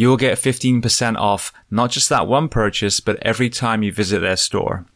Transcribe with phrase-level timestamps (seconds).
[0.00, 4.20] you will get 15% off not just that one purchase, but every time you visit
[4.20, 4.86] their store.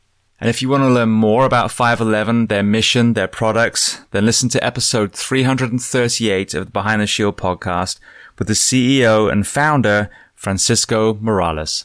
[0.41, 4.48] And if you want to learn more about 511, their mission, their products, then listen
[4.48, 8.01] to episode 338 of the Behind the Shield podcast
[8.39, 11.84] with the CEO and founder, Francisco Morales.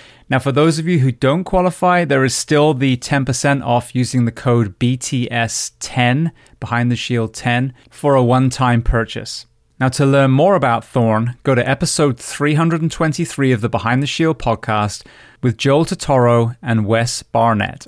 [0.31, 4.23] Now, for those of you who don't qualify, there is still the 10% off using
[4.23, 9.45] the code BTS10, Behind the Shield 10, for a one time purchase.
[9.77, 14.39] Now, to learn more about Thorne, go to episode 323 of the Behind the Shield
[14.39, 15.05] podcast
[15.43, 17.85] with Joel Totoro and Wes Barnett.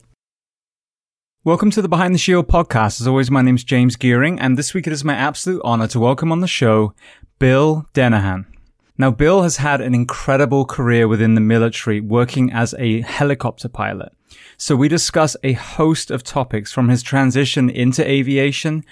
[1.45, 2.99] Welcome to the Behind the Shield podcast.
[2.99, 5.87] As always, my name is James Gearing, and this week it is my absolute honor
[5.87, 6.93] to welcome on the show
[7.39, 8.52] Bill Denehan.
[8.97, 14.13] Now, Bill has had an incredible career within the military working as a helicopter pilot.
[14.57, 18.83] So we discuss a host of topics from his transition into aviation,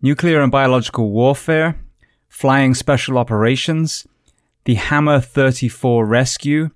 [0.00, 1.78] nuclear and biological warfare,
[2.28, 4.06] flying special operations,
[4.64, 6.70] the Hammer 34 rescue,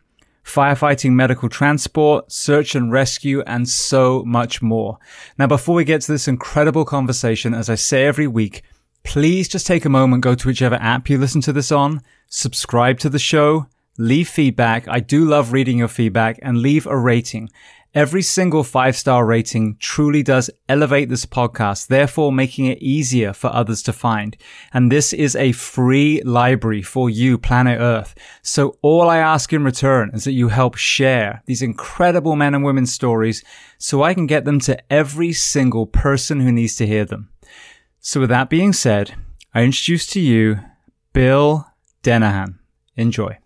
[0.45, 4.99] firefighting medical transport, search and rescue, and so much more.
[5.39, 8.62] Now, before we get to this incredible conversation, as I say every week,
[9.03, 12.99] please just take a moment, go to whichever app you listen to this on, subscribe
[13.00, 13.67] to the show,
[13.99, 14.88] leave feedback.
[14.88, 17.50] I do love reading your feedback and leave a rating.
[17.96, 23.49] Every single five star rating truly does elevate this podcast, therefore making it easier for
[23.49, 24.37] others to find.
[24.75, 28.14] And this is a free library for you, planet Earth.
[28.43, 32.62] So all I ask in return is that you help share these incredible men and
[32.62, 33.43] women's stories
[33.78, 37.31] so I can get them to every single person who needs to hear them.
[38.00, 39.14] So with that being said,
[39.55, 40.61] I introduce to you
[41.14, 41.67] Bill
[42.06, 42.61] Denehan.
[42.97, 43.37] Enjoy.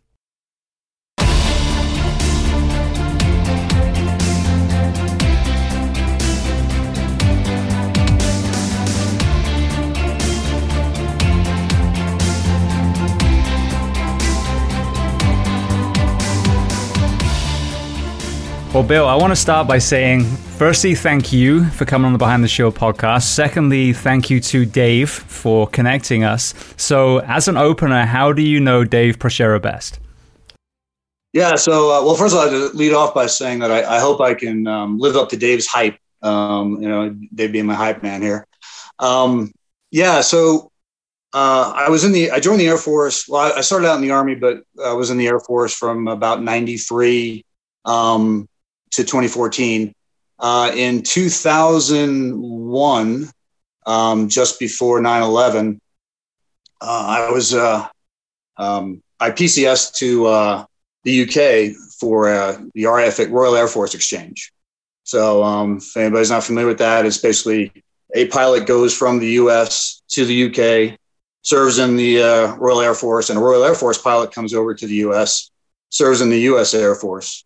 [18.72, 22.20] Well, Bill, I want to start by saying, firstly, thank you for coming on the
[22.20, 23.22] Behind the Show podcast.
[23.22, 26.54] Secondly, thank you to Dave for connecting us.
[26.76, 29.98] So, as an opener, how do you know Dave Prochera best?
[31.32, 33.98] Yeah, so, uh, well, first of all, I'd lead off by saying that I, I
[33.98, 35.98] hope I can um, live up to Dave's hype.
[36.22, 38.46] Um, you know, Dave being my hype man here.
[39.00, 39.52] Um,
[39.90, 40.70] yeah, so
[41.32, 43.28] uh, I was in the, I joined the Air Force.
[43.28, 46.06] Well, I started out in the Army, but I was in the Air Force from
[46.06, 47.44] about 93
[47.84, 48.46] um,
[48.92, 49.94] to 2014.
[50.38, 53.30] Uh, in 2001,
[53.86, 55.80] um, just before 9 11,
[56.80, 57.86] uh, I was uh,
[58.56, 60.64] um, I PCS to uh,
[61.04, 64.52] the UK for uh, the RAF Royal Air Force Exchange.
[65.04, 67.72] So, um, if anybody's not familiar with that, it's basically
[68.14, 70.98] a pilot goes from the US to the UK,
[71.42, 74.74] serves in the uh, Royal Air Force, and a Royal Air Force pilot comes over
[74.74, 75.50] to the US,
[75.90, 77.44] serves in the US Air Force.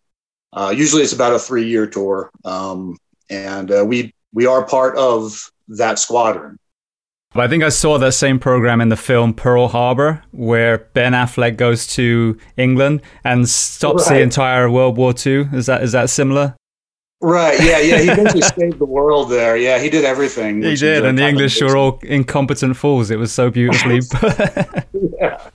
[0.55, 2.97] Uh, usually, it's about a three-year tour, um,
[3.29, 6.57] and uh, we we are part of that squadron.
[7.35, 11.11] But I think I saw that same program in the film Pearl Harbor, where Ben
[11.11, 14.15] Affleck goes to England and stops right.
[14.15, 15.49] the entire World War II.
[15.51, 16.55] Is that is that similar?
[17.21, 17.59] Right.
[17.61, 17.79] Yeah.
[17.79, 17.99] Yeah.
[17.99, 19.57] He basically saved the world there.
[19.57, 19.79] Yeah.
[19.79, 20.61] He did everything.
[20.61, 23.11] He did, and the English were all incompetent fools.
[23.11, 23.95] It was so beautifully.
[25.19, 25.49] yeah.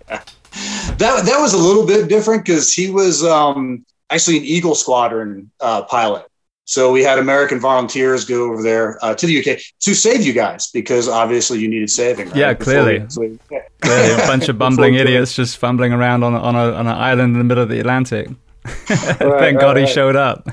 [0.98, 5.50] That that was a little bit different because he was um, actually an Eagle Squadron
[5.60, 6.26] uh, pilot.
[6.64, 10.32] So we had American volunteers go over there uh, to the UK to save you
[10.32, 12.28] guys because obviously you needed saving.
[12.28, 12.36] Right?
[12.36, 13.00] Yeah, clearly.
[13.08, 13.40] clearly,
[13.82, 17.38] a bunch of bumbling idiots just fumbling around on on, a, on an island in
[17.38, 18.28] the middle of the Atlantic.
[18.62, 20.46] Right, Thank right, God he showed up.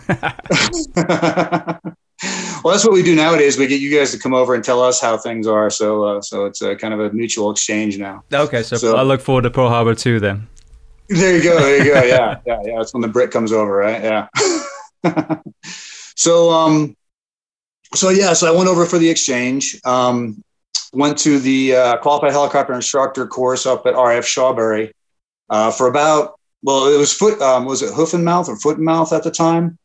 [2.63, 3.57] well, that's what we do nowadays.
[3.57, 5.69] We get you guys to come over and tell us how things are.
[5.69, 8.23] So, uh, so it's a kind of a mutual exchange now.
[8.33, 10.19] Okay, so, so I look forward to Pearl Harbor too.
[10.21, 10.47] Then.
[11.09, 11.59] There you go.
[11.59, 12.01] There you go.
[12.07, 12.77] Yeah, yeah, yeah.
[12.77, 14.01] That's when the Brit comes over, right?
[14.03, 14.27] Yeah.
[16.15, 16.95] so, um,
[17.95, 19.79] so yeah, so I went over for the exchange.
[19.85, 20.43] Um,
[20.93, 24.93] went to the uh, qualified helicopter instructor course up at RAF Shawbury
[25.49, 28.77] uh, for about well, it was foot um, was it hoof and mouth or foot
[28.77, 29.77] and mouth at the time,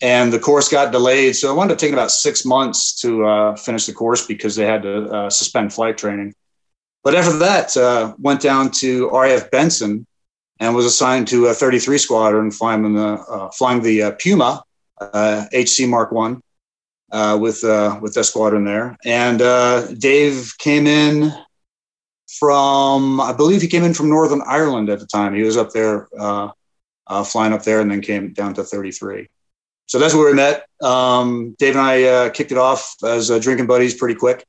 [0.00, 1.36] and the course got delayed.
[1.36, 4.64] So it wound up taking about six months to uh, finish the course because they
[4.64, 6.34] had to uh, suspend flight training.
[7.02, 10.06] But after that, uh, went down to RAF Benson
[10.62, 14.62] and was assigned to a 33 Squadron flying the uh, flying the uh, Puma
[15.00, 16.40] HC uh, Mark One
[17.10, 18.96] uh, with uh, with that squadron there.
[19.04, 19.40] And
[19.98, 21.32] Dave came in
[22.38, 25.34] from I believe he came in from Northern Ireland at the time.
[25.34, 26.06] He was up there
[27.24, 29.28] flying up there, and then came down to 33
[29.86, 30.66] so that's where we met.
[30.80, 34.46] Um, Dave and I kicked it off as drinking buddies pretty quick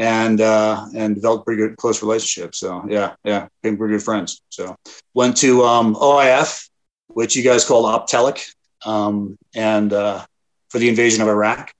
[0.00, 2.54] and uh, and developed pretty good close relationship.
[2.54, 4.40] So yeah, yeah, became pretty good friends.
[4.48, 4.74] So
[5.12, 6.70] went to um, OIF,
[7.08, 8.54] which you guys called Op Telic,
[8.86, 10.24] um, and uh,
[10.70, 11.70] for the invasion of Iraq.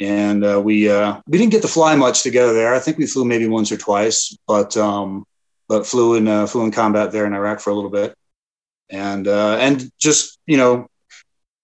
[0.00, 2.74] And uh, we uh, we didn't get to fly much together there.
[2.74, 5.24] I think we flew maybe once or twice, but um,
[5.68, 8.12] but flew in uh, flew in combat there in Iraq for a little bit,
[8.90, 10.88] and uh, and just you know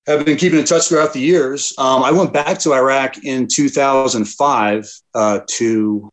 [0.06, 1.72] have been keeping in touch throughout the years.
[1.78, 6.10] Um, I went back to Iraq in 2005 uh, to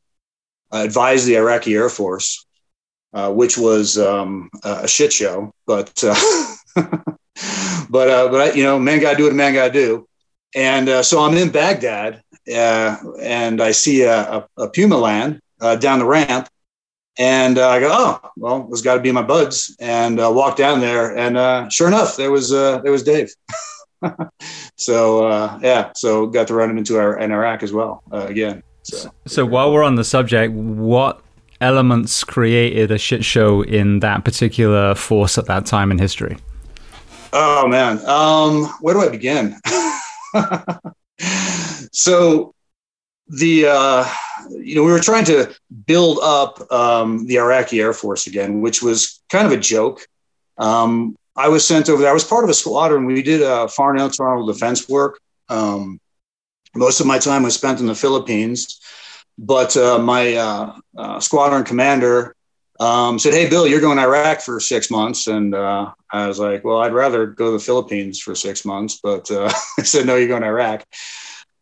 [0.72, 2.46] uh, advise the Iraqi Air Force,
[3.14, 5.52] uh, which was um, a shit show.
[5.66, 6.16] But uh,
[7.90, 10.08] but uh, but you know, man got to do what a man got to do.
[10.56, 16.00] And uh, so I'm in Baghdad, and I see a, a, a Puma land down
[16.00, 16.50] the ramp,
[17.20, 20.56] and uh, I go, oh, well, those got to be my buds, and uh, walk
[20.56, 23.34] down there, and uh, sure enough, there was there was Dave.
[24.78, 28.26] so uh, yeah, so got to run him into our in Iraq as well uh,
[28.28, 28.64] again.
[28.84, 29.12] So.
[29.28, 31.22] so while we're on the subject, what
[31.62, 36.38] elements created a shit show in that particular force at that time in history?
[37.34, 39.56] Oh man, um, where do I begin?
[41.92, 42.54] so
[43.28, 44.06] the uh,
[44.50, 45.54] you know we were trying to
[45.86, 50.08] build up um, the Iraqi Air Force again, which was kind of a joke.
[50.58, 52.12] Um, I was sent over there.
[52.12, 53.06] I was part of a squadron.
[53.06, 55.22] We did uh, foreign internal defense work.
[55.48, 56.02] Um,
[56.76, 58.82] most of my time was spent in the Philippines,
[59.38, 62.36] but uh, my uh, uh squadron commander
[62.82, 66.40] um, said, "Hey, Bill, you're going to Iraq for six months," and uh, I was
[66.40, 70.06] like, "Well, I'd rather go to the Philippines for six months," but uh, I said,
[70.06, 70.84] "No, you're going to Iraq."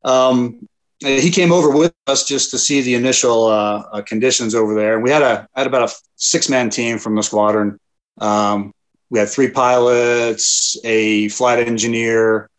[0.04, 0.68] Um,
[1.00, 4.96] he came over with us just to see the initial uh, uh conditions over there,
[4.96, 7.80] and we had a had about a six man team from the squadron.
[8.20, 8.74] Um,
[9.10, 12.50] we had three pilots, a flight engineer,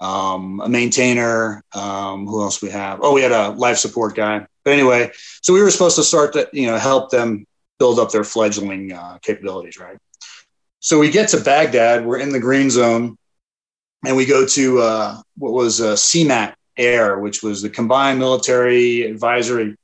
[0.00, 1.62] um, a maintainer.
[1.74, 3.00] Um, who else we have?
[3.02, 4.46] Oh, we had a life support guy.
[4.64, 5.10] But anyway,
[5.42, 7.46] so we were supposed to start to you know help them
[7.78, 9.98] build up their fledgling uh, capabilities, right?
[10.80, 12.04] So we get to Baghdad.
[12.04, 13.16] We're in the green zone,
[14.04, 19.02] and we go to uh, what was uh, CMATT Air, which was the Combined Military
[19.02, 19.76] Advisory,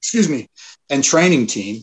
[0.00, 0.48] excuse me,
[0.90, 1.82] and Training Team.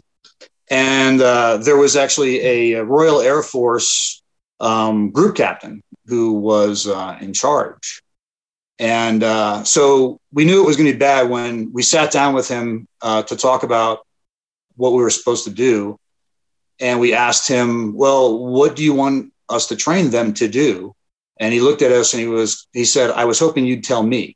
[0.69, 4.21] And uh, there was actually a Royal Air Force
[4.59, 8.01] um, group captain who was uh, in charge.
[8.79, 12.33] And uh, so we knew it was going to be bad when we sat down
[12.33, 14.05] with him uh, to talk about
[14.75, 15.97] what we were supposed to do.
[16.79, 20.95] And we asked him, Well, what do you want us to train them to do?
[21.39, 24.03] And he looked at us and he was, he said, I was hoping you'd tell
[24.03, 24.35] me.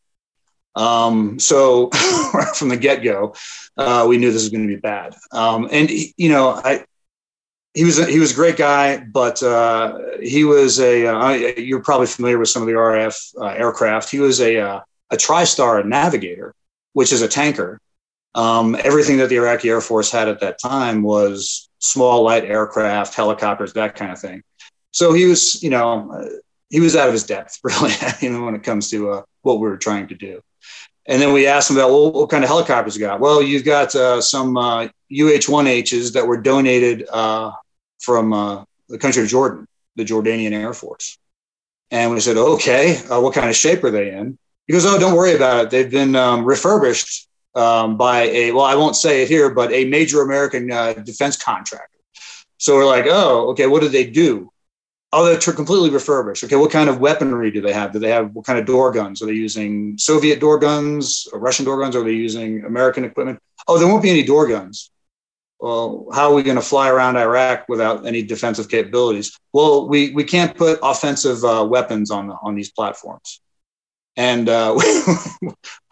[0.78, 1.90] Um, so
[2.56, 3.36] from the get go,
[3.78, 5.16] uh, we knew this was going to be bad.
[5.32, 6.86] Um, and you know, I,
[7.74, 11.82] he was a, he was a great guy, but uh, he was a uh, you're
[11.82, 14.10] probably familiar with some of the RAF uh, aircraft.
[14.10, 14.82] He was a uh,
[15.12, 16.54] a TriStar navigator,
[16.94, 17.80] which is a tanker.
[18.36, 23.16] Um, everything that the Iraqi Air Force had at that time was small light aircraft,
[23.16, 24.44] helicopters, that kind of thing.
[24.92, 26.30] So he was, you know,
[26.70, 29.60] he was out of his depth, really, you know, when it comes to uh, what
[29.60, 30.42] we were trying to do.
[31.08, 33.22] And then we asked them about, well, what kind of helicopters you got?
[33.22, 37.52] Well, you've got uh, some uh, UH-1Hs that were donated uh,
[38.00, 41.18] from uh, the country of Jordan, the Jordanian Air Force.
[41.92, 44.38] And we said, okay, uh, what kind of shape are they in?
[44.68, 45.70] He goes, oh, don't worry about it.
[45.70, 49.86] They've been um, refurbished um, by a, well, I won't say it here, but a
[49.86, 52.00] major American uh, defense contractor.
[52.58, 54.52] So we're like, oh, okay, what did they do?
[55.14, 56.44] Oh, they're completely refurbished.
[56.44, 57.94] Okay, what kind of weaponry do they have?
[57.94, 59.22] Do they have what kind of door guns?
[59.22, 61.96] Are they using Soviet door guns, or Russian door guns?
[61.96, 63.40] Are they using American equipment?
[63.68, 64.92] Oh, there won't be any door guns.
[65.60, 69.40] Well, how are we going to fly around Iraq without any defensive capabilities?
[69.54, 73.42] Well, we, we can't put offensive uh, weapons on the, on these platforms.
[74.18, 74.78] And uh,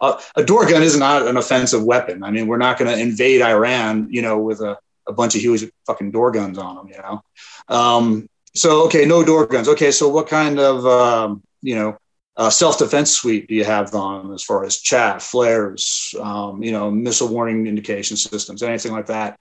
[0.00, 2.22] a door gun is not an offensive weapon.
[2.22, 5.40] I mean, we're not going to invade Iran, you know, with a, a bunch of
[5.40, 7.22] huge fucking door guns on them, you know.
[7.68, 9.68] Um, so okay, no door guns.
[9.68, 11.98] Okay, so what kind of um, you know
[12.36, 16.72] uh, self defense suite do you have on as far as chaff, flares, um, you
[16.72, 19.38] know, missile warning indication systems, anything like that?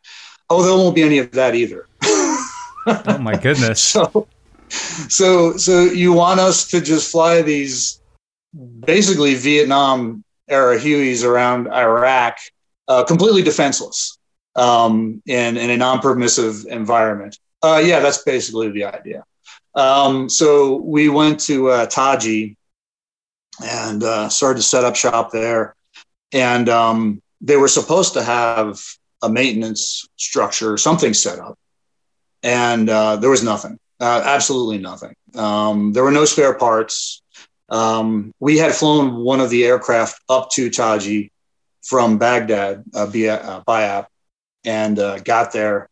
[0.50, 1.88] Oh, there won't be any of that either.
[2.04, 3.82] oh my goodness!
[3.84, 4.28] so,
[4.70, 8.02] so, so you want us to just fly these
[8.82, 12.38] basically Vietnam era Hueys around Iraq,
[12.88, 14.18] uh, completely defenseless
[14.56, 17.40] um, in in a non permissive environment?
[17.66, 19.24] Uh, yeah, that's basically the idea.
[19.74, 22.58] Um, so we went to uh, Taji
[23.64, 25.76] and uh, started to set up shop there.
[26.32, 28.80] And um, they were supposed to have
[29.24, 31.58] a maintenance structure, something set up,
[32.44, 35.16] and uh, there was nothing, uh, absolutely nothing.
[35.34, 37.24] Um, there were no spare parts.
[37.70, 41.32] Um, we had flown one of the aircraft up to Taji
[41.82, 44.06] from Baghdad, uh, via uh, BIAP,
[44.66, 45.90] and uh, got there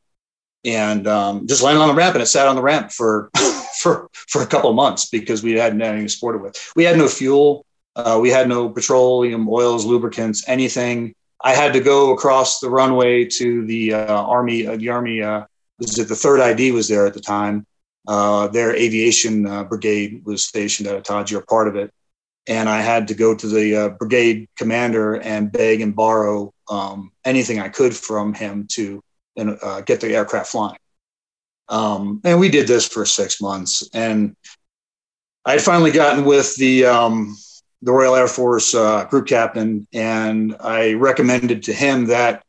[0.66, 3.30] and um, just landed on the ramp and it sat on the ramp for
[3.80, 6.72] for for a couple of months because we hadn't had anything to support it with.
[6.76, 7.66] We had no fuel,
[7.96, 11.16] uh, we had no petroleum, oils, lubricants, anything.
[11.44, 14.66] I had to go across the runway to the uh, army.
[14.66, 15.46] Uh, the army uh,
[15.80, 17.66] was it the third ID was there at the time.
[18.08, 21.92] Uh, their aviation uh, brigade was stationed at Ataji, or part of it,
[22.48, 27.60] and I had to go to the brigade commander and beg and borrow um, anything
[27.60, 29.02] I could from him to
[29.36, 30.78] and uh, get the aircraft flying.
[31.70, 33.88] Um, and we did this for six months.
[33.94, 34.36] And
[35.46, 37.36] I had finally gotten with the um,
[37.82, 42.44] the Royal Air Force uh, group captain, and I recommended to him that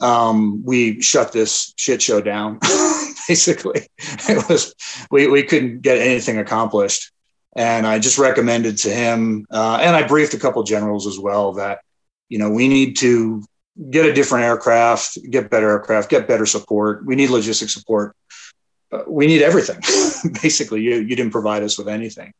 [0.00, 2.58] um, we shut this shit show down.
[3.28, 4.74] Basically, it was
[5.10, 7.10] we we couldn't get anything accomplished,
[7.56, 11.54] and I just recommended to him, uh, and I briefed a couple generals as well
[11.54, 11.80] that
[12.28, 13.42] you know we need to
[13.90, 17.04] get a different aircraft, get better aircraft, get better support.
[17.04, 18.16] We need logistic support.
[18.90, 19.80] Uh, we need everything.
[20.42, 22.32] basically, you, you didn't provide us with anything.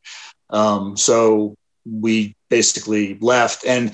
[0.50, 3.64] Um, so we basically left.
[3.66, 3.92] And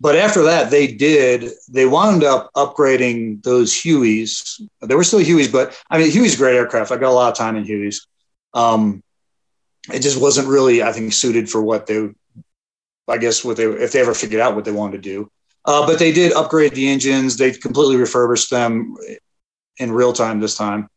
[0.00, 1.50] but after that, they did.
[1.68, 4.60] They wound up upgrading those Hueys.
[4.80, 6.90] They were still Hueys, but I mean, Huey's great aircraft.
[6.90, 8.06] I got a lot of time in Hueys.
[8.54, 9.02] Um,
[9.92, 12.08] it just wasn't really, I think, suited for what they,
[13.08, 15.30] I guess, what they if they ever figured out what they wanted to do.
[15.64, 17.36] Uh, but they did upgrade the engines.
[17.36, 18.96] They completely refurbished them
[19.78, 20.88] in real time this time.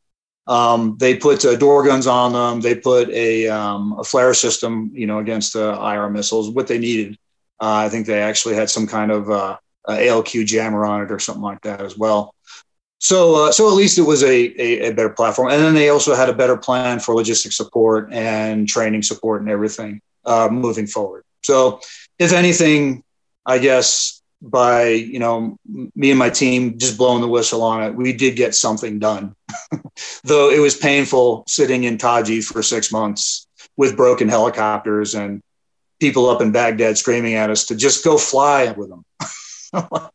[0.47, 2.61] Um, they put uh, door guns on them.
[2.61, 6.49] They put a, um, a flare system, you know, against uh, IR missiles.
[6.49, 7.17] What they needed,
[7.61, 11.19] uh, I think they actually had some kind of uh, ALQ jammer on it or
[11.19, 12.35] something like that as well.
[12.99, 15.51] So, uh, so at least it was a, a, a, better platform.
[15.51, 19.49] And then they also had a better plan for logistic support and training support and
[19.49, 21.25] everything uh, moving forward.
[21.41, 21.81] So,
[22.17, 23.03] if anything,
[23.45, 25.57] I guess by you know
[25.95, 29.35] me and my team just blowing the whistle on it, we did get something done.
[30.23, 33.47] Though it was painful sitting in Taji for six months
[33.77, 35.41] with broken helicopters and
[35.99, 39.05] people up in Baghdad screaming at us to just go fly with them.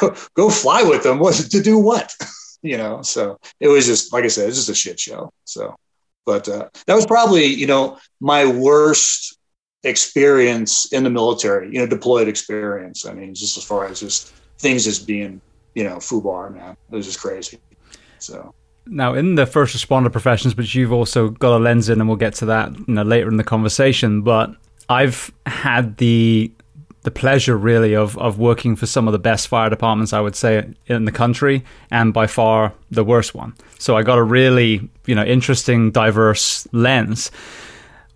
[0.00, 1.18] go, go fly with them.
[1.18, 1.78] What to do?
[1.78, 2.14] What?
[2.62, 3.02] you know.
[3.02, 5.30] So it was just like I said, it's just a shit show.
[5.44, 5.76] So,
[6.24, 9.38] but uh, that was probably you know my worst
[9.82, 13.06] experience in the military, you know, deployed experience.
[13.06, 15.40] I mean, just as far as just things just being,
[15.74, 16.76] you know, FUBAR, man.
[16.90, 17.58] It was just crazy.
[18.18, 18.54] So
[18.86, 22.16] now in the first responder professions, but you've also got a lens in, and we'll
[22.16, 24.22] get to that, you know, later in the conversation.
[24.22, 24.54] But
[24.88, 26.50] I've had the
[27.02, 30.34] the pleasure really of of working for some of the best fire departments I would
[30.34, 33.54] say in the country and by far the worst one.
[33.78, 37.30] So I got a really, you know, interesting diverse lens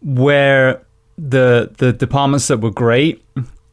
[0.02, 0.83] where
[1.20, 3.24] the the departments that were great,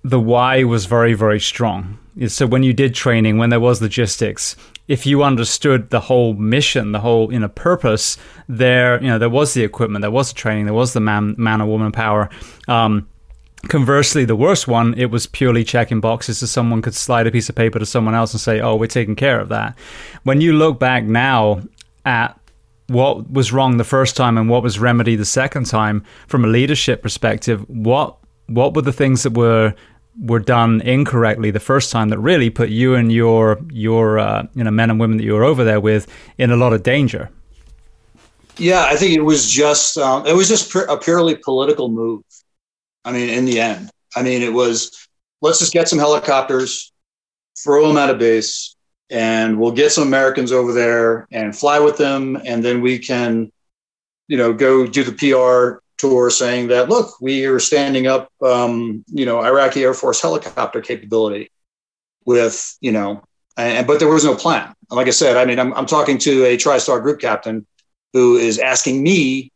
[0.04, 1.98] the why was very very strong.
[2.28, 4.56] So when you did training, when there was logistics,
[4.88, 8.18] if you understood the whole mission, the whole you know purpose,
[8.50, 11.36] there you know there was the equipment, there was the training, there was the man
[11.38, 12.30] man or woman power.
[12.68, 13.08] Um,
[13.70, 17.50] conversely, the worst one, it was purely checking boxes so someone could slide a piece
[17.50, 19.78] of paper to someone else and say, "Oh, we're taking care of that."
[20.24, 21.62] When you look back now
[22.04, 22.37] at
[22.88, 26.48] what was wrong the first time and what was remedied the second time from a
[26.48, 28.18] leadership perspective what
[28.48, 29.74] what were the things that were
[30.20, 34.64] were done incorrectly the first time that really put you and your your uh, you
[34.64, 37.30] know men and women that you were over there with in a lot of danger?
[38.58, 42.24] Yeah i think it was just um, it was just a purely political move.
[43.06, 43.92] I mean in the end.
[44.16, 45.08] I mean it was
[45.42, 46.92] let's just get some helicopters
[47.64, 48.77] throw them at a base
[49.10, 53.52] and we'll get some Americans over there and fly with them, and then we can,
[54.28, 59.04] you know, go do the PR tour saying that look, we are standing up, um,
[59.08, 61.52] you know, Iraqi Air Force helicopter capability
[62.26, 63.24] with, you know,
[63.58, 64.74] and but there was no plan.
[64.90, 67.66] Like I said, I mean, I'm, I'm talking to a TriStar group captain
[68.14, 69.52] who is asking me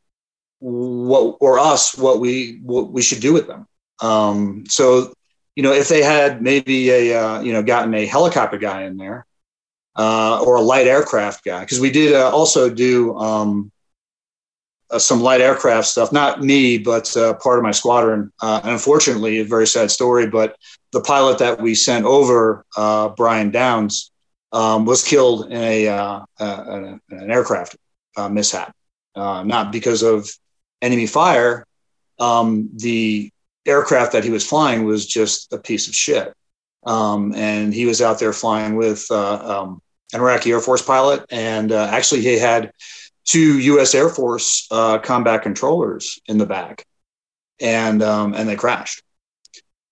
[0.60, 3.68] what or us what we what we should do with them.
[4.02, 5.14] Um, so,
[5.56, 8.98] you know, if they had maybe a uh, you know gotten a helicopter guy in
[8.98, 9.26] there,
[9.95, 13.71] uh, or a light aircraft guy because we did uh, also do um,
[14.89, 16.12] uh, some light aircraft stuff.
[16.12, 18.32] Not me, but uh, part of my squadron.
[18.41, 20.27] Uh, and unfortunately, a very sad story.
[20.27, 20.56] But
[20.91, 24.12] the pilot that we sent over, uh, Brian Downs,
[24.54, 25.88] um, was killed in a,
[26.39, 27.77] an, an, aircraft
[28.30, 28.75] mishap.
[29.15, 30.30] not because of
[30.82, 31.65] enemy fire.
[32.19, 33.32] Um, the
[33.65, 36.34] aircraft that he was flying was just a piece of shit.
[36.84, 39.82] Um, and he was out there flying with uh, um,
[40.13, 42.72] an Iraqi Air Force pilot, and uh, actually he had
[43.26, 43.94] two U.S.
[43.94, 46.86] Air Force uh, combat controllers in the back,
[47.60, 49.04] and um, and they crashed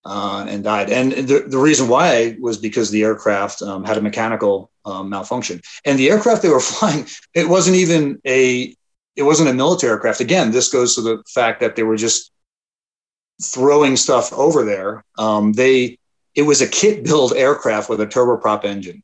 [0.06, 0.90] uh, and died.
[0.90, 5.62] And the, the reason why was because the aircraft um, had a mechanical um, malfunction,
[5.86, 8.76] and the aircraft they were flying, it wasn't even a
[9.16, 10.22] it wasn't a military aircraft.
[10.22, 12.32] Again, this goes to the fact that they were just
[13.44, 15.04] throwing stuff over there.
[15.18, 15.99] Um, they
[16.40, 19.04] it was a kit build aircraft with a turboprop engine.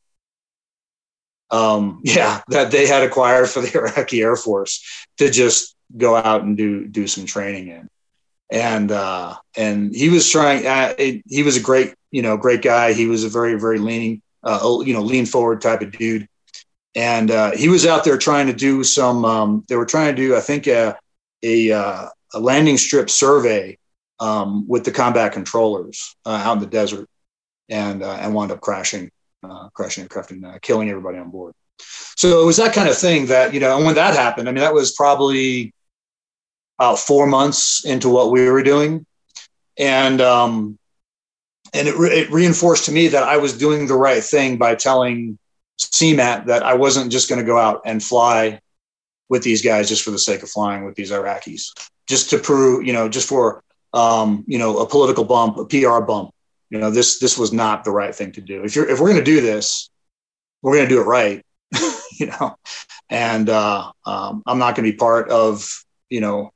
[1.50, 4.82] Um, yeah, that they had acquired for the Iraqi Air Force
[5.18, 7.88] to just go out and do do some training in.
[8.50, 10.66] And uh, and he was trying.
[10.66, 12.94] Uh, it, he was a great, you know, great guy.
[12.94, 16.26] He was a very very leaning, uh, you know, lean forward type of dude.
[16.94, 19.26] And uh, he was out there trying to do some.
[19.26, 20.96] Um, they were trying to do, I think, a
[21.42, 23.76] a, uh, a landing strip survey
[24.20, 27.10] um, with the combat controllers uh, out in the desert
[27.68, 29.10] and uh, and wound up crashing,
[29.42, 31.54] uh, crashing and uh, killing everybody on board.
[32.16, 33.76] So it was that kind of thing that you know.
[33.76, 35.72] And when that happened, I mean, that was probably
[36.78, 39.06] about four months into what we were doing,
[39.78, 40.78] and um,
[41.74, 44.74] and it, re- it reinforced to me that I was doing the right thing by
[44.74, 45.38] telling
[45.78, 48.60] CMATT that I wasn't just going to go out and fly
[49.28, 51.72] with these guys just for the sake of flying with these Iraqis,
[52.08, 56.00] just to prove, you know, just for um, you know a political bump, a PR
[56.00, 56.30] bump,
[56.70, 59.08] you know this this was not the right thing to do if you're if we're
[59.08, 59.90] going to do this
[60.62, 61.44] we're going to do it right
[62.18, 62.56] you know
[63.08, 65.68] and uh, um, i'm not going to be part of
[66.08, 66.52] you know,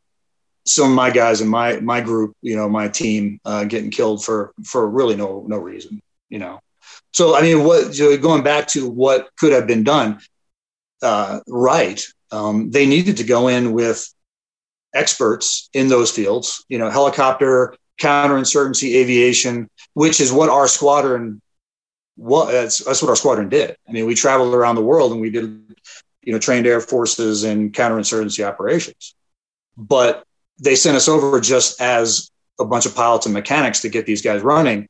[0.67, 4.25] some of my guys in my my group, you know, my team uh, getting killed
[4.25, 6.61] for for really no no reason, you know.
[7.13, 10.21] So I mean, what going back to what could have been done,
[11.03, 12.01] uh, right?
[12.31, 14.07] Um, they needed to go in with
[14.95, 21.41] experts in those fields, you know, helicopter, counterinsurgency, aviation, which is what our squadron.
[22.17, 23.77] What that's, that's what our squadron did.
[23.89, 25.75] I mean, we traveled around the world and we did,
[26.23, 29.15] you know, trained air forces and counterinsurgency operations.
[29.77, 30.25] But
[30.59, 34.21] they sent us over just as a bunch of pilots and mechanics to get these
[34.21, 34.87] guys running.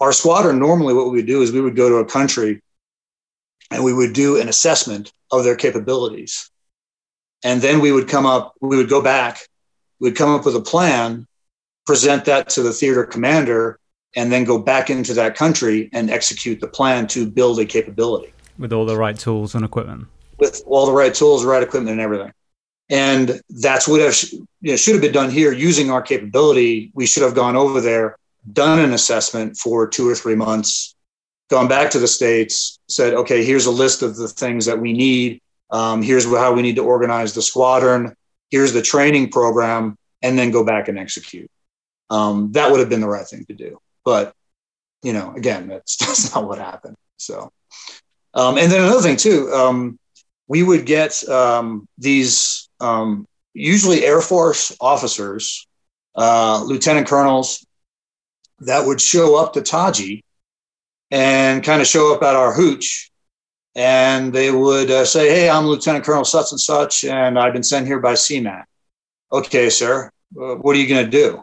[0.00, 2.62] Our squadron normally, what we would do is we would go to a country
[3.70, 6.50] and we would do an assessment of their capabilities.
[7.44, 9.40] And then we would come up, we would go back,
[10.00, 11.26] we'd come up with a plan,
[11.86, 13.78] present that to the theater commander,
[14.18, 18.32] and then go back into that country and execute the plan to build a capability.
[18.58, 20.08] With all the right tools and equipment.
[20.40, 22.32] With all the right tools, right equipment, and everything.
[22.90, 24.20] And that's what have,
[24.60, 26.90] you know, should have been done here using our capability.
[26.94, 28.16] We should have gone over there,
[28.52, 30.96] done an assessment for two or three months,
[31.48, 34.94] gone back to the States, said, okay, here's a list of the things that we
[34.94, 35.40] need.
[35.70, 38.16] Um, here's how we need to organize the squadron.
[38.50, 41.48] Here's the training program, and then go back and execute.
[42.10, 43.78] Um, that would have been the right thing to do.
[44.08, 44.32] But,
[45.02, 46.96] you know, again, that's, that's not what happened.
[47.18, 47.52] So,
[48.32, 49.98] um, and then another thing too, um,
[50.46, 55.66] we would get um, these um, usually Air Force officers,
[56.16, 57.66] uh, lieutenant colonels,
[58.60, 60.24] that would show up to Taji
[61.10, 63.10] and kind of show up at our hooch.
[63.74, 67.62] And they would uh, say, Hey, I'm Lieutenant Colonel such and such, and I've been
[67.62, 68.64] sent here by CMAC.
[69.30, 71.42] Okay, sir, uh, what are you going to do?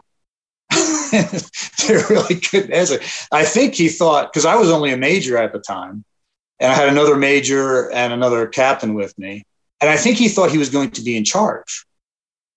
[1.88, 2.98] they really couldn't answer.
[3.32, 6.04] I think he thought, because I was only a major at the time,
[6.60, 9.44] and I had another major and another captain with me.
[9.80, 11.86] And I think he thought he was going to be in charge.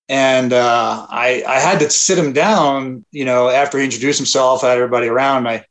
[0.08, 4.64] And uh, I, I had to sit him down, you know, after he introduced himself,
[4.64, 5.48] I had everybody around.
[5.48, 5.66] I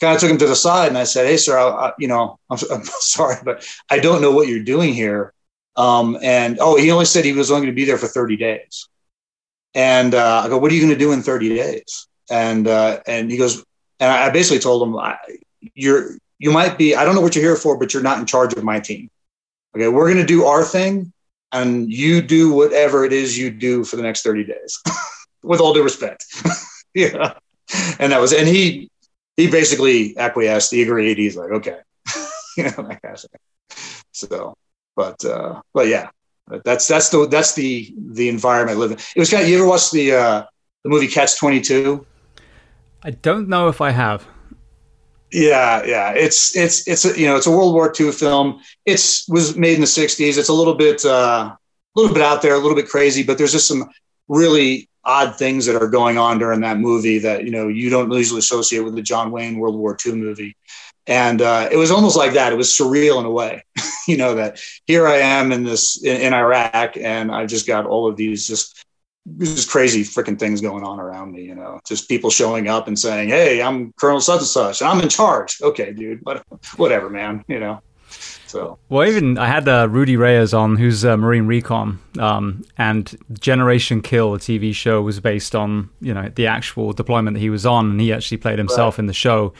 [0.00, 2.08] kind of took him to the side and I said, Hey, sir, I, I, you
[2.08, 5.32] know, I'm, I'm, sorry, but I don't know what you're doing here.
[5.76, 8.36] Um, and oh, he only said he was only going to be there for 30
[8.36, 8.88] days.
[9.74, 12.08] And uh, I go, What are you going to do in 30 days?
[12.30, 13.64] And uh, and he goes,
[14.00, 14.98] and I basically told him,
[15.74, 18.26] You're you might be, I don't know what you're here for, but you're not in
[18.26, 19.10] charge of my team.
[19.74, 21.12] Okay, we're to do our thing,
[21.52, 24.80] and you do whatever it is you do for the next 30 days,
[25.42, 26.24] with all due respect.
[26.94, 27.34] yeah.
[27.98, 28.90] And that was, and he,
[29.36, 30.70] he basically acquiesced.
[30.70, 31.18] He agreed.
[31.18, 31.78] He's like, okay,
[32.56, 33.78] you know, that kind of thing.
[34.12, 34.54] So,
[34.94, 36.10] but, uh, but yeah,
[36.62, 38.98] that's, that's the, that's the, the environment I live in.
[38.98, 40.44] It was kind of, you ever watch the, uh,
[40.82, 42.06] the movie Catch 22?
[43.04, 44.26] I don't know if I have.
[45.30, 46.12] Yeah, yeah.
[46.12, 48.60] It's it's it's a, you know it's a World War II film.
[48.86, 50.38] It's was made in the '60s.
[50.38, 51.58] It's a little bit uh, a
[51.94, 53.90] little bit out there, a little bit crazy, but there's just some
[54.28, 58.10] really odd things that are going on during that movie that you know you don't
[58.10, 60.56] usually associate with the John Wayne World War II movie.
[61.06, 62.54] And uh, it was almost like that.
[62.54, 63.62] It was surreal in a way,
[64.08, 67.84] you know, that here I am in this in, in Iraq, and I've just got
[67.84, 68.83] all of these just
[69.38, 72.98] just crazy freaking things going on around me, you know, just people showing up and
[72.98, 75.60] saying, Hey, I'm Colonel such and such, and I'm in charge.
[75.62, 76.44] Okay, dude, but
[76.76, 77.80] whatever, man, you know.
[78.46, 83.16] So, well, even I had uh, Rudy Reyes on, who's a Marine Recon, um, and
[83.40, 87.50] Generation Kill, the TV show, was based on you know the actual deployment that he
[87.50, 89.00] was on, and he actually played himself right.
[89.00, 89.52] in the show.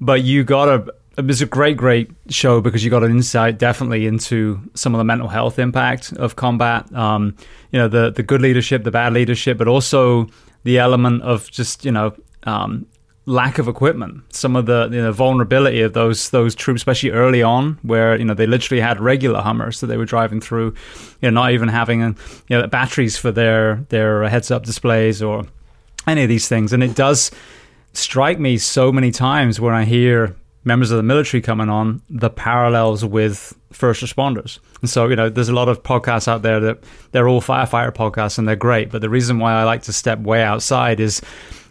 [0.00, 3.58] But you got a it was a great, great show because you got an insight
[3.58, 6.92] definitely into some of the mental health impact of combat.
[6.94, 7.36] Um,
[7.70, 10.28] you know, the the good leadership, the bad leadership, but also
[10.64, 12.86] the element of just you know um,
[13.26, 14.22] lack of equipment.
[14.34, 18.24] Some of the you know, vulnerability of those those troops, especially early on, where you
[18.24, 20.74] know they literally had regular Hummers that they were driving through,
[21.20, 22.14] you know, not even having you
[22.48, 25.44] know batteries for their their heads up displays or
[26.06, 27.30] any of these things, and it does
[27.92, 32.30] strike me so many times when I hear members of the military coming on the
[32.30, 34.58] parallels with first responders.
[34.80, 37.92] And so, you know, there's a lot of podcasts out there that they're all firefighter
[37.92, 38.90] podcasts and they're great.
[38.90, 41.20] But the reason why I like to step way outside is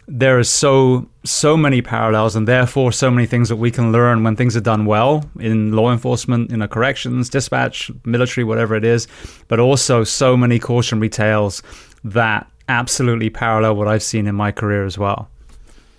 [0.08, 4.24] there is so so many parallels and therefore so many things that we can learn
[4.24, 8.84] when things are done well in law enforcement, you know, corrections, dispatch, military, whatever it
[8.84, 9.06] is,
[9.48, 11.62] but also so many cautionary tales
[12.02, 15.28] that absolutely parallel what I've seen in my career as well.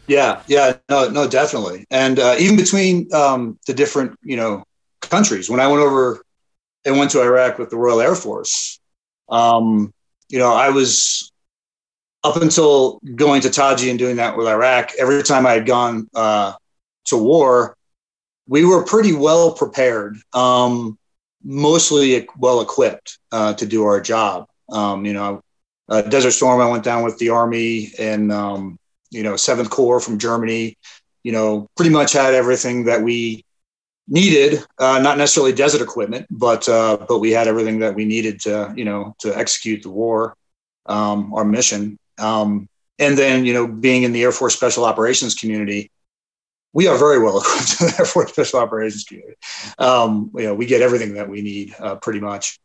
[0.07, 1.85] Yeah, yeah, no, no, definitely.
[1.89, 4.63] And uh, even between um, the different, you know,
[5.01, 6.21] countries, when I went over
[6.85, 8.79] and went to Iraq with the Royal Air Force,
[9.29, 9.93] um,
[10.29, 11.31] you know, I was
[12.23, 14.91] up until going to Taji and doing that with Iraq.
[14.99, 16.53] Every time I had gone uh,
[17.05, 17.75] to war,
[18.47, 20.97] we were pretty well prepared, um,
[21.43, 24.47] mostly well equipped uh, to do our job.
[24.69, 25.41] Um, you know,
[25.87, 28.77] uh, Desert Storm, I went down with the Army and, um,
[29.13, 30.77] you know, Seventh Corps from Germany.
[31.23, 33.45] You know, pretty much had everything that we
[34.07, 34.63] needed.
[34.77, 38.73] Uh, not necessarily desert equipment, but uh, but we had everything that we needed to,
[38.75, 40.35] you know, to execute the war,
[40.85, 41.97] um, our mission.
[42.19, 42.67] Um,
[42.99, 45.91] and then, you know, being in the Air Force Special Operations community,
[46.73, 49.35] we are very well equipped in the Air Force Special Operations community.
[49.77, 52.59] Um, you know, we get everything that we need uh, pretty much.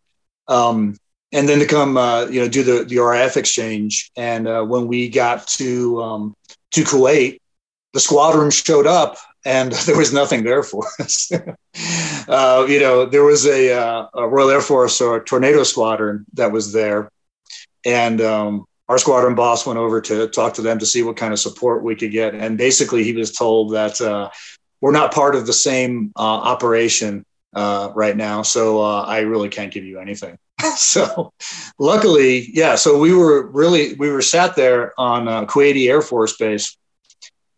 [0.47, 0.97] Um,
[1.33, 4.11] and then to come, uh, you know, do the, the RAF exchange.
[4.17, 6.35] And uh, when we got to, um,
[6.73, 7.41] to Kuwait,
[7.93, 11.31] the squadron showed up and there was nothing there for us.
[12.29, 16.51] uh, you know, there was a, uh, a, Royal Air Force or tornado squadron that
[16.51, 17.11] was there.
[17.85, 21.33] And um, our squadron boss went over to talk to them to see what kind
[21.33, 22.35] of support we could get.
[22.35, 24.31] And basically, he was told that uh,
[24.81, 28.43] we're not part of the same uh, operation right now.
[28.43, 30.39] So I really can't give you anything.
[30.77, 31.33] so
[31.79, 32.75] luckily, yeah.
[32.75, 36.77] So we were really, we were sat there on uh, Kuwaiti Air Force Base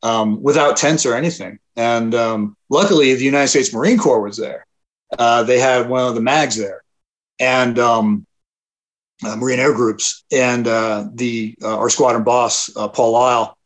[0.03, 1.59] um, without tents or anything.
[1.77, 4.67] And um, luckily, the United States Marine Corps was there.
[5.19, 6.83] Uh, they had one of the MAGs there.
[7.39, 8.27] And um,
[9.25, 13.57] uh, Marine Air Groups, and uh, the uh, our squadron boss uh, Paul Lyle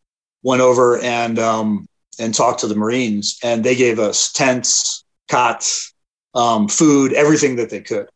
[0.43, 1.87] went over and um,
[2.19, 5.93] and talked to the Marines, and they gave us tents, cots,
[6.35, 8.09] um, food, everything that they could,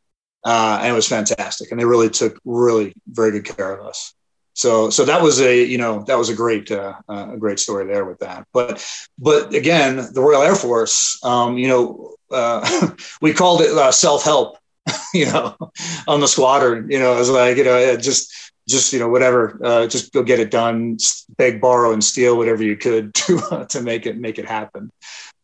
[0.45, 1.71] uh, and it was fantastic.
[1.71, 4.15] And they really took really very good care of us.
[4.55, 7.87] So so that was a you know that was a great uh, a great story
[7.87, 8.47] there with that.
[8.53, 8.85] But
[9.17, 12.17] but again, the Royal Air Force, um, you know,
[13.23, 14.59] we called it self help
[15.15, 15.57] you know,
[16.07, 16.91] on the squadron.
[16.91, 20.23] You know, I was like, you know, just just you know whatever, uh, just go
[20.23, 20.99] get it done,
[21.37, 24.91] beg, borrow, and steal whatever you could to uh, to make it make it happen.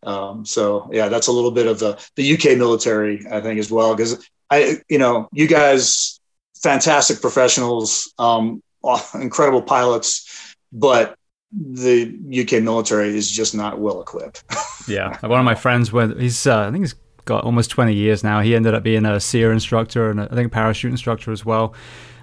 [0.02, 3.70] Um, so yeah, that's a little bit of the the UK military, I think, as
[3.70, 6.20] well, because I, you know, you guys,
[6.62, 8.62] fantastic professionals, um,
[9.14, 11.16] incredible pilots, but
[11.52, 14.44] the UK military is just not well equipped.
[14.88, 16.20] yeah, one of my friends went.
[16.20, 18.40] He's uh, I think he's got almost 20 years now.
[18.40, 21.74] He ended up being a SERE instructor and I think a parachute instructor as well.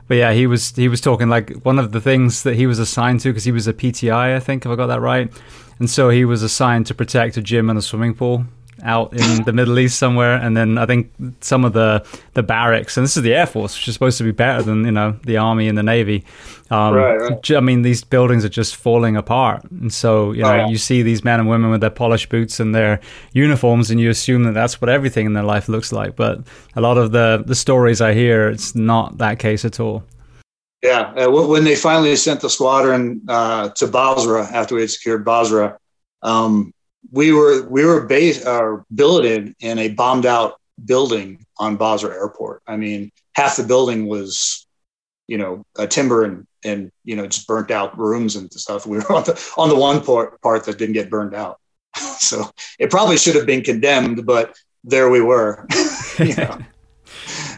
[0.08, 2.80] But yeah, he was he was talking like one of the things that he was
[2.80, 5.32] assigned to because he was a PTI, I think, if I got that right.
[5.80, 8.46] And so he was assigned to protect a gym and a swimming pool
[8.84, 12.98] out in the Middle East somewhere, and then I think some of the the barracks,
[12.98, 15.18] and this is the Air Force, which is supposed to be better than you know
[15.24, 16.24] the Army and the Navy.
[16.70, 17.52] Um, right, right.
[17.52, 20.68] I mean, these buildings are just falling apart, and so you know oh, yeah.
[20.68, 23.00] you see these men and women with their polished boots and their
[23.34, 26.16] uniforms, and you assume that that's what everything in their life looks like.
[26.16, 26.40] But
[26.76, 30.04] a lot of the the stories I hear, it's not that case at all.
[30.82, 35.24] Yeah, uh, when they finally sent the squadron uh, to Basra after we had secured
[35.24, 35.78] Basra,
[36.24, 36.74] um,
[37.12, 42.64] we were we were based uh, billeted in a bombed out building on Basra Airport.
[42.66, 44.66] I mean, half the building was,
[45.28, 48.86] you know, a timber and and you know just burnt out rooms and stuff.
[48.86, 51.60] We were on the on the one part part that didn't get burned out,
[51.96, 55.68] so it probably should have been condemned, but there we were,
[56.20, 56.58] you know,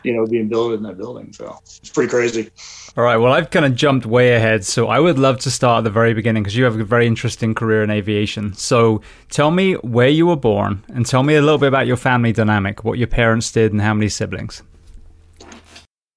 [0.03, 1.31] you know, being built in that building.
[1.33, 2.49] So it's pretty crazy.
[2.95, 3.17] All right.
[3.17, 4.63] Well, I've kind of jumped way ahead.
[4.65, 7.07] So I would love to start at the very beginning because you have a very
[7.07, 8.53] interesting career in aviation.
[8.53, 11.97] So tell me where you were born and tell me a little bit about your
[11.97, 14.61] family dynamic, what your parents did, and how many siblings.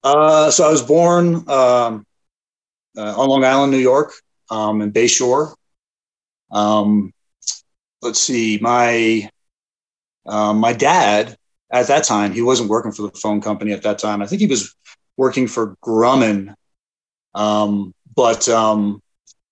[0.02, 2.06] Uh, so I was born um,
[2.96, 4.12] uh, on Long Island, New York,
[4.50, 5.54] um, in Bayshore.
[6.50, 7.12] Um,
[8.02, 9.28] let's see, my
[10.26, 11.36] uh, my dad
[11.70, 14.22] at that time he wasn't working for the phone company at that time.
[14.22, 14.74] I think he was
[15.16, 16.54] working for Grumman
[17.36, 19.02] um, but um,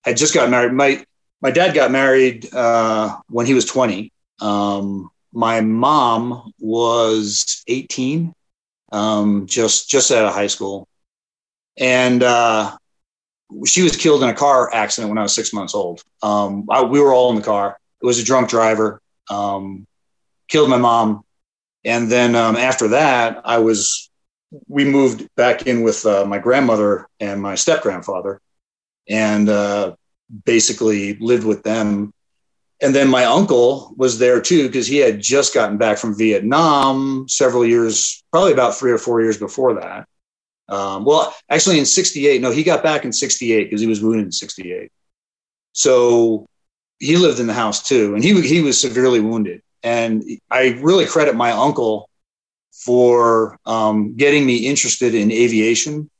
[0.05, 0.73] I just got married.
[0.73, 1.05] My
[1.43, 4.11] my dad got married uh, when he was 20.
[4.41, 8.33] Um, my mom was 18,
[8.91, 10.89] um, just just out of high school,
[11.79, 12.75] and uh,
[13.67, 16.03] she was killed in a car accident when I was six months old.
[16.23, 17.79] Um, I, we were all in the car.
[18.03, 19.01] It was a drunk driver.
[19.29, 19.87] Um,
[20.49, 21.23] killed my mom,
[21.85, 24.11] and then after that, I was
[24.69, 28.41] we moved back in with uh, my grandmother and my step grandfather,
[29.09, 29.95] and uh,
[30.45, 32.13] basically lived with them.
[32.81, 37.27] And then my uncle was there too because he had just gotten back from Vietnam
[37.29, 40.07] several years, probably about three or four years before that.
[40.69, 44.27] Um, well, actually, in '68, no, he got back in '68 because he was wounded
[44.27, 44.91] in '68.
[45.73, 46.47] So
[46.99, 49.63] he lived in the house too, and he he was severely wounded.
[49.85, 52.09] And I really credit my uncle
[52.73, 56.11] for um, getting me interested in aviation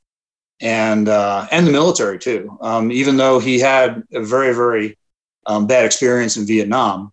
[0.61, 2.57] and uh, and the military too.
[2.61, 4.97] Um, even though he had a very very
[5.45, 7.11] um, bad experience in Vietnam,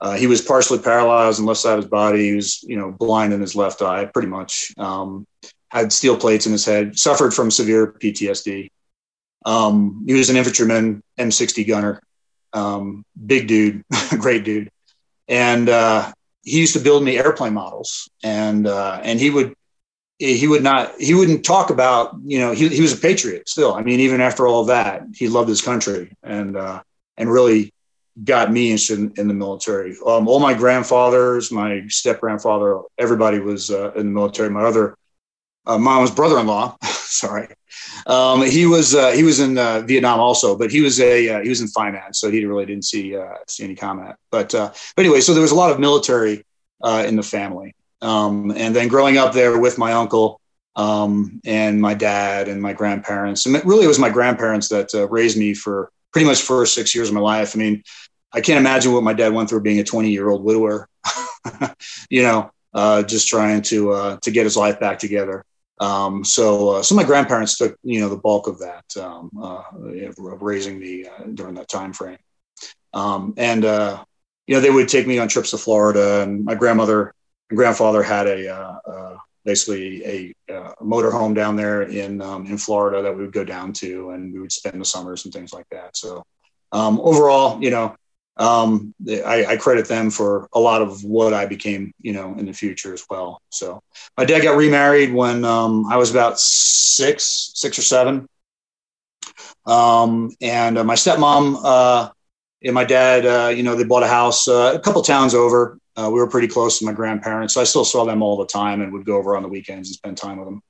[0.00, 2.26] uh, he was partially paralyzed on the left side of his body.
[2.26, 4.72] He was you know blind in his left eye, pretty much.
[4.76, 5.26] Um,
[5.70, 6.98] had steel plates in his head.
[6.98, 8.70] Suffered from severe PTSD.
[9.44, 12.02] Um, he was an infantryman, M60 gunner,
[12.52, 13.84] um, big dude,
[14.18, 14.70] great dude,
[15.28, 16.12] and uh,
[16.42, 19.54] he used to build me airplane models, and uh, and he would
[20.18, 23.74] he would not he wouldn't talk about you know he, he was a patriot still.
[23.74, 26.82] I mean even after all of that he loved his country and uh,
[27.16, 27.72] and really
[28.24, 29.96] got me interested in, in the military.
[30.04, 34.50] Um, all my grandfathers my step grandfather everybody was uh, in the military.
[34.50, 34.96] My other
[35.68, 37.48] uh, mom's brother-in-law sorry
[38.06, 41.40] um, he was uh, he was in uh, vietnam also but he was a uh,
[41.40, 45.20] he was in finance so he really didn't see see any comment but but anyway
[45.20, 46.44] so there was a lot of military
[47.06, 50.40] in the family um, and then growing up there with my uncle
[50.78, 55.08] um, and my dad and my grandparents, and really it was my grandparents that uh,
[55.08, 57.54] raised me for pretty much first six years of my life.
[57.54, 57.82] I mean,
[58.32, 60.88] I can't imagine what my dad went through being a 20 year old widower,
[62.10, 65.44] you know, uh, just trying to, uh, to get his life back together.
[65.80, 69.62] Um, so, uh, so my grandparents took, you know, the bulk of that, um, uh,
[70.08, 72.18] of raising me uh, during that time frame.
[72.92, 74.02] Um, and, uh,
[74.46, 77.14] you know, they would take me on trips to Florida and my grandmother
[77.50, 82.46] and grandfather had a uh, uh, basically a, a motor home down there in um,
[82.46, 85.32] in Florida that we would go down to, and we would spend the summers and
[85.32, 85.96] things like that.
[85.96, 86.24] So
[86.72, 87.96] um, overall, you know,
[88.38, 92.46] um, I, I, credit them for a lot of what I became, you know, in
[92.46, 93.42] the future as well.
[93.50, 93.82] So
[94.16, 98.28] my dad got remarried when um, I was about six, six or seven,
[99.66, 102.10] um, and uh, my stepmom uh,
[102.62, 105.78] and my dad, uh, you know, they bought a house uh, a couple towns over
[105.98, 108.46] uh, we were pretty close to my grandparents, so I still saw them all the
[108.46, 110.62] time and would go over on the weekends and spend time with them.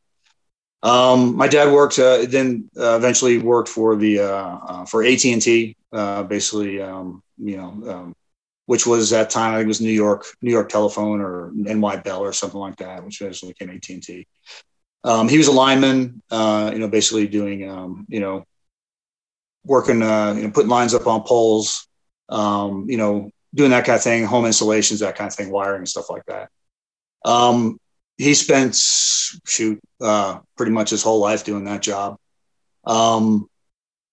[0.83, 5.23] Um, my dad worked, uh, then uh, eventually worked for the uh, uh, for AT
[5.27, 8.15] and T, basically, um, you know, um,
[8.67, 11.97] which was at time I think it was New York, New York Telephone or NY
[11.97, 14.27] Bell or something like that, which eventually became AT and T.
[15.05, 18.45] Um, he was a lineman, you know, basically doing, um, you know,
[19.65, 21.89] working, you know, putting lines up on poles,
[22.29, 25.79] um, you know, doing that kind of thing, home installations, that kind of thing, wiring
[25.79, 26.51] and stuff like that.
[27.25, 27.79] Um,
[28.17, 32.17] he spent shoot uh, pretty much his whole life doing that job.
[32.85, 33.49] Um,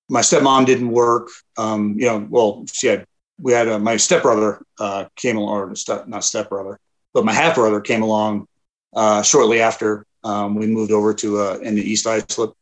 [0.10, 1.30] my stepmom didn't work.
[1.58, 3.06] Um, you know, well, she had
[3.39, 6.80] we had a, my stepbrother uh, came along, or step, not stepbrother,
[7.13, 8.48] but my half brother came along
[8.95, 12.54] uh, shortly after um, we moved over to uh, in the East Islip.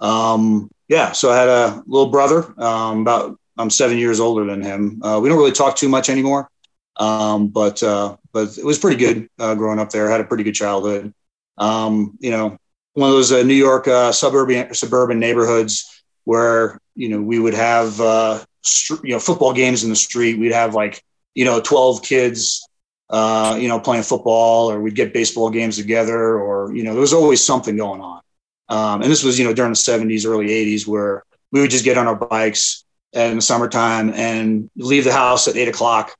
[0.00, 4.62] Um, yeah, so I had a little brother um, about I'm seven years older than
[4.62, 5.00] him.
[5.02, 6.48] Uh, we don't really talk too much anymore,
[6.96, 10.08] um, but uh, but it was pretty good uh, growing up there.
[10.08, 11.12] Had a pretty good childhood.
[11.56, 12.56] Um, you know,
[12.94, 17.54] one of those uh, New York uh, suburban suburban neighborhoods where you know we would
[17.54, 18.44] have uh,
[19.04, 20.38] you know football games in the street.
[20.38, 21.02] We'd have like
[21.34, 22.64] you know 12 kids.
[23.10, 27.14] you know, playing football, or we'd get baseball games together, or you know, there was
[27.14, 28.20] always something going on.
[28.68, 31.86] Um, and this was, you know, during the 70s, early 80s, where we would just
[31.86, 36.14] get on our bikes, in the summertime and leave the house at eight o'clock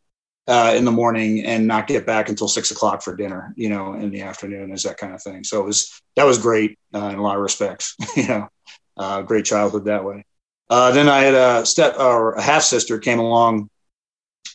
[0.46, 3.94] uh, in the morning and not get back until six o'clock for dinner, you know,
[3.94, 5.44] in the afternoon is that kind of thing.
[5.44, 8.48] So it was, that was great uh, in a lot of respects, you know,
[8.96, 10.24] uh, great childhood that way.
[10.70, 13.70] Uh, then I had a step or a half sister came along.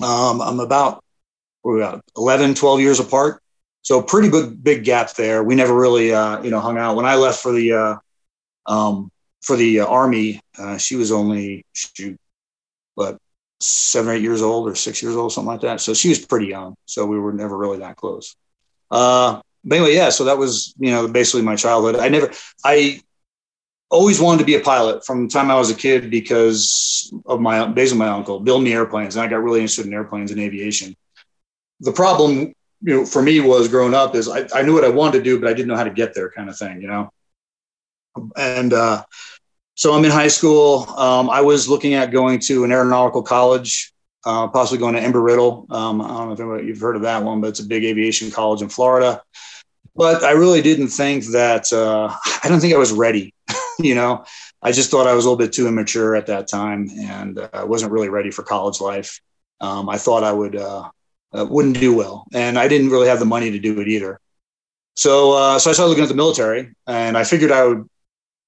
[0.02, 1.04] Um, I'm about,
[1.64, 3.42] we're about 11, 12 years apart.
[3.82, 5.44] So pretty big, big gap there.
[5.44, 7.96] We never really, uh, you know, hung out when I left for the, uh,
[8.66, 10.40] um, for the army.
[10.78, 12.18] she was only shoot
[12.96, 13.18] but
[13.60, 15.82] seven or eight years old or six years old, something like that.
[15.82, 16.76] So she was pretty young.
[16.86, 18.36] So we were never really that close.
[18.92, 20.10] Uh, but anyway, yeah.
[20.10, 21.96] So that was you know basically my childhood.
[21.96, 22.32] I never
[22.64, 23.02] I
[23.94, 27.40] always wanted to be a pilot from the time I was a kid because of
[27.40, 30.32] my based on my uncle building me airplanes, and I got really interested in airplanes
[30.32, 30.96] and aviation.
[31.80, 34.90] The problem, you know, for me was growing up is I, I knew what I
[34.90, 36.88] wanted to do, but I didn't know how to get there, kind of thing, you
[36.88, 37.12] know.
[38.36, 39.04] And uh,
[39.76, 40.90] so I'm in high school.
[40.98, 43.94] Um, I was looking at going to an aeronautical college,
[44.26, 45.68] uh, possibly going to Embry-Riddle.
[45.70, 48.32] Um, I don't know if you've heard of that one, but it's a big aviation
[48.32, 49.22] college in Florida.
[49.96, 52.12] But I really didn't think that, uh,
[52.44, 53.34] I don't think I was ready.
[53.80, 54.26] you know,
[54.62, 57.50] I just thought I was a little bit too immature at that time and uh,
[57.54, 59.20] I wasn't really ready for college life.
[59.62, 60.90] Um, I thought I would, uh,
[61.34, 62.26] uh, wouldn't do well.
[62.34, 64.20] And I didn't really have the money to do it either.
[64.96, 67.88] So, uh, so I started looking at the military and I figured I would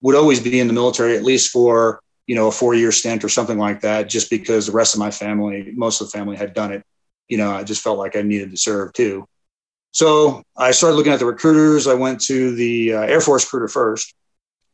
[0.01, 3.23] would always be in the military, at least for, you know, a four year stint
[3.23, 6.37] or something like that, just because the rest of my family, most of the family
[6.37, 6.83] had done it.
[7.27, 9.25] You know, I just felt like I needed to serve too.
[9.91, 11.87] So I started looking at the recruiters.
[11.87, 14.13] I went to the uh, Air Force recruiter first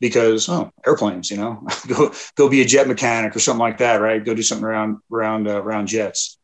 [0.02, 4.02] because oh airplanes you know go go be a jet mechanic or something like that
[4.02, 6.38] right go do something around around uh, around jets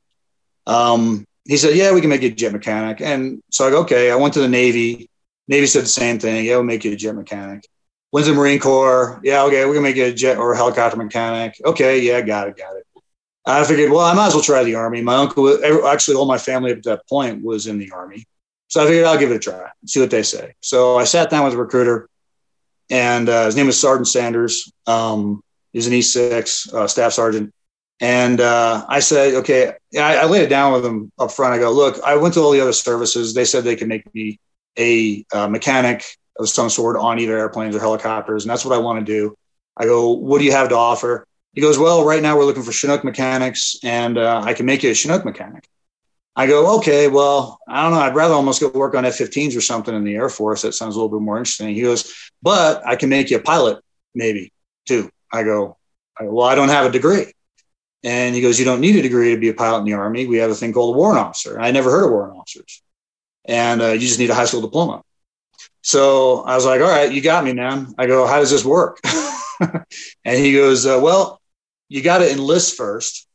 [0.66, 3.80] um, he said yeah we can make you a jet mechanic and so i go
[3.80, 5.10] okay i went to the navy
[5.48, 7.64] navy said the same thing yeah we'll make you a jet mechanic
[8.10, 9.20] when's the Marine Corps?
[9.22, 11.60] Yeah, okay, we're gonna make you a jet or a helicopter mechanic.
[11.64, 12.86] Okay, yeah, got it, got it.
[13.46, 15.00] I figured, well, I might as well try the army.
[15.00, 18.26] My uncle, actually, all my family at that point was in the army,
[18.68, 20.54] so I figured I'll give it a try, see what they say.
[20.60, 22.07] So I sat down with a recruiter,
[22.90, 24.72] and uh, his name is Sergeant Sanders.
[24.86, 27.52] Um, he's an E6 uh, staff sergeant.
[28.00, 31.54] And uh, I said, okay, I, I, laid it down with him up front.
[31.54, 33.34] I go, look, I went to all the other services.
[33.34, 34.38] They said they could make me
[34.78, 36.04] a uh, mechanic
[36.38, 38.44] of some sort on either airplanes or helicopters.
[38.44, 39.36] And that's what I want to do.
[39.76, 41.26] I go, what do you have to offer?
[41.54, 44.84] He goes, well, right now we're looking for Chinook mechanics and uh, I can make
[44.84, 45.66] you a Chinook mechanic.
[46.38, 47.98] I go, okay, well, I don't know.
[47.98, 50.62] I'd rather almost go work on F 15s or something in the Air Force.
[50.62, 51.74] That sounds a little bit more interesting.
[51.74, 53.82] He goes, but I can make you a pilot,
[54.14, 54.52] maybe
[54.86, 55.10] too.
[55.32, 55.76] I go,
[56.20, 57.32] well, I don't have a degree.
[58.04, 60.26] And he goes, You don't need a degree to be a pilot in the Army.
[60.26, 61.60] We have a thing called a warrant officer.
[61.60, 62.82] I never heard of warrant officers.
[63.44, 65.02] And uh, you just need a high school diploma.
[65.82, 67.94] So I was like, All right, you got me, man.
[67.98, 69.00] I go, How does this work?
[69.60, 71.40] and he goes, uh, Well,
[71.88, 73.27] you got to enlist first.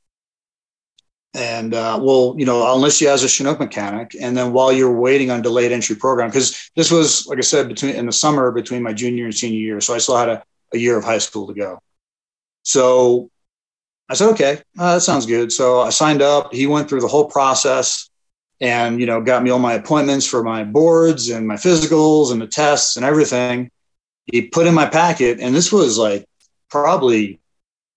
[1.36, 4.16] And uh, well, you know, I'll you as a Chinook mechanic.
[4.20, 7.68] And then while you're waiting on delayed entry program, because this was, like I said,
[7.68, 9.82] between in the summer between my junior and senior year.
[9.82, 11.80] So I still had a, a year of high school to go.
[12.62, 13.32] So
[14.10, 15.52] I said, okay, uh, that sounds good.
[15.52, 16.54] So I signed up.
[16.54, 18.10] He went through the whole process
[18.62, 22.40] and, you know, got me all my appointments for my boards and my physicals and
[22.40, 23.72] the tests and everything.
[24.26, 25.40] He put in my packet.
[25.40, 26.28] And this was like
[26.70, 27.40] probably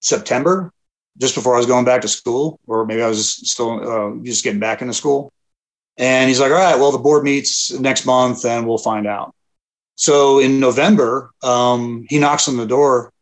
[0.01, 0.73] September,
[1.19, 4.45] just before I was going back to school, or maybe I was still uh, just
[4.45, 5.33] getting back into school.
[5.97, 9.35] And he's like, all right, well, the board meets next month and we'll find out.
[9.95, 13.13] So in November, um, he knocks on the door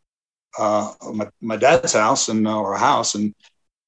[0.57, 3.33] uh, my, my dad's house and uh, our house, and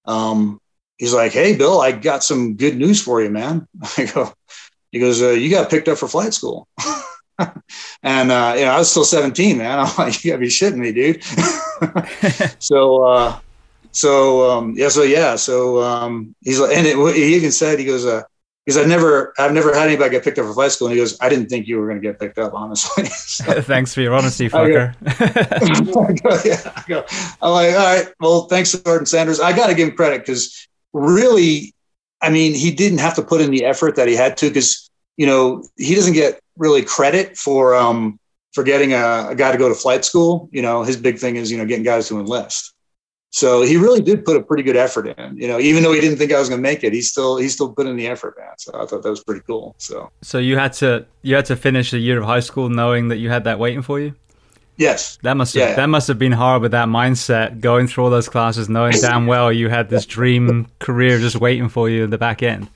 [0.06, 0.60] um,
[0.98, 4.34] he's like, "Hey, Bill, I got some good news for you, man." I go,
[4.92, 6.68] he goes, uh, "You got picked up for flight school."
[8.04, 9.80] and uh, you know, I was still 17, man.
[9.86, 11.24] I'm like, "You gotta be shitting me, dude."
[12.62, 13.40] so, uh,
[13.98, 17.86] so um, yeah, so yeah, so um, he's like, and it, he even said, he
[17.86, 18.22] goes, uh,
[18.64, 20.88] because I've never I've never had anybody get picked up for flight school.
[20.88, 23.06] And he goes, I didn't think you were going to get picked up, honestly.
[23.06, 24.94] so, thanks for your honesty, fucker.
[25.08, 27.06] I go, yeah, I go,
[27.42, 29.40] I'm like, all right, well, thanks, Sergeant Sanders.
[29.40, 31.74] I got to give him credit because really,
[32.22, 34.92] I mean, he didn't have to put in the effort that he had to because
[35.16, 38.20] you know he doesn't get really credit for um
[38.54, 40.50] for getting a, a guy to go to flight school.
[40.52, 42.76] You know, his big thing is you know getting guys to enlist.
[43.30, 45.38] So he really did put a pretty good effort in.
[45.38, 47.38] You know, even though he didn't think I was going to make it, he still
[47.38, 48.58] he still put in the effort, man.
[48.58, 49.76] So I thought that was pretty cool.
[49.78, 53.10] So so you had to you had to finish a year of high school knowing
[53.10, 54.16] that you had that waiting for you.
[54.78, 55.76] Yes, that must have, yeah.
[55.76, 59.26] that must have been hard with that mindset, going through all those classes, knowing damn
[59.26, 62.70] well you had this dream career just waiting for you in the back end.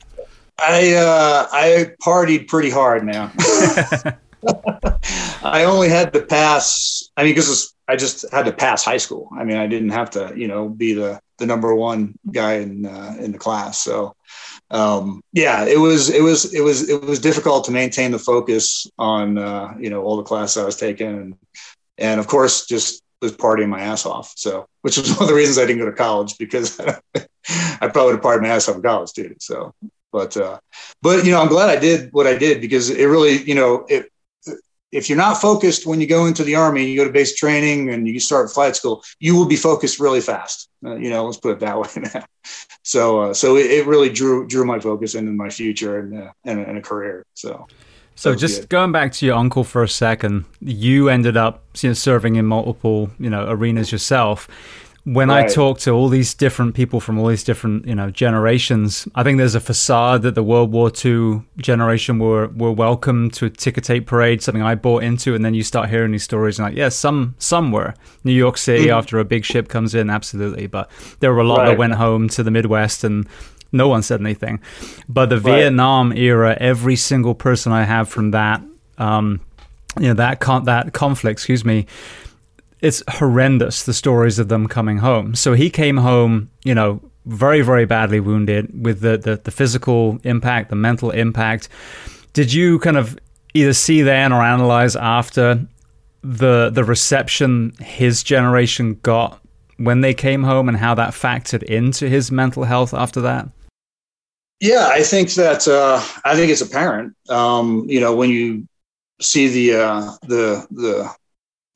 [0.58, 3.32] I uh, I partied pretty hard, man.
[5.44, 7.10] I only had to pass.
[7.16, 9.30] I mean, because I just had to pass high school.
[9.38, 12.86] I mean, I didn't have to, you know, be the the number one guy in
[12.86, 13.80] uh, in the class.
[13.80, 14.16] So,
[14.70, 18.88] um, yeah, it was it was it was it was difficult to maintain the focus
[18.98, 21.36] on uh, you know all the classes I was taking, and
[21.98, 24.34] and of course just was partying my ass off.
[24.38, 26.80] So, which was one of the reasons I didn't go to college because
[27.20, 29.36] I probably would have partied my ass off in college too.
[29.42, 29.74] So,
[30.14, 30.60] but uh,
[31.02, 33.86] but you know, I'm glad I did what I did because it really, you know,
[33.90, 34.10] it
[34.92, 37.90] if you're not focused when you go into the army, you go to basic training
[37.90, 40.70] and you start flight school, you will be focused really fast.
[40.86, 41.80] Uh, you know, let's put it that
[42.16, 42.24] way.
[42.84, 46.32] so, uh, so it, it, really drew drew my focus into my future and uh,
[46.46, 47.26] and, and, a career.
[47.36, 47.68] So,
[48.16, 48.70] so just good.
[48.70, 52.46] going back to your uncle for a second, you ended up you know, serving in
[52.46, 54.48] multiple you know arenas yourself
[55.04, 55.46] when right.
[55.46, 59.24] I talk to all these different people from all these different, you know, generations, I
[59.24, 63.50] think there's a facade that the World War II generation were were welcome to a
[63.50, 66.68] ticker tape parade, something I bought into, and then you start hearing these stories and
[66.68, 67.96] like, yeah, some some were.
[68.24, 68.96] New York City mm.
[68.96, 70.68] after a big ship comes in, absolutely.
[70.68, 71.66] But there were a lot right.
[71.70, 73.28] that went home to the Midwest and
[73.72, 74.60] no one said anything.
[75.10, 75.62] But the right.
[75.62, 78.62] Vietnam era, every single person I have from that
[78.98, 79.42] um,
[80.00, 81.86] you know, that con- that conflict, excuse me,
[82.82, 85.36] it's horrendous the stories of them coming home.
[85.36, 90.20] So he came home, you know, very very badly wounded with the the, the physical
[90.24, 91.70] impact, the mental impact.
[92.34, 93.18] Did you kind of
[93.54, 95.66] either see then or analyze after
[96.24, 99.40] the the reception his generation got
[99.78, 103.50] when they came home and how that factored into his mental health after that?
[104.60, 107.16] Yeah, I think that uh, I think it's apparent.
[107.30, 108.68] Um, you know, when you
[109.20, 111.16] see the uh, the the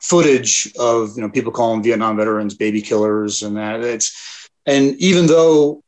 [0.09, 5.25] footage of you know people calling Vietnam veterans baby killers and that it's and even
[5.25, 5.81] though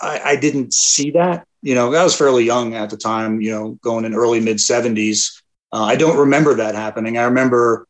[0.00, 3.50] I, I didn't see that you know I was fairly young at the time you
[3.50, 5.42] know going in early mid 70s
[5.72, 7.86] uh, I don't remember that happening I remember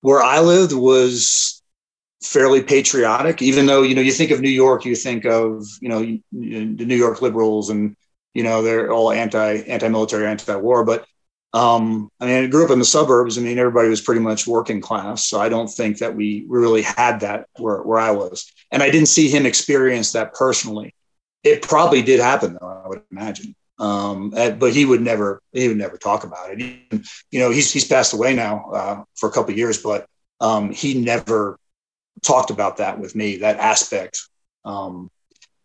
[0.00, 1.62] where I lived was
[2.22, 5.88] fairly patriotic, even though, you know, you think of New York, you think of, you
[5.88, 7.96] know, the New York liberals and,
[8.34, 10.84] you know, they're all anti, anti-military, anti-war.
[10.84, 11.06] But
[11.54, 13.36] um, I mean, I grew up in the suburbs.
[13.36, 15.26] I mean, everybody was pretty much working class.
[15.26, 18.50] So I don't think that we really had that where, where I was.
[18.70, 20.94] And I didn't see him experience that personally.
[21.44, 23.54] It probably did happen though, I would imagine.
[23.78, 26.82] Um, but he would never, he would never talk about it.
[27.30, 30.06] You know, he's, he's passed away now uh, for a couple years, but
[30.40, 31.58] um, he never
[32.22, 34.22] talked about that with me, that aspect.
[34.64, 35.10] Um,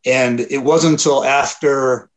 [0.05, 2.09] and it wasn't until after,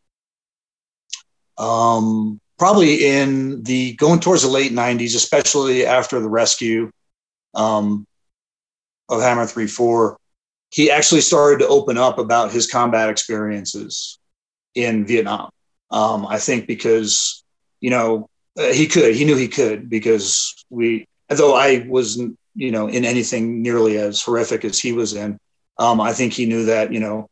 [1.58, 6.90] um, probably in the going towards the late 90s, especially after the rescue
[7.54, 8.06] um,
[9.08, 10.18] of Hammer 3 4,
[10.68, 14.18] he actually started to open up about his combat experiences
[14.74, 15.48] in Vietnam.
[15.90, 17.42] Um, I think because,
[17.80, 22.70] you know, uh, he could, he knew he could because we, though I wasn't you
[22.70, 25.38] know, in anything nearly as horrific as he was in.
[25.78, 27.30] Um, I think he knew that, you know,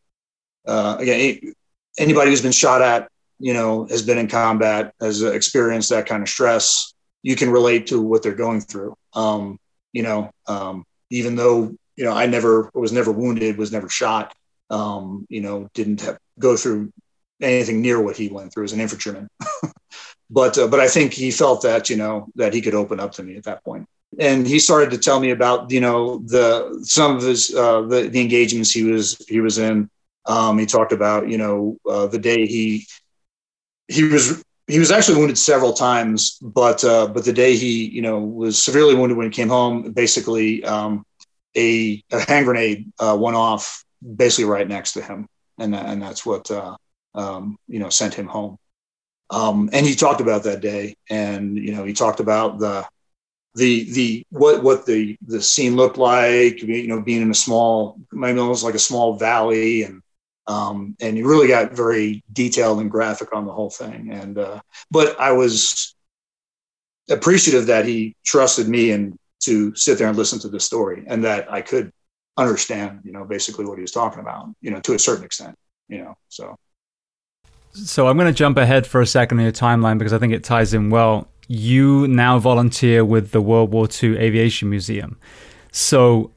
[0.66, 1.52] uh, again,
[1.98, 6.22] anybody who's been shot at, you know, has been in combat, has experienced that kind
[6.22, 6.92] of stress.
[7.22, 8.96] You can relate to what they're going through.
[9.14, 9.58] Um,
[9.92, 14.34] you know, um, even though you know I never was never wounded, was never shot.
[14.70, 16.92] Um, you know, didn't have, go through
[17.40, 19.28] anything near what he went through as an infantryman.
[20.30, 23.12] but uh, but I think he felt that you know that he could open up
[23.12, 26.80] to me at that point and he started to tell me about you know the
[26.82, 29.90] some of his uh, the, the engagements he was he was in.
[30.26, 32.86] Um, he talked about you know uh, the day he
[33.88, 38.02] he was he was actually wounded several times, but uh, but the day he you
[38.02, 41.04] know was severely wounded when he came home, basically um,
[41.56, 43.84] a, a, hand grenade uh, went off
[44.16, 45.26] basically right next to him,
[45.58, 46.76] and and that's what uh,
[47.14, 48.58] um, you know sent him home.
[49.30, 52.86] Um, and he talked about that day, and you know he talked about the
[53.54, 57.98] the the what what the the scene looked like you know being in a small
[58.12, 60.02] maybe was like a small valley and
[60.48, 64.10] um, and you really got very detailed and graphic on the whole thing.
[64.10, 65.94] And uh, but I was
[67.10, 71.24] appreciative that he trusted me and to sit there and listen to the story and
[71.24, 71.92] that I could
[72.36, 75.56] understand you know basically what he was talking about you know to a certain extent
[75.88, 76.56] you know so.
[77.72, 80.32] So I'm going to jump ahead for a second in your timeline because I think
[80.32, 81.28] it ties in well.
[81.50, 85.18] You now volunteer with the World War II Aviation Museum.
[85.70, 86.30] So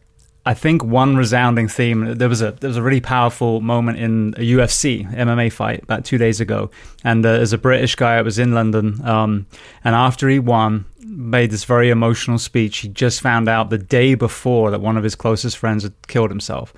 [0.46, 4.34] I think one resounding theme there was a there was a really powerful moment in
[4.38, 6.72] a UFC MMA fight about two days ago,
[7.04, 9.46] and uh, there's a British guy that was in London, um,
[9.84, 12.80] and after he won, made this very emotional speech.
[12.80, 16.32] He just found out the day before that one of his closest friends had killed
[16.32, 16.74] himself,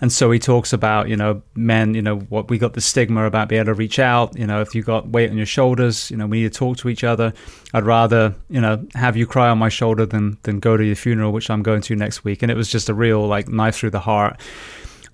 [0.00, 3.24] and so he talks about, you know, men, you know, what we got the stigma
[3.24, 4.36] about being able to reach out.
[4.36, 6.76] You know, if you got weight on your shoulders, you know, we need to talk
[6.78, 7.32] to each other.
[7.72, 10.96] I'd rather, you know, have you cry on my shoulder than than go to your
[10.96, 12.42] funeral, which I'm going to next week.
[12.42, 14.40] And it was just a real like knife through the heart.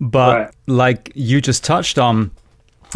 [0.01, 0.55] But right.
[0.66, 2.31] like you just touched on,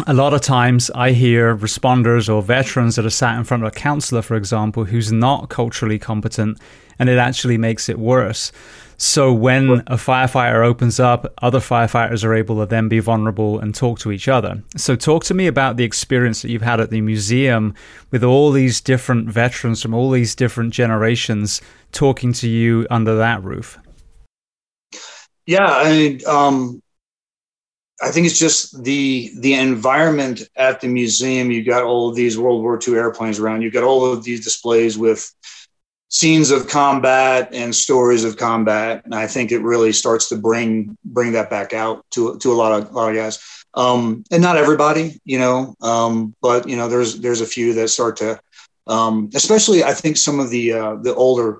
[0.07, 3.67] a lot of times I hear responders or veterans that are sat in front of
[3.67, 6.59] a counselor, for example, who's not culturally competent,
[6.97, 8.51] and it actually makes it worse.
[8.97, 13.73] So when a firefighter opens up, other firefighters are able to then be vulnerable and
[13.73, 14.63] talk to each other.
[14.77, 17.73] So talk to me about the experience that you've had at the museum
[18.11, 23.43] with all these different veterans from all these different generations talking to you under that
[23.43, 23.77] roof.
[25.45, 26.81] Yeah, I um,
[28.01, 31.51] I think it's just the the environment at the museum.
[31.51, 33.61] You've got all of these World War II airplanes around.
[33.61, 35.31] You've got all of these displays with
[36.15, 39.03] scenes of combat and stories of combat.
[39.03, 42.55] And I think it really starts to bring bring that back out to to a
[42.61, 43.37] lot of a lot of guys.
[43.73, 47.89] Um, and not everybody, you know, um, but you know, there's there's a few that
[47.89, 48.39] start to,
[48.87, 51.59] um, especially I think some of the uh, the older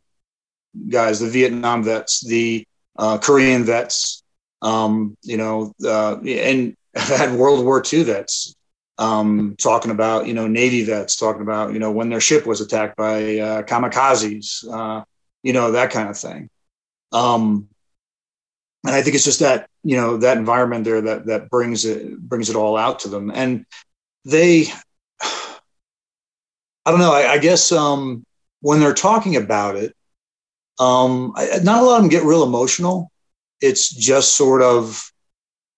[0.88, 2.66] guys, the Vietnam vets, the
[2.98, 4.24] uh, Korean vets,
[4.62, 8.56] um, you know, uh, and I've had World War II vets
[8.98, 12.62] um, talking about you know Navy vets, talking about you know when their ship was
[12.62, 15.04] attacked by uh, kamikazes, uh,
[15.44, 16.50] you know that kind of thing.
[17.12, 17.68] Um,
[18.86, 22.18] and I think it's just that you know that environment there that that brings it
[22.20, 23.66] brings it all out to them, and
[24.24, 24.68] they,
[25.22, 25.58] I
[26.86, 28.26] don't know, I, I guess um,
[28.62, 29.96] when they're talking about it,
[30.80, 33.12] um, I, not a lot of them get real emotional.
[33.62, 35.12] It's just sort of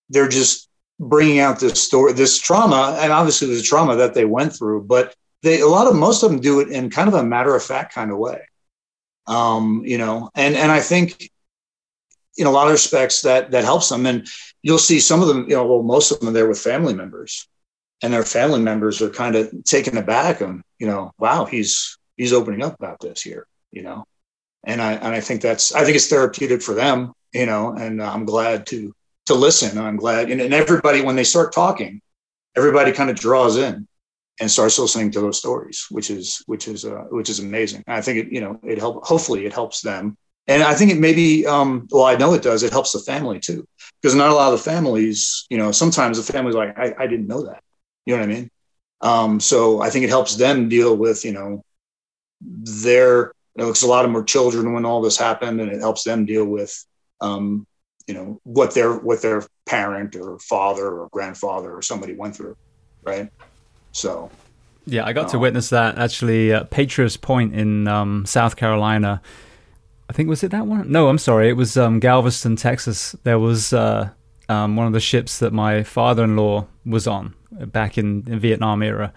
[0.10, 0.70] they're just
[1.00, 5.16] bringing out this story, this trauma, and obviously there's trauma that they went through, but
[5.44, 7.64] they a lot of most of them do it in kind of a matter of
[7.64, 8.42] fact kind of way.
[9.28, 11.30] Um, you know, and and I think
[12.38, 14.06] in a lot of respects that that helps them.
[14.06, 14.28] And
[14.62, 16.94] you'll see some of them, you know, well, most of them are there with family
[16.94, 17.48] members,
[18.02, 22.34] and their family members are kind of taken aback and you know, wow, he's he's
[22.34, 24.06] opening up about this here, you know,
[24.64, 28.02] and I and I think that's I think it's therapeutic for them, you know, and
[28.02, 28.94] I'm glad to
[29.28, 29.78] to listen.
[29.78, 32.02] I'm glad, and, and everybody when they start talking,
[32.56, 33.88] everybody kind of draws in
[34.40, 37.84] and starts listening to those stories, which is which is uh, which is amazing.
[37.88, 40.18] I think it you know it help hopefully it helps them,
[40.48, 42.64] and I think it maybe um, well I know it does.
[42.64, 43.68] It helps the family too
[44.02, 47.08] because not a lot of the families you know sometimes the family's like I, I
[47.08, 47.64] didn't know that
[48.06, 48.52] you know what I mean.
[49.02, 51.64] Um, so I think it helps them deal with you know
[52.42, 55.80] their you know, because a lot of were children when all this happened, and it
[55.80, 56.86] helps them deal with
[57.22, 57.66] um,
[58.08, 62.56] you know what their what their parent or father or grandfather or somebody went through,
[63.04, 63.30] right?
[63.92, 64.32] So,
[64.86, 69.22] yeah, I got um, to witness that actually at Patriots Point in um, South Carolina.
[70.10, 70.90] I think was it that one?
[70.90, 73.14] No, I'm sorry, it was um, Galveston, Texas.
[73.24, 74.10] There was uh,
[74.48, 79.12] um, one of the ships that my father-in-law was on back in, in Vietnam era.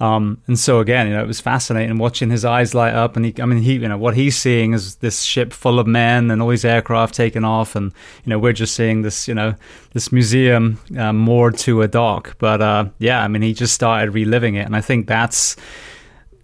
[0.00, 3.16] Um, and so again, you know, it was fascinating watching his eyes light up.
[3.16, 5.86] And he, I mean, he, you know, what he's seeing is this ship full of
[5.86, 7.92] men and all these aircraft taking off, and
[8.24, 9.54] you know, we're just seeing this, you know,
[9.92, 12.36] this museum uh, moored to a dock.
[12.38, 15.56] But uh, yeah, I mean, he just started reliving it, and I think that's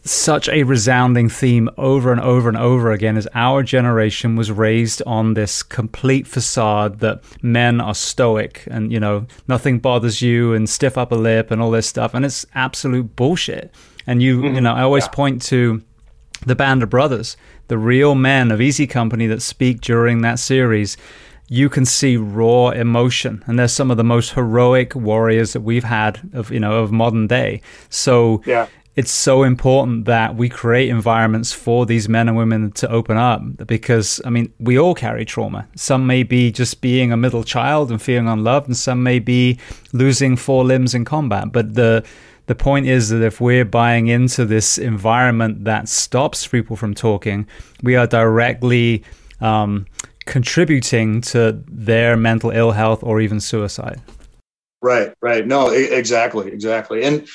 [0.04, 5.02] such a resounding theme over and over and over again is our generation was raised
[5.06, 10.68] on this complete facade that men are stoic and you know nothing bothers you and
[10.68, 13.74] stiff upper lip and all this stuff and it's absolute bullshit
[14.06, 14.54] and you mm-hmm.
[14.54, 15.10] you know i always yeah.
[15.10, 15.82] point to
[16.46, 17.36] the band of brothers
[17.68, 20.96] the real men of easy company that speak during that series
[21.52, 25.84] you can see raw emotion and they're some of the most heroic warriors that we've
[25.84, 28.66] had of you know of modern day so yeah
[28.96, 33.40] it's so important that we create environments for these men and women to open up
[33.66, 35.68] because I mean we all carry trauma.
[35.76, 39.58] Some may be just being a middle child and feeling unloved, and some may be
[39.92, 41.52] losing four limbs in combat.
[41.52, 42.04] But the
[42.46, 47.46] the point is that if we're buying into this environment that stops people from talking,
[47.84, 49.04] we are directly
[49.40, 49.86] um,
[50.26, 54.00] contributing to their mental ill health or even suicide.
[54.82, 55.46] Right, right.
[55.46, 57.04] No, exactly, exactly.
[57.04, 57.28] And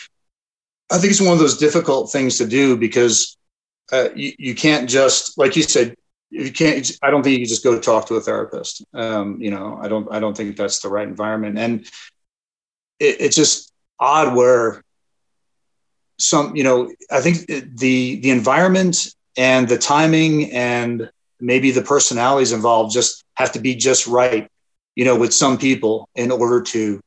[0.92, 3.38] I think it's one of those difficult things to do because
[3.92, 5.96] uh, you, you can't just, like you said,
[6.30, 6.92] you can't.
[7.02, 8.84] I don't think you can just go talk to a therapist.
[8.94, 10.12] Um, you know, I don't.
[10.12, 11.82] I don't think that's the right environment, and
[13.00, 14.84] it, it's just odd where
[16.20, 16.56] some.
[16.56, 21.10] You know, I think the the environment and the timing and
[21.40, 24.50] maybe the personalities involved just have to be just right.
[24.96, 27.00] You know, with some people in order to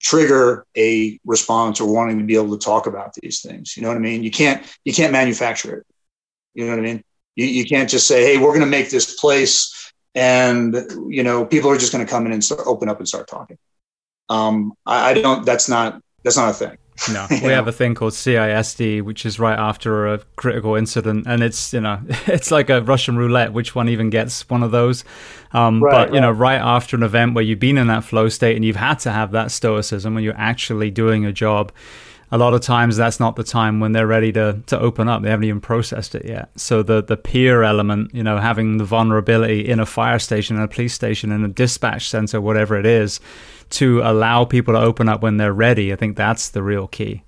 [0.00, 3.76] trigger a response or wanting to be able to talk about these things.
[3.76, 4.22] You know what I mean?
[4.22, 5.86] You can't you can't manufacture it.
[6.54, 7.04] You know what I mean?
[7.34, 10.74] You, you can't just say, hey, we're going to make this place and
[11.08, 13.28] you know people are just going to come in and start, open up and start
[13.28, 13.58] talking.
[14.28, 15.44] Um, I, I don't.
[15.44, 16.78] That's not that's not a thing.
[17.12, 21.42] No, we have a thing called CISD, which is right after a critical incident, and
[21.42, 25.04] it's you know it's like a Russian roulette, which one even gets one of those.
[25.52, 26.20] Um, right, but you right.
[26.20, 28.98] know, right after an event where you've been in that flow state and you've had
[29.00, 31.72] to have that stoicism when you're actually doing a job,
[32.32, 35.22] a lot of times that's not the time when they're ready to to open up.
[35.22, 36.50] They haven't even processed it yet.
[36.56, 40.62] So the the peer element, you know, having the vulnerability in a fire station, in
[40.62, 43.20] a police station, in a dispatch center, whatever it is
[43.70, 45.92] to allow people to open up when they're ready.
[45.92, 47.22] I think that's the real key.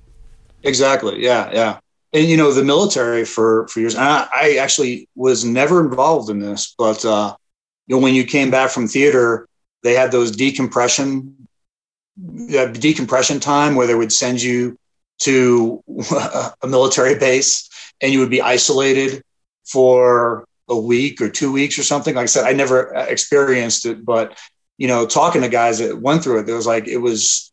[0.62, 1.22] Exactly.
[1.22, 1.51] Yeah.
[1.53, 1.78] Yeah.
[2.12, 3.95] And you know, the military for for years.
[3.95, 7.36] I, I, actually was never involved in this, but uh,
[7.86, 9.47] you know, when you came back from theater,
[9.82, 11.34] they had those decompression
[12.57, 14.78] uh, decompression time where they would send you
[15.18, 15.82] to
[16.62, 17.68] a military base
[18.01, 19.22] and you would be isolated
[19.66, 22.14] for a week or two weeks or something.
[22.14, 24.39] Like I said, I never experienced it, but
[24.79, 27.53] you know, talking to guys that went through it, it was like it was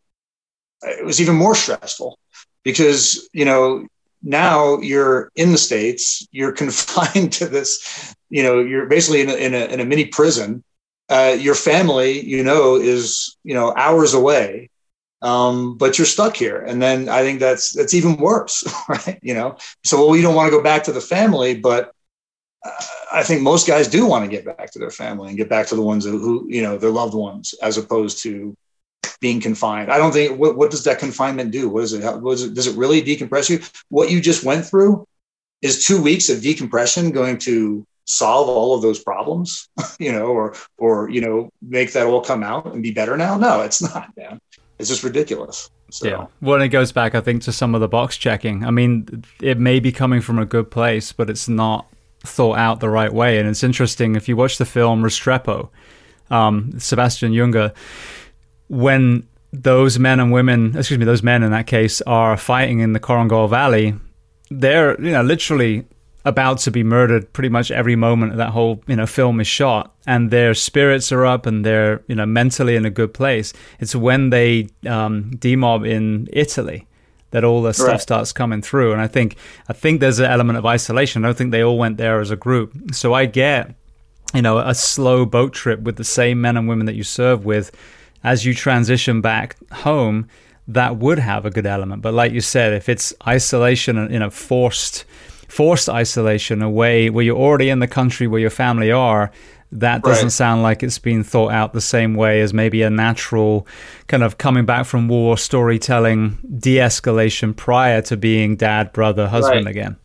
[0.82, 2.18] it was even more stressful
[2.62, 3.86] because you know
[4.22, 9.34] now you're in the states, you're confined to this, you know, you're basically in a,
[9.34, 10.62] in a, in a mini prison.
[11.08, 14.68] Uh, your family, you know, is you know hours away,
[15.22, 16.58] um, but you're stuck here.
[16.58, 19.18] And then I think that's that's even worse, right?
[19.22, 21.92] You know, so well, we don't want to go back to the family, but
[23.16, 25.66] I think most guys do want to get back to their family and get back
[25.68, 28.54] to the ones who, you know, their loved ones, as opposed to
[29.20, 29.90] being confined.
[29.90, 30.38] I don't think.
[30.38, 31.70] What, what does that confinement do?
[31.70, 32.02] What is it?
[32.02, 32.52] How, what is it?
[32.52, 33.60] Does it really decompress you?
[33.88, 35.08] What you just went through
[35.62, 39.66] is two weeks of decompression going to solve all of those problems,
[39.98, 43.38] you know, or or you know, make that all come out and be better now?
[43.38, 44.38] No, it's not, man.
[44.78, 45.70] It's just ridiculous.
[45.90, 46.06] So.
[46.06, 46.26] Yeah.
[46.42, 48.62] Well, it goes back, I think, to some of the box checking.
[48.62, 51.86] I mean, it may be coming from a good place, but it's not
[52.28, 53.38] thought out the right way.
[53.38, 55.68] And it's interesting if you watch the film Restrepo,
[56.30, 57.74] um, Sebastian Junger,
[58.68, 62.92] when those men and women, excuse me, those men in that case are fighting in
[62.92, 63.94] the Korengal Valley,
[64.50, 65.84] they're you know literally
[66.24, 69.94] about to be murdered pretty much every moment that whole you know film is shot.
[70.06, 73.52] And their spirits are up and they're you know mentally in a good place.
[73.80, 76.86] It's when they um, demob in italy
[77.30, 78.00] that all the stuff right.
[78.00, 78.92] starts coming through.
[78.92, 79.36] And i think
[79.68, 81.24] i think there's an element of isolation.
[81.24, 82.72] I don't think they all went there as a group.
[82.94, 83.74] So i get
[84.34, 87.44] you know a slow boat trip with the same men and women that you serve
[87.44, 87.70] with.
[88.24, 90.28] As you transition back home
[90.68, 92.02] that would have a good element.
[92.02, 95.04] But like you said if it's isolation and you know forced
[95.48, 99.30] forced isolation away where you're already in the country where your family are
[99.72, 100.32] that doesn't right.
[100.32, 103.66] sound like it's been thought out the same way as maybe a natural
[104.06, 109.70] kind of coming back from war storytelling de-escalation prior to being dad brother husband right.
[109.70, 109.96] again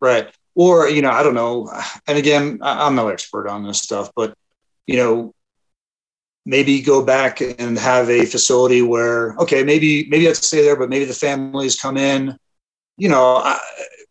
[0.00, 1.70] right or you know i don't know
[2.06, 4.34] and again i'm no expert on this stuff but
[4.86, 5.32] you know
[6.46, 10.88] maybe go back and have a facility where okay maybe maybe i'd stay there but
[10.88, 12.36] maybe the families come in
[12.96, 13.56] you know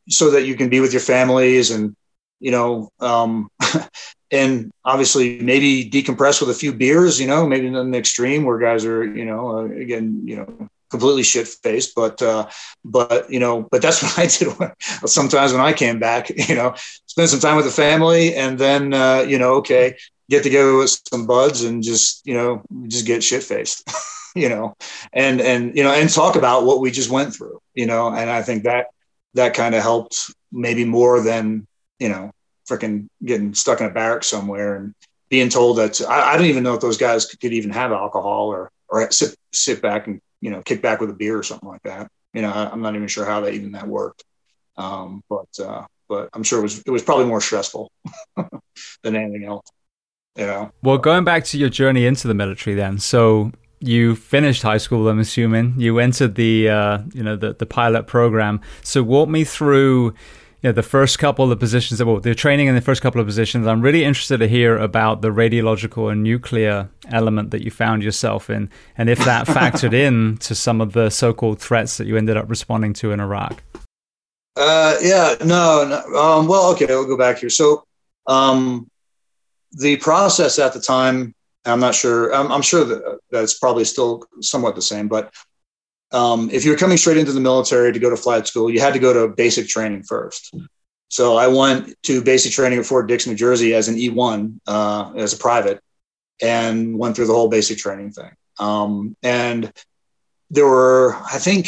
[0.10, 1.96] so that you can be with your families and
[2.40, 3.50] you know um,
[4.32, 8.60] and obviously maybe decompress with a few beers you know maybe in the extreme where
[8.60, 12.48] guys are you know uh, again you know completely shit faced but uh,
[12.84, 14.72] but you know but that's what i did when,
[15.06, 16.74] sometimes when i came back you know
[17.06, 19.96] spend some time with the family and then uh, you know okay
[20.30, 23.90] get together with some buds and just you know just get shit faced
[24.36, 24.76] you know
[25.14, 28.30] and and you know and talk about what we just went through you know and
[28.30, 28.88] i think that
[29.34, 31.66] that kind of helped maybe more than
[32.00, 32.32] you know
[32.70, 34.94] freaking getting stuck in a barrack somewhere and
[35.30, 37.92] being told that I, I don't even know if those guys could, could, even have
[37.92, 41.44] alcohol or or sit sit back and you know kick back with a beer or
[41.44, 42.12] something like that.
[42.34, 44.24] You know, I, am not even sure how that even that worked.
[44.78, 47.92] Um, but uh, but I'm sure it was it was probably more stressful
[49.04, 49.68] than anything else.
[50.36, 50.72] You know.
[50.84, 55.08] Well, going back to your journey into the military, then, so you finished high school.
[55.08, 58.62] I'm assuming you entered the uh, you know the the pilot program.
[58.84, 60.14] So walk me through.
[60.62, 63.28] You know, the first couple of positions, well, the training in the first couple of
[63.28, 68.03] positions, I'm really interested to hear about the radiological and nuclear element that you found
[68.03, 72.18] yourself in, and if that factored in to some of the so-called threats that you
[72.18, 73.64] ended up responding to in Iraq.
[74.57, 77.49] Uh, yeah, no, no um, well, okay, I'll go back here.
[77.49, 77.86] So,
[78.28, 78.89] um,
[79.72, 81.34] the process at the time
[81.66, 82.34] I'm not sure.
[82.34, 85.07] I'm, I'm sure that that's probably still somewhat the same.
[85.07, 85.34] But
[86.12, 88.93] um, if you're coming straight into the military to go to flight school, you had
[88.93, 90.53] to go to basic training first.
[91.10, 95.14] So I went to basic training at Fort Dix, New Jersey, as an E1 uh,
[95.16, 95.82] as a private,
[96.41, 98.32] and went through the whole basic training thing.
[98.60, 99.72] Um, and
[100.51, 101.68] there were, I think,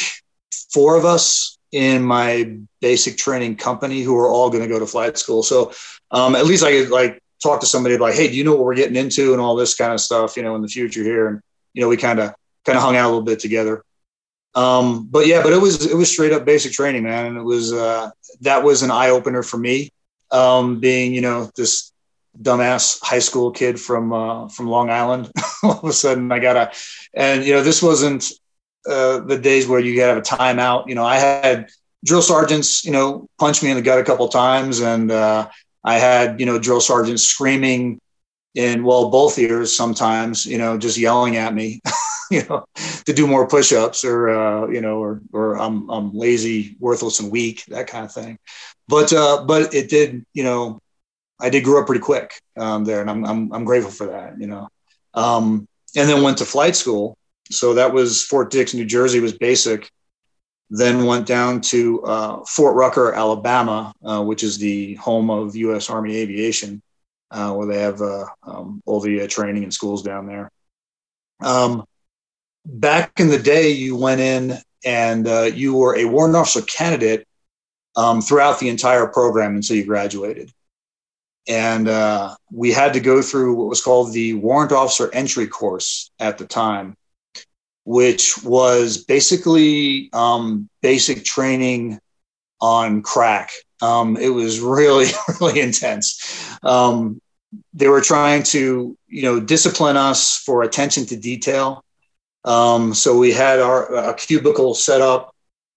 [0.71, 4.85] four of us in my basic training company who were all going to go to
[4.85, 5.41] flight school.
[5.41, 5.71] So
[6.11, 8.65] um, at least I could like talk to somebody like, hey, do you know what
[8.65, 11.27] we're getting into and all this kind of stuff, you know, in the future here.
[11.27, 11.41] And,
[11.73, 12.33] you know, we kind of
[12.65, 13.83] kind of hung out a little bit together.
[14.53, 17.25] Um, but yeah, but it was it was straight up basic training, man.
[17.27, 18.09] And it was uh
[18.41, 19.91] that was an eye opener for me.
[20.31, 21.91] Um, being, you know, this
[22.41, 25.31] dumbass high school kid from uh from Long Island.
[25.63, 26.71] all of a sudden I gotta
[27.13, 28.31] and you know, this wasn't
[28.89, 30.87] uh, the days where you have a timeout.
[30.87, 31.69] You know, I had
[32.03, 35.49] drill sergeants, you know, punch me in the gut a couple times and uh
[35.83, 37.99] I had, you know, drill sergeants screaming
[38.55, 41.81] in, well, both ears sometimes, you know, just yelling at me,
[42.31, 42.65] you know,
[43.05, 47.31] to do more push-ups or, uh, you know, or, or I'm, I'm lazy, worthless and
[47.31, 48.37] weak, that kind of thing.
[48.87, 50.79] But, uh, but it did, you know,
[51.39, 54.39] I did grow up pretty quick um, there and I'm, I'm, I'm grateful for that,
[54.39, 54.67] you know.
[55.13, 57.17] Um, and then went to flight school.
[57.49, 59.89] So that was Fort Dix, New Jersey was basic
[60.71, 65.89] then went down to uh, Fort Rucker, Alabama, uh, which is the home of U.S.
[65.89, 66.81] Army Aviation,
[67.31, 70.51] uh, where they have uh, um, all the uh, training and schools down there.
[71.41, 71.85] Um,
[72.65, 77.27] back in the day, you went in and uh, you were a warrant officer candidate
[77.95, 80.51] um, throughout the entire program until you graduated.
[81.47, 81.87] And
[82.51, 86.45] we had to go through what was called the warrant officer entry course at the
[86.45, 86.95] time
[87.83, 91.99] which was basically um, basic training
[92.59, 93.51] on crack.
[93.81, 95.07] Um, it was really,
[95.39, 96.57] really intense.
[96.63, 97.21] Um,
[97.73, 101.83] they were trying to, you know, discipline us for attention to detail.
[102.45, 105.35] Um, so we had our a cubicle set up,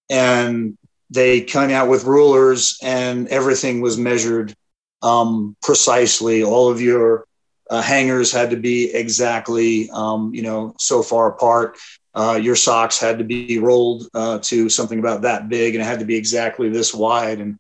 [0.08, 0.78] and
[1.10, 4.54] they came out with rulers, and everything was measured
[5.02, 6.42] um, precisely.
[6.42, 7.26] All of your
[7.70, 11.76] uh, hangers had to be exactly, um, you know, so far apart.
[12.14, 15.86] Uh, your socks had to be rolled uh, to something about that big, and it
[15.86, 17.40] had to be exactly this wide.
[17.40, 17.58] And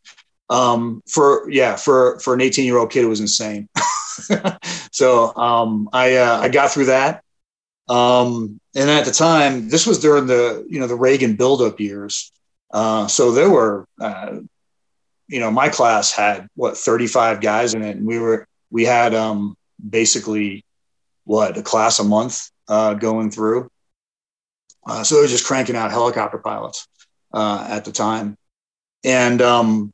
[0.50, 3.68] um, for yeah, for for an 18 year old kid, it was insane.
[4.92, 7.22] so um, I uh, I got through that.
[7.88, 12.32] Um, and at the time, this was during the you know the Reagan buildup years.
[12.70, 14.38] Uh, so there were uh,
[15.28, 19.14] you know, my class had what 35 guys in it, and we were we had
[19.14, 19.56] um,
[19.88, 20.64] basically
[21.24, 23.70] what a class a month uh, going through.
[24.86, 26.86] Uh, so it was just cranking out helicopter pilots
[27.32, 28.36] uh, at the time,
[29.02, 29.92] and um,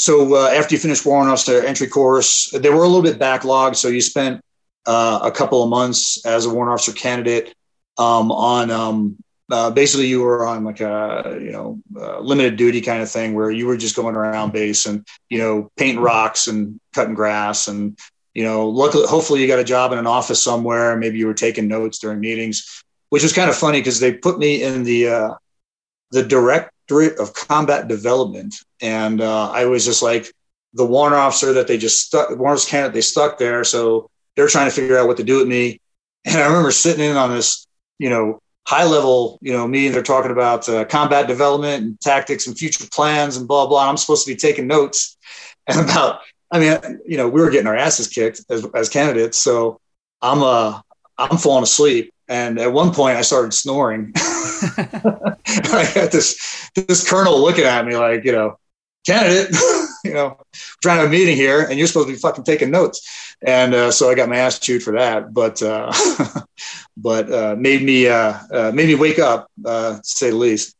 [0.00, 3.76] so uh, after you finish warrant officer entry course, they were a little bit backlogged.
[3.76, 4.40] So you spent
[4.86, 7.54] uh, a couple of months as a warrant officer candidate
[7.98, 9.16] um, on um,
[9.50, 11.78] uh, basically you were on like a you know
[12.22, 15.70] limited duty kind of thing where you were just going around base and you know
[15.76, 17.98] painting rocks and cutting grass and
[18.32, 21.34] you know luckily hopefully you got a job in an office somewhere maybe you were
[21.34, 25.08] taking notes during meetings which was kind of funny because they put me in the
[25.08, 25.34] uh,
[26.12, 26.22] the
[26.90, 30.32] of combat development and uh, i was just like
[30.74, 34.68] the warrant officer that they just stuck warrant candidate they stuck there so they're trying
[34.68, 35.80] to figure out what to do with me
[36.24, 37.66] and i remember sitting in on this
[37.98, 39.90] you know high level, you know, meeting.
[39.90, 43.82] They're talking about uh, combat development and tactics and future plans and blah blah.
[43.82, 45.16] And I'm supposed to be taking notes
[45.66, 46.20] and about.
[46.52, 49.80] I mean, you know, we were getting our asses kicked as, as candidates, so
[50.22, 50.80] I'm uh
[51.18, 52.12] I'm falling asleep.
[52.30, 54.12] And at one point, I started snoring.
[54.16, 58.56] I had this this colonel looking at me like, you know,
[59.04, 59.52] candidate,
[60.04, 60.38] you know,
[60.80, 63.36] trying to have a meeting here, and you're supposed to be fucking taking notes.
[63.42, 65.92] And uh, so I got my ass chewed for that, but uh,
[66.96, 70.76] but uh, made me uh, uh, made me wake up, uh, to say the least.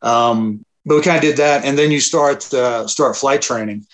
[0.00, 3.86] Um, but we kind of did that, and then you start start flight training.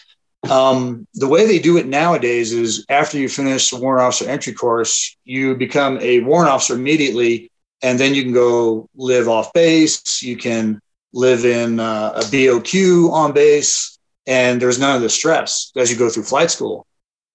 [0.49, 4.55] Um, the way they do it nowadays is after you finish the warrant officer entry
[4.55, 7.51] course, you become a warrant officer immediately,
[7.83, 10.23] and then you can go live off base.
[10.23, 10.81] You can
[11.13, 15.99] live in uh, a BOQ on base, and there's none of the stress as you
[15.99, 16.87] go through flight school.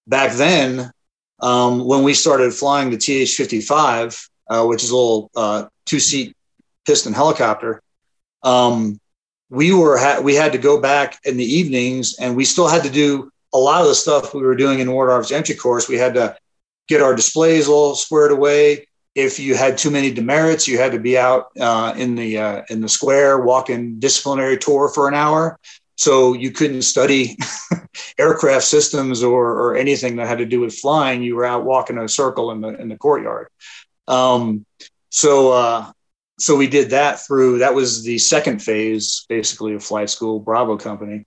[0.08, 0.92] Back then,
[1.42, 6.00] um, when we started flying the TH 55, uh, which is a little uh, two
[6.00, 6.36] seat
[6.86, 7.82] piston helicopter,
[8.44, 9.00] um,
[9.50, 12.90] we were we had to go back in the evenings, and we still had to
[12.90, 15.88] do a lot of the stuff we were doing in Warrant Officer entry course.
[15.88, 16.36] We had to
[16.88, 18.86] get our displays all squared away
[19.16, 22.62] if you had too many demerits, you had to be out uh, in the uh,
[22.70, 25.58] in the square walking disciplinary tour for an hour.
[25.96, 27.38] So you couldn't study
[28.20, 31.24] aircraft systems or, or anything that had to do with flying.
[31.24, 33.48] You were out walking a circle in the in the courtyard.
[34.10, 34.66] Um,
[35.10, 35.92] so uh,
[36.38, 37.60] so we did that through.
[37.60, 41.26] That was the second phase, basically, of flight school, Bravo Company.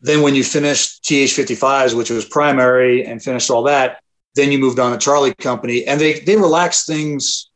[0.00, 4.02] Then when you finished TH-55s, which was primary, and finished all that,
[4.34, 7.50] then you moved on to Charlie Company, and they they relaxed things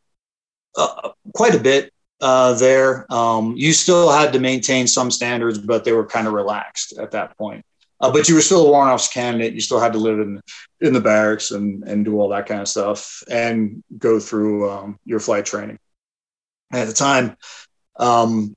[0.77, 3.13] uh, quite a bit uh, there.
[3.13, 7.11] Um, you still had to maintain some standards, but they were kind of relaxed at
[7.11, 7.65] that point.
[8.01, 9.55] Uh, but you were still a warrant officer candidate.
[9.55, 10.41] You still had to live in
[10.81, 14.99] in the barracks and and do all that kind of stuff and go through um,
[15.05, 15.79] your flight training.
[16.73, 17.37] At the time,
[17.97, 18.55] um,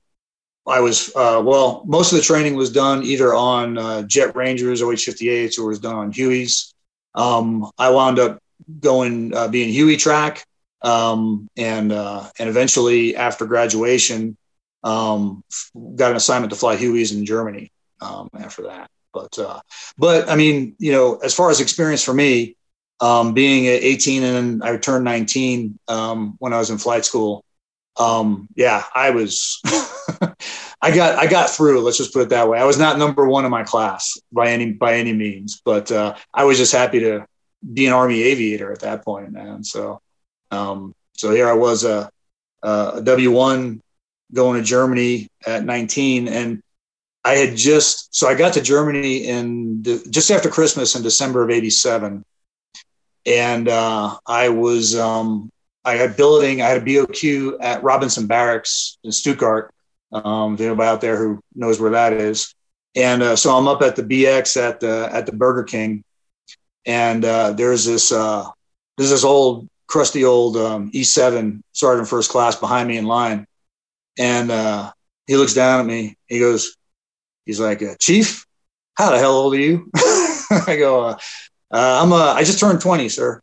[0.66, 1.82] I was uh, well.
[1.86, 5.96] Most of the training was done either on uh, Jet Rangers, OH-58s, or was done
[5.96, 6.74] on Hueys.
[7.14, 8.38] Um, I wound up
[8.80, 10.44] going uh, being Huey track,
[10.82, 14.36] um, and uh, and eventually after graduation,
[14.84, 15.42] um,
[15.96, 18.88] got an assignment to fly Hueys in Germany um, after that.
[19.12, 19.60] But uh,
[19.98, 22.56] but I mean, you know, as far as experience for me,
[23.00, 27.44] um, being 18 and I turned 19 um, when I was in flight school.
[28.54, 29.60] Yeah, I was.
[30.84, 31.80] I got I got through.
[31.80, 32.58] Let's just put it that way.
[32.58, 36.16] I was not number one in my class by any by any means, but uh,
[36.34, 37.26] I was just happy to
[37.72, 39.62] be an Army aviator at that point, man.
[39.62, 40.00] So
[40.50, 42.10] um, so here I was a,
[42.62, 43.80] a W one
[44.34, 46.62] going to Germany at 19, and
[47.24, 51.44] I had just so I got to Germany in de, just after Christmas in December
[51.44, 52.24] of '87,
[53.26, 55.50] and uh, I was um,
[55.84, 56.62] I had billeting.
[56.62, 59.72] I had a BOQ at Robinson Barracks in Stuttgart
[60.12, 62.54] um, if anybody out there who knows where that is.
[62.94, 66.04] And uh, so I'm up at the BX at the at the Burger King,
[66.84, 68.44] and uh, there's this uh,
[68.98, 73.46] there's this old crusty old um, E7 sergeant first class behind me in line,
[74.18, 74.92] and uh,
[75.26, 76.16] he looks down at me.
[76.26, 76.76] He goes,
[77.46, 78.46] he's like, uh, Chief,
[78.94, 79.90] how the hell old are you?
[79.96, 81.16] I go, uh,
[81.70, 83.40] I'm uh, I just turned 20, sir.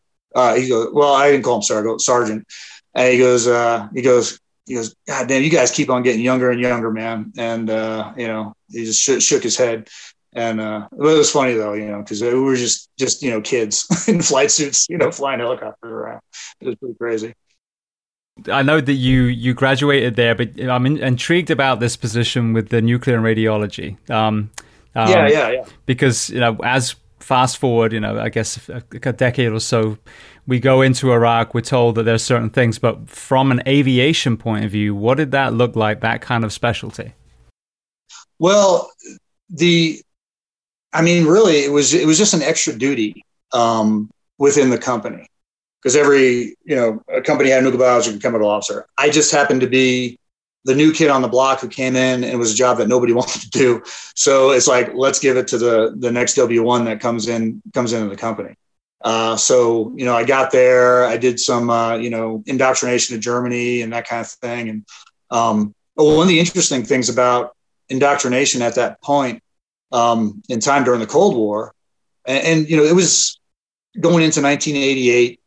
[0.55, 2.47] He goes, well, I didn't call him go sergeant.
[2.95, 3.45] And he goes,
[3.93, 7.33] he goes, he goes, God damn, you guys keep on getting younger and younger, man.
[7.37, 9.89] And, uh, you know, he just sh- shook his head.
[10.33, 13.41] And uh, it was funny though, you know, because we were just, just, you know,
[13.41, 16.21] kids in flight suits, you know, flying helicopters around.
[16.61, 17.33] It was pretty crazy.
[18.47, 22.69] I know that you you graduated there, but I'm in, intrigued about this position with
[22.69, 23.97] the nuclear and radiology.
[24.09, 24.49] Um,
[24.95, 25.65] um, yeah, yeah, yeah.
[25.85, 26.95] Because you know, as
[27.29, 28.81] fast forward, you know, I guess a,
[29.13, 29.99] decade or so,
[30.47, 34.65] we go into Iraq, we're told that there's certain things, but from an aviation point
[34.65, 37.13] of view, what did that look like, that kind of specialty?
[38.39, 38.89] Well,
[39.47, 40.01] the,
[40.91, 43.23] I mean, really, it was it was just an extra duty
[43.53, 44.09] um,
[44.39, 45.27] within the company
[45.79, 48.87] because every you know a company had a nuclear biology chemical officer.
[48.97, 50.17] I just happened to be
[50.65, 52.87] the new kid on the block who came in and it was a job that
[52.87, 53.81] nobody wanted to do.
[54.15, 57.61] So it's like let's give it to the the next W one that comes in
[57.73, 58.55] comes into the company.
[59.01, 61.05] Uh, so you know, I got there.
[61.05, 64.69] I did some uh, you know indoctrination to Germany and that kind of thing.
[64.69, 64.85] And
[65.31, 67.55] um, one of the interesting things about
[67.87, 69.41] indoctrination at that point
[69.91, 71.73] um, in time during the Cold War,
[72.25, 73.39] and, and you know, it was
[73.99, 75.39] going into 1988.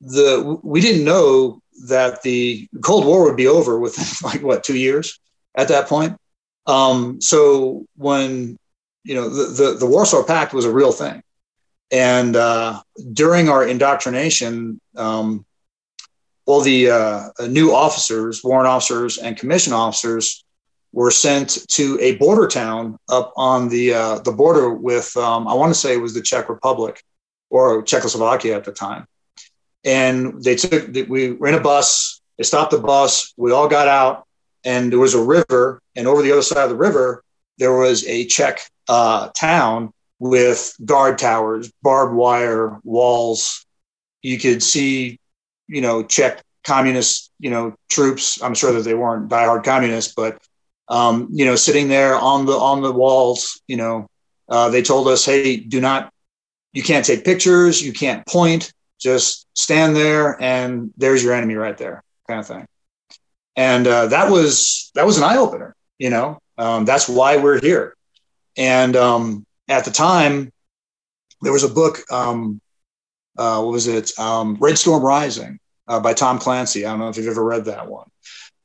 [0.00, 4.76] The we didn't know that the Cold War would be over within like what two
[4.76, 5.18] years
[5.54, 6.16] at that point.
[6.66, 8.58] Um, so when
[9.04, 11.22] you know the, the, the Warsaw Pact was a real thing,
[11.90, 12.82] and uh,
[13.12, 15.44] during our indoctrination, um,
[16.46, 20.44] all the uh, new officers, warrant officers, and commission officers
[20.92, 25.54] were sent to a border town up on the uh, the border with um, I
[25.54, 27.02] want to say it was the Czech Republic
[27.50, 29.06] or Czechoslovakia at the time,
[29.84, 32.20] and they took we were in a bus.
[32.38, 33.32] They stopped the bus.
[33.36, 34.26] We all got out,
[34.64, 37.22] and there was a river, and over the other side of the river
[37.58, 43.64] there was a Czech uh, town with guard towers, barbed wire walls.
[44.22, 45.18] You could see,
[45.68, 48.42] you know, Czech communist, you know, troops.
[48.42, 50.42] I'm sure that they weren't diehard communists, but
[50.88, 54.08] um, you know, sitting there on the on the walls, you know,
[54.48, 56.12] uh, they told us, "Hey, do not,
[56.72, 58.72] you can't take pictures, you can't point,
[59.04, 62.66] just stand there, and there's your enemy right there," kind of thing.
[63.54, 65.76] And uh, that was that was an eye opener.
[65.98, 67.94] You know, um, that's why we're here.
[68.56, 70.50] And um, at the time,
[71.42, 72.10] there was a book.
[72.10, 72.60] Um,
[73.36, 74.18] uh, what was it?
[74.18, 76.86] Um, Red Storm Rising uh, by Tom Clancy.
[76.86, 78.08] I don't know if you've ever read that one.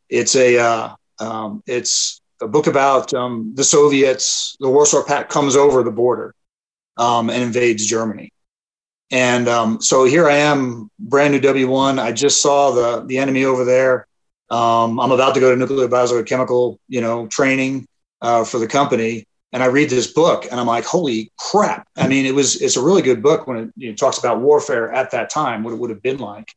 [0.08, 4.56] It's a uh, um, it's a book about um, the Soviets.
[4.62, 6.34] The Warsaw Pact comes over the border
[6.98, 8.32] and invades Germany.
[9.12, 11.98] And um, so here I am, brand new W one.
[11.98, 14.08] I just saw the the enemy over there.
[14.52, 17.88] Um, I'm about to go to nuclear biochemical, you know, training
[18.22, 21.88] uh, for the company, and I read this book and I'm like, holy crap.
[21.96, 24.42] I mean, it was, it's a really good book when it you know, talks about
[24.42, 26.54] warfare at that time, what it would have been like.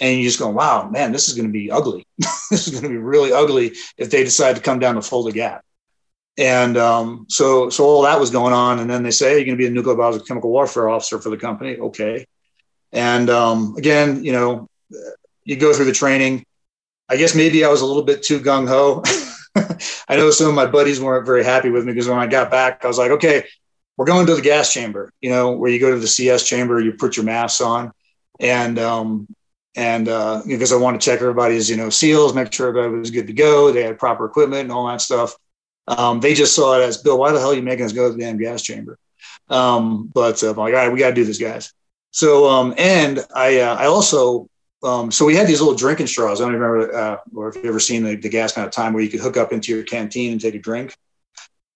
[0.00, 2.06] And you just go, wow, man, this is going to be ugly.
[2.18, 5.32] this is going to be really ugly if they decide to come down to Fulda
[5.32, 5.62] Gap.
[6.40, 8.78] And um, so, so all that was going on.
[8.78, 11.28] And then they say, you're going to be a nuclear biological chemical warfare officer for
[11.28, 11.76] the company.
[11.76, 12.26] Okay.
[12.92, 14.66] And um, again, you know,
[15.44, 16.46] you go through the training.
[17.10, 19.02] I guess maybe I was a little bit too gung ho.
[20.08, 22.50] I know some of my buddies weren't very happy with me because when I got
[22.50, 23.44] back, I was like, okay,
[23.98, 26.80] we're going to the gas chamber, you know, where you go to the CS chamber,
[26.80, 27.92] you put your masks on.
[28.38, 29.28] And, um,
[29.76, 33.10] and uh, because I want to check everybody's, you know, seals, make sure everybody was
[33.10, 33.72] good to go.
[33.72, 35.36] They had proper equipment and all that stuff.
[35.90, 38.08] Um, they just saw it as Bill, why the hell are you making us go
[38.08, 38.98] to the damn gas chamber?
[39.48, 41.72] Um, but uh, I'm like, all right, we got to do this, guys.
[42.12, 44.48] So, um, and I, uh, I also
[44.82, 46.40] um, so we had these little drinking straws.
[46.40, 48.92] I don't remember, uh, or if you've ever seen the, the gas kind of time
[48.92, 50.96] where you could hook up into your canteen and take a drink.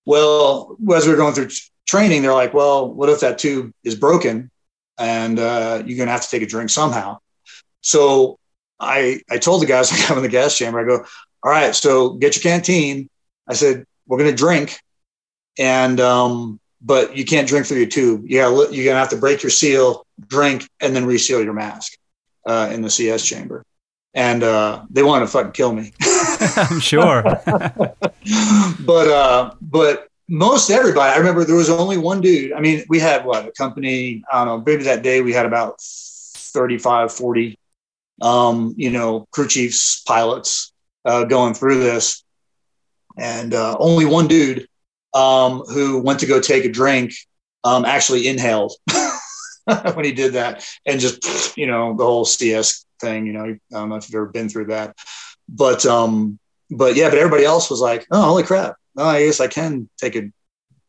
[0.07, 1.51] Well, as we were going through
[1.87, 4.51] training, they're like, well, what if that tube is broken
[4.99, 7.19] and uh, you're going to have to take a drink somehow?
[7.83, 8.39] So
[8.81, 11.05] I, I told the guys I come in the gas chamber, I go,
[11.43, 13.11] all right, so get your canteen.
[13.47, 14.79] I said, we're going to drink.
[15.59, 18.25] And, um, but you can't drink through your tube.
[18.27, 21.97] Yeah, you're going to have to break your seal, drink, and then reseal your mask
[22.47, 23.65] uh, in the CS chamber,
[24.13, 25.93] and uh, they wanted to fucking kill me.
[26.57, 27.23] I'm sure.
[28.81, 32.53] but uh, but most everybody, I remember there was only one dude.
[32.53, 34.23] I mean, we had what a company.
[34.31, 34.65] I don't know.
[34.65, 37.59] Maybe that day we had about 35, 40,
[38.21, 40.73] um, you know, crew chiefs, pilots
[41.05, 42.24] uh, going through this,
[43.17, 44.67] and uh, only one dude
[45.15, 47.13] um, who went to go take a drink
[47.63, 48.73] um, actually inhaled.
[49.95, 53.27] when he did that and just you know the whole CS thing.
[53.27, 54.97] You know, I don't know if you've ever been through that,
[55.49, 56.39] but um,
[56.71, 58.77] but yeah, but everybody else was like, oh, holy crap!
[58.97, 60.31] Oh, I guess I can take a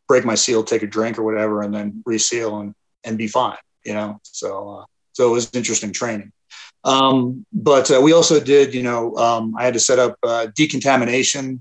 [0.08, 2.74] break my seal, take a drink or whatever, and then reseal and
[3.04, 3.56] and be fine.
[3.84, 6.32] You know, so uh, so it was interesting training.
[6.84, 10.46] Um, but uh, we also did, you know, um, I had to set up uh,
[10.54, 11.60] decontamination,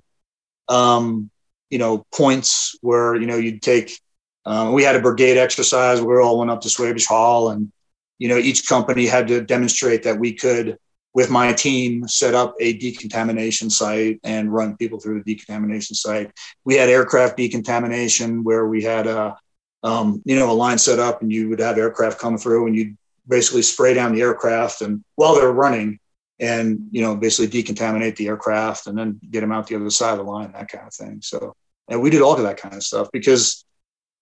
[0.68, 1.30] um,
[1.70, 3.99] you know, points where you know you'd take
[4.45, 6.01] um, we had a brigade exercise.
[6.01, 7.72] where We all went up to Schwäbisch Hall, and
[8.20, 10.78] you know each company had to demonstrate that we could,
[11.13, 16.32] with my team, set up a decontamination site and run people through the decontamination site.
[16.63, 19.38] We had aircraft decontamination where we had a
[19.84, 22.76] um, you know a line set up, and you would have aircraft come through, and
[22.76, 22.97] you'd
[23.28, 25.99] basically spray down the aircraft, and while they're running,
[26.39, 30.19] and you know basically decontaminate the aircraft, and then get them out the other side
[30.19, 31.21] of the line, that kind of thing.
[31.21, 31.55] So
[31.88, 33.63] and we did all of that kind of stuff because,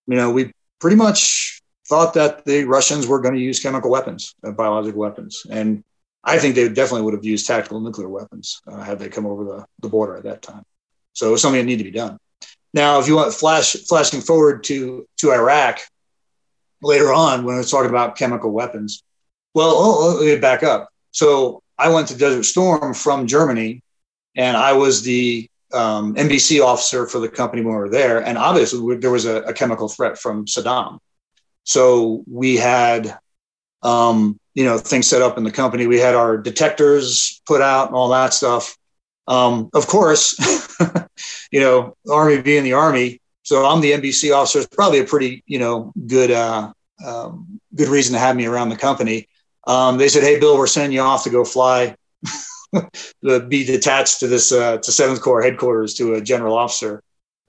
[0.07, 4.35] you know, we pretty much thought that the Russians were going to use chemical weapons,
[4.43, 5.83] uh, biological weapons, and
[6.23, 9.43] I think they definitely would have used tactical nuclear weapons uh, had they come over
[9.43, 10.63] the, the border at that time.
[11.13, 12.17] So it was something that needed to be done.
[12.73, 15.79] Now, if you want flash flashing forward to to Iraq
[16.81, 19.03] later on when I was talking about chemical weapons,
[19.53, 20.89] well, oh, let me back up.
[21.11, 23.81] So I went to Desert Storm from Germany,
[24.35, 28.23] and I was the um, NBC officer for the company when we were there.
[28.23, 30.99] And obviously, there was a, a chemical threat from Saddam.
[31.63, 33.17] So we had,
[33.81, 35.87] um, you know, things set up in the company.
[35.87, 38.77] We had our detectors put out and all that stuff.
[39.27, 40.37] Um, of course,
[41.51, 44.59] you know, Army being the Army, so I'm the NBC officer.
[44.59, 46.73] It's probably a pretty, you know, good, uh,
[47.05, 49.27] um, good reason to have me around the company.
[49.65, 51.95] Um, they said, "Hey, Bill, we're sending you off to go fly,
[53.23, 57.01] to be detached to this uh, to Seventh Corps headquarters to a general officer,"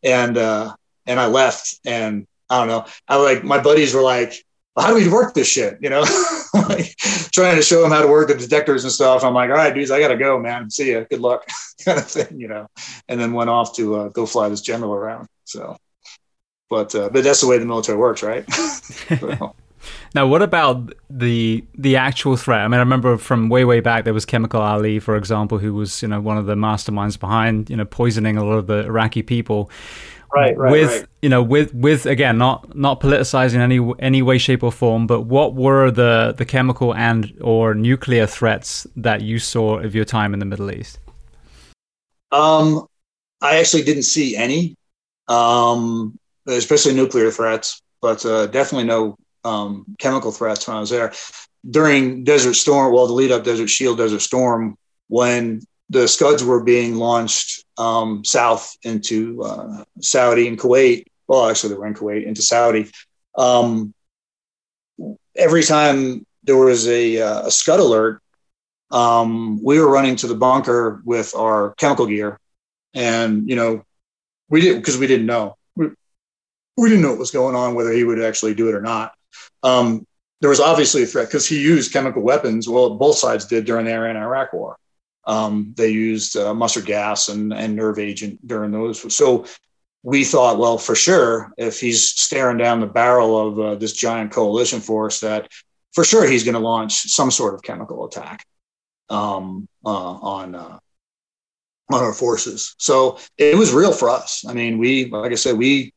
[0.02, 0.74] and uh,
[1.06, 2.86] and I left, and I don't know.
[3.08, 4.44] I like my buddies were like,
[4.76, 6.04] "How do we work this shit?" You know,
[6.54, 6.94] like,
[7.32, 9.24] trying to show them how to work the detectors and stuff.
[9.24, 10.70] I'm like, "All right, dudes, I gotta go, man.
[10.70, 11.04] See ya.
[11.10, 11.48] Good luck,"
[11.84, 12.68] kind of thing, you know.
[13.08, 15.26] And then went off to uh, go fly this general around.
[15.44, 15.76] So,
[16.70, 18.48] but uh, but that's the way the military works, right?
[18.52, 19.54] so.
[20.14, 22.60] Now, what about the the actual threat?
[22.60, 25.74] I mean, I remember from way way back there was Chemical Ali, for example, who
[25.74, 28.84] was you know one of the masterminds behind you know poisoning a lot of the
[28.84, 29.70] Iraqi people.
[30.32, 31.06] Right, right, with right.
[31.22, 35.20] you know with with again not not politicizing any any way shape or form but
[35.22, 40.32] what were the the chemical and or nuclear threats that you saw of your time
[40.32, 40.98] in the middle east
[42.32, 42.84] um
[43.42, 44.74] i actually didn't see any
[45.28, 51.12] um especially nuclear threats but uh, definitely no um, chemical threats when I was there.
[51.68, 54.76] During Desert Storm, well, the lead up Desert Shield, Desert Storm,
[55.08, 61.70] when the Scuds were being launched um, south into uh, Saudi and Kuwait, well, actually,
[61.70, 62.90] they were in Kuwait into Saudi.
[63.36, 63.94] Um,
[65.34, 68.20] every time there was a, uh, a Scud alert,
[68.90, 72.38] um, we were running to the bunker with our chemical gear.
[72.92, 73.84] And, you know,
[74.48, 75.56] we didn't, because we didn't know.
[75.76, 79.14] We didn't know what was going on, whether he would actually do it or not.
[79.62, 80.06] Um,
[80.40, 82.68] there was obviously a threat because he used chemical weapons.
[82.68, 84.76] Well, both sides did during the Iran-Iraq War.
[85.26, 89.14] Um, they used uh, mustard gas and, and nerve agent during those.
[89.14, 89.46] So
[90.02, 94.32] we thought, well, for sure, if he's staring down the barrel of uh, this giant
[94.32, 95.50] coalition force, that
[95.94, 98.44] for sure he's going to launch some sort of chemical attack
[99.08, 100.78] um, uh, on uh,
[101.90, 102.74] on our forces.
[102.78, 104.44] So it was real for us.
[104.46, 105.93] I mean, we, like I said, we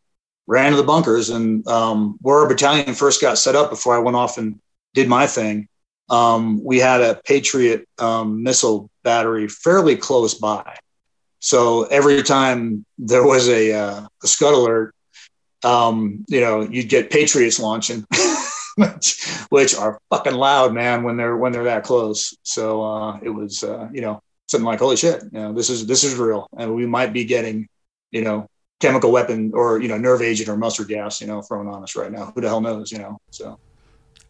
[0.47, 3.99] ran to the bunkers and um, where our battalion first got set up before I
[3.99, 4.59] went off and
[4.93, 5.67] did my thing.
[6.09, 10.77] Um, we had a Patriot um, missile battery fairly close by.
[11.39, 14.95] So every time there was a, uh, a scud alert,
[15.63, 18.05] um, you know, you'd get Patriots launching,
[18.75, 22.37] which, which, are fucking loud, man, when they're when they're that close.
[22.43, 25.85] So uh, it was, uh, you know, something like, holy shit, you know, this is
[25.87, 27.67] this is real, and we might be getting,
[28.11, 28.47] you know,
[28.79, 31.95] chemical weapon or you know nerve agent or mustard gas you know thrown on us
[31.95, 32.31] right now.
[32.33, 33.59] Who the hell knows you know so.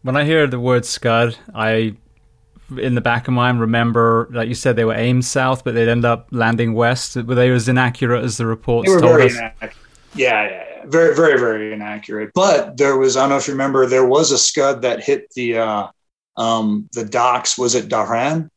[0.02, 1.94] When i hear the word scud i
[2.78, 5.74] in the back of my mind remember like you said they were aimed south but
[5.74, 7.16] they'd end up landing west.
[7.16, 9.34] Were they as inaccurate as the reports told us?
[9.34, 9.52] yeah,
[10.14, 12.30] yeah, yeah, very, very, very inaccurate.
[12.34, 15.30] But there was, I don't know if you remember, there was a scud that hit
[15.34, 15.86] the uh,
[16.36, 17.58] um, the docks.
[17.58, 18.48] Was it Dhahran?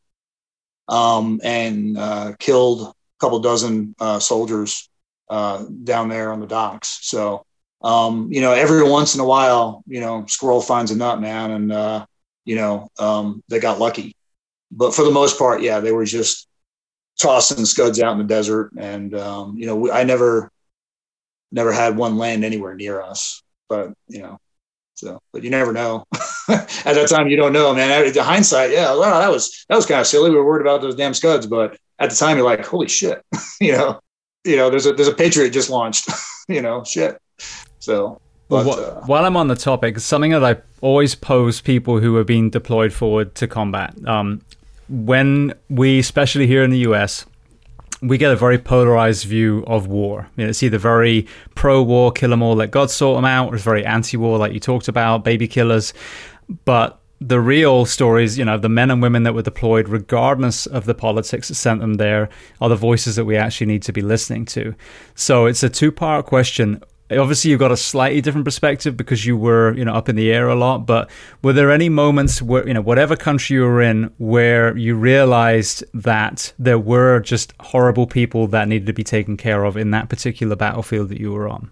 [0.88, 4.88] Um, and uh, killed a couple dozen uh, soldiers
[5.32, 6.98] uh, down there on the docks.
[7.00, 7.46] So,
[7.80, 11.50] um, you know, every once in a while, you know, squirrel finds a nut, man,
[11.52, 12.04] and uh,
[12.44, 14.14] you know, um, they got lucky.
[14.70, 16.48] But for the most part, yeah, they were just
[17.18, 20.52] tossing scuds out in the desert, and um, you know, we, I never,
[21.50, 23.42] never had one land anywhere near us.
[23.70, 24.38] But you know,
[24.96, 26.04] so, but you never know.
[26.50, 28.12] At that time, you don't know, man.
[28.12, 30.28] The hindsight, yeah, well, that was that was kind of silly.
[30.28, 33.24] We were worried about those damn scuds, but at the time, you're like, holy shit,
[33.62, 33.98] you know
[34.44, 36.08] you know, there's a there's a Patriot just launched,
[36.48, 37.20] you know, shit.
[37.78, 38.20] So.
[38.48, 42.18] But, well, uh, while I'm on the topic, something that I always pose people who
[42.18, 43.94] are being deployed forward to combat.
[44.06, 44.42] Um,
[44.90, 47.24] when we, especially here in the US,
[48.02, 50.28] we get a very polarized view of war.
[50.36, 53.54] You know, it's either very pro-war, kill them all, let God sort them out, or
[53.54, 55.94] it's very anti-war, like you talked about, baby killers.
[56.64, 60.84] But the real stories, you know, the men and women that were deployed, regardless of
[60.84, 62.28] the politics that sent them there,
[62.60, 64.74] are the voices that we actually need to be listening to.
[65.14, 66.82] So it's a two part question.
[67.10, 70.32] Obviously, you've got a slightly different perspective because you were, you know, up in the
[70.32, 70.86] air a lot.
[70.86, 71.10] But
[71.42, 75.84] were there any moments where, you know, whatever country you were in, where you realized
[75.92, 80.08] that there were just horrible people that needed to be taken care of in that
[80.08, 81.70] particular battlefield that you were on?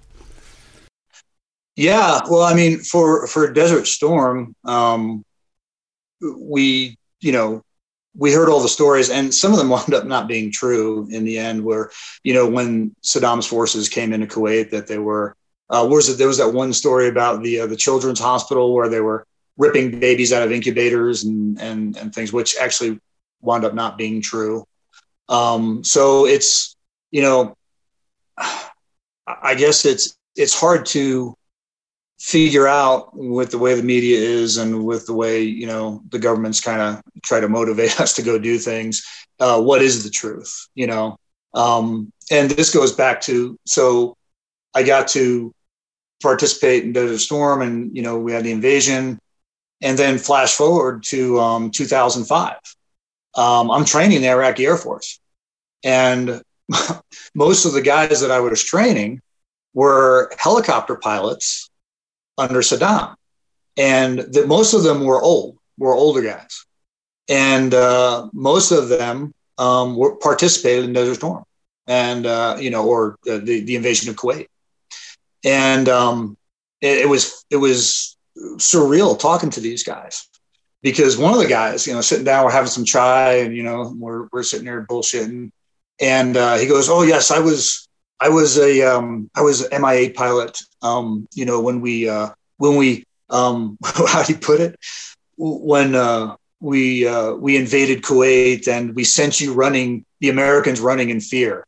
[1.77, 5.25] Yeah, well, I mean, for for Desert Storm, um,
[6.21, 7.63] we, you know,
[8.17, 11.25] we heard all the stories, and some of them wound up not being true in
[11.25, 11.65] the end.
[11.65, 11.91] Where
[12.25, 15.37] you know when Saddam's forces came into Kuwait, that they were
[15.71, 18.89] uh, was it there was that one story about the uh, the children's hospital where
[18.89, 19.27] they were
[19.57, 23.01] ripping babies out of incubators and and and things, which actually
[23.41, 24.67] wound up not being true.
[25.29, 26.77] Um, so it's
[27.11, 27.57] you know,
[29.27, 31.37] I guess it's it's hard to
[32.21, 36.19] figure out with the way the media is and with the way you know the
[36.19, 39.05] governments kind of try to motivate us to go do things
[39.41, 41.17] uh, what is the truth you know?
[41.55, 44.17] Um, and this goes back to so
[44.75, 45.53] i got to
[46.23, 49.19] participate in desert storm and you know we had the invasion
[49.81, 52.57] and then flash forward to um, 2005
[53.37, 55.19] um, i'm training the iraqi air force
[55.83, 56.43] and
[57.35, 59.23] most of the guys that i was training
[59.73, 61.70] were helicopter pilots
[62.41, 63.15] under Saddam,
[63.77, 66.65] and that most of them were old, were older guys,
[67.29, 71.45] and uh, most of them um, were participated in Desert Storm,
[71.87, 74.47] and uh, you know, or the, the invasion of Kuwait,
[75.45, 76.37] and um,
[76.81, 78.17] it, it was it was
[78.57, 80.27] surreal talking to these guys
[80.83, 83.63] because one of the guys, you know, sitting down, we're having some chai, and you
[83.63, 85.51] know, we're we're sitting there bullshitting,
[86.01, 87.89] and uh, he goes, "Oh yes, I was
[88.19, 90.61] I was a um, I was an Mi-8 pilot.
[90.83, 94.79] Um, you know, when we uh, when we um, how do you put it?
[95.37, 101.11] When uh, we uh, we invaded Kuwait and we sent you running, the Americans running
[101.11, 101.67] in fear.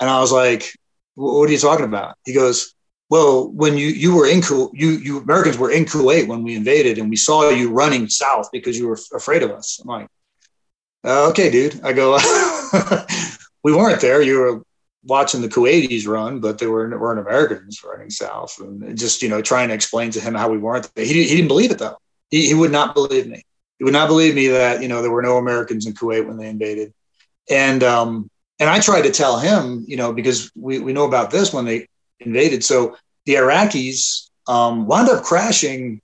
[0.00, 0.76] And I was like,
[1.14, 2.74] "What are you talking about?" He goes,
[3.10, 6.56] "Well, when you you were in Kuwait, you you Americans were in Kuwait when we
[6.56, 10.08] invaded, and we saw you running south because you were afraid of us." I'm like,
[11.04, 12.18] "Okay, dude." I go,
[13.62, 14.20] "We weren't there.
[14.20, 14.62] You were
[15.04, 18.58] watching the Kuwaitis run, but they were, weren't Americans running south.
[18.58, 20.90] And just, you know, trying to explain to him how we weren't.
[20.96, 21.98] He, he didn't believe it, though.
[22.30, 23.44] He, he would not believe me.
[23.78, 26.36] He would not believe me that, you know, there were no Americans in Kuwait when
[26.36, 26.92] they invaded.
[27.50, 31.30] And, um, and I tried to tell him, you know, because we, we know about
[31.30, 31.88] this when they
[32.20, 32.64] invaded.
[32.64, 36.00] So the Iraqis um, wound up crashing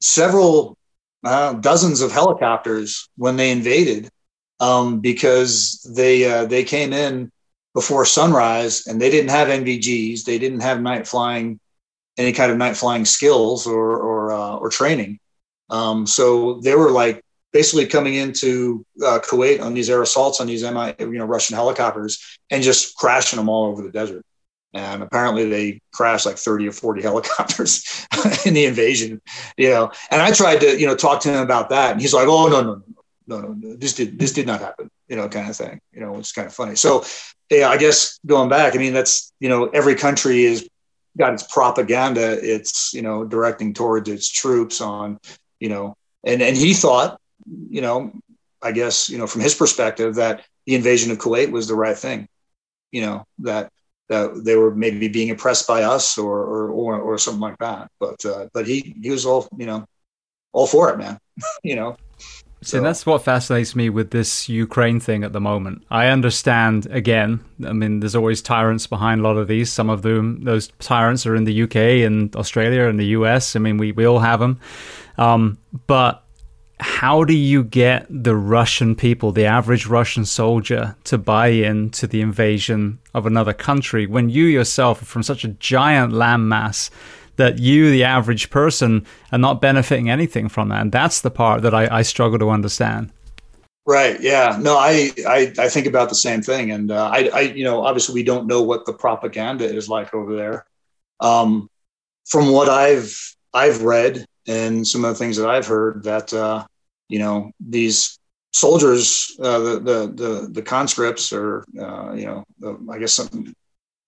[0.00, 0.76] several
[1.24, 4.10] uh, dozens of helicopters when they invaded
[4.60, 7.30] um, because they uh, they came in
[7.76, 10.24] before sunrise, and they didn't have NVGs.
[10.24, 11.60] They didn't have night flying,
[12.16, 15.20] any kind of night flying skills or or, uh, or training.
[15.68, 17.22] Um, so they were like
[17.52, 21.54] basically coming into uh, Kuwait on these air assaults on these MI, you know, Russian
[21.54, 24.24] helicopters and just crashing them all over the desert.
[24.72, 28.06] And apparently they crashed like 30 or 40 helicopters
[28.46, 29.20] in the invasion,
[29.58, 29.90] you know.
[30.10, 31.92] And I tried to, you know, talk to him about that.
[31.92, 32.95] And he's like, oh, no, no, no,
[33.26, 35.80] no, no, this did, this did not happen, you know, kind of thing.
[35.92, 36.76] You know, it's kind of funny.
[36.76, 37.04] So
[37.50, 40.68] yeah, I guess going back, I mean, that's, you know, every country is
[41.16, 42.38] got its propaganda.
[42.42, 45.18] It's, you know, directing towards its troops on,
[45.60, 47.20] you know, and, and he thought,
[47.70, 48.12] you know,
[48.62, 51.96] I guess, you know, from his perspective that the invasion of Kuwait was the right
[51.96, 52.28] thing,
[52.90, 53.70] you know, that,
[54.08, 57.90] that they were maybe being oppressed by us or, or, or, or something like that.
[57.98, 59.86] But, uh, but he, he was all, you know,
[60.52, 61.18] all for it, man,
[61.62, 61.96] you know?
[62.66, 65.84] See, that's what fascinates me with this Ukraine thing at the moment.
[65.88, 69.72] I understand, again, I mean, there's always tyrants behind a lot of these.
[69.72, 73.54] Some of them, those tyrants are in the UK and Australia and the US.
[73.54, 74.58] I mean, we, we all have them.
[75.16, 76.24] Um, but
[76.80, 82.08] how do you get the Russian people, the average Russian soldier, to buy in to
[82.08, 86.90] the invasion of another country when you yourself are from such a giant landmass?
[87.36, 90.82] That you, the average person, are not benefiting anything from that.
[90.82, 93.12] And that's the part that I, I struggle to understand.
[93.86, 94.20] Right.
[94.20, 94.58] Yeah.
[94.60, 96.72] No, I, I, I think about the same thing.
[96.72, 100.12] And uh, I, I, you know, obviously we don't know what the propaganda is like
[100.12, 100.66] over there.
[101.20, 101.70] Um,
[102.26, 103.16] from what I've,
[103.54, 106.66] I've read and some of the things that I've heard that, uh,
[107.08, 108.18] you know, these
[108.52, 113.54] soldiers, uh, the, the, the, the conscripts or, uh, you know, the, I guess some,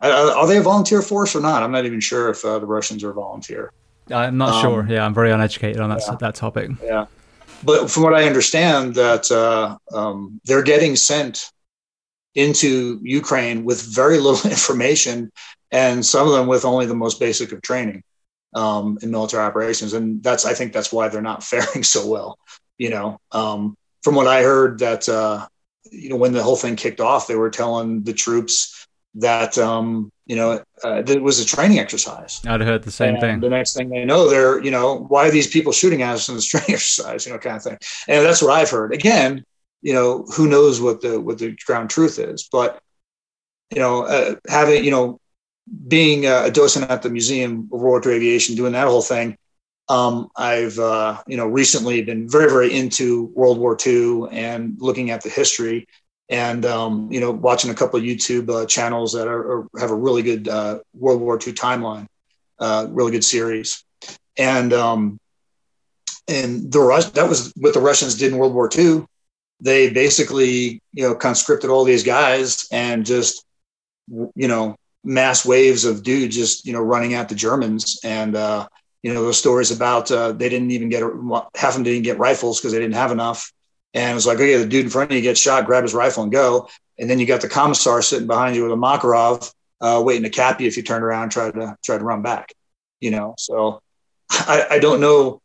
[0.01, 1.63] are they a volunteer force or not?
[1.63, 3.73] I'm not even sure if uh, the Russians are a volunteer.
[4.11, 4.87] I'm not um, sure.
[4.89, 6.17] Yeah, I'm very uneducated on that yeah.
[6.21, 6.71] that topic.
[6.83, 7.07] Yeah,
[7.65, 11.51] but from what I understand, that uh, um, they're getting sent
[12.35, 15.33] into Ukraine with very little information,
[15.71, 18.03] and some of them with only the most basic of training
[18.55, 22.39] um, in military operations, and that's I think that's why they're not faring so well.
[22.79, 25.47] You know, um, from what I heard, that uh,
[25.91, 28.78] you know when the whole thing kicked off, they were telling the troops
[29.15, 32.43] that um, you know, uh, it was a training exercise.
[32.47, 33.41] I'd heard the same and thing.
[33.41, 36.29] The next thing they know, they're, you know, why are these people shooting at us
[36.29, 37.79] in this training exercise, you know, kind of thing.
[38.07, 38.93] And that's what I've heard.
[38.93, 39.45] Again,
[39.81, 42.81] you know, who knows what the what the ground truth is, but
[43.71, 45.19] you know, uh, having you know,
[45.87, 49.37] being a docent at the Museum of World War Aviation, doing that whole thing.
[49.89, 55.11] Um, I've uh, you know recently been very very into World War II and looking
[55.11, 55.87] at the history
[56.29, 59.91] and um, you know watching a couple of YouTube uh, channels that are, are, have
[59.91, 62.07] a really good uh, World War II timeline,
[62.59, 63.85] uh, really good series,
[64.37, 65.19] and um,
[66.27, 69.07] and the Rus- that was what the Russians did in World War II.
[69.61, 73.45] They basically you know conscripted all these guys and just
[74.09, 78.01] you know mass waves of dudes just you know running at the Germans.
[78.05, 78.69] And uh,
[79.03, 81.03] you know those stories about uh, they didn't even get
[81.57, 83.51] half of them didn't get rifles because they didn't have enough
[83.99, 85.93] and it was like, okay, the dude in front of you gets shot, grab his
[85.93, 86.69] rifle and go.
[86.99, 90.31] And then you got the commissar sitting behind you with a Makarov, uh, waiting to
[90.31, 92.53] cap you if you turn around and try to try to run back.
[93.01, 93.83] You know, so
[94.31, 95.43] I, I don't know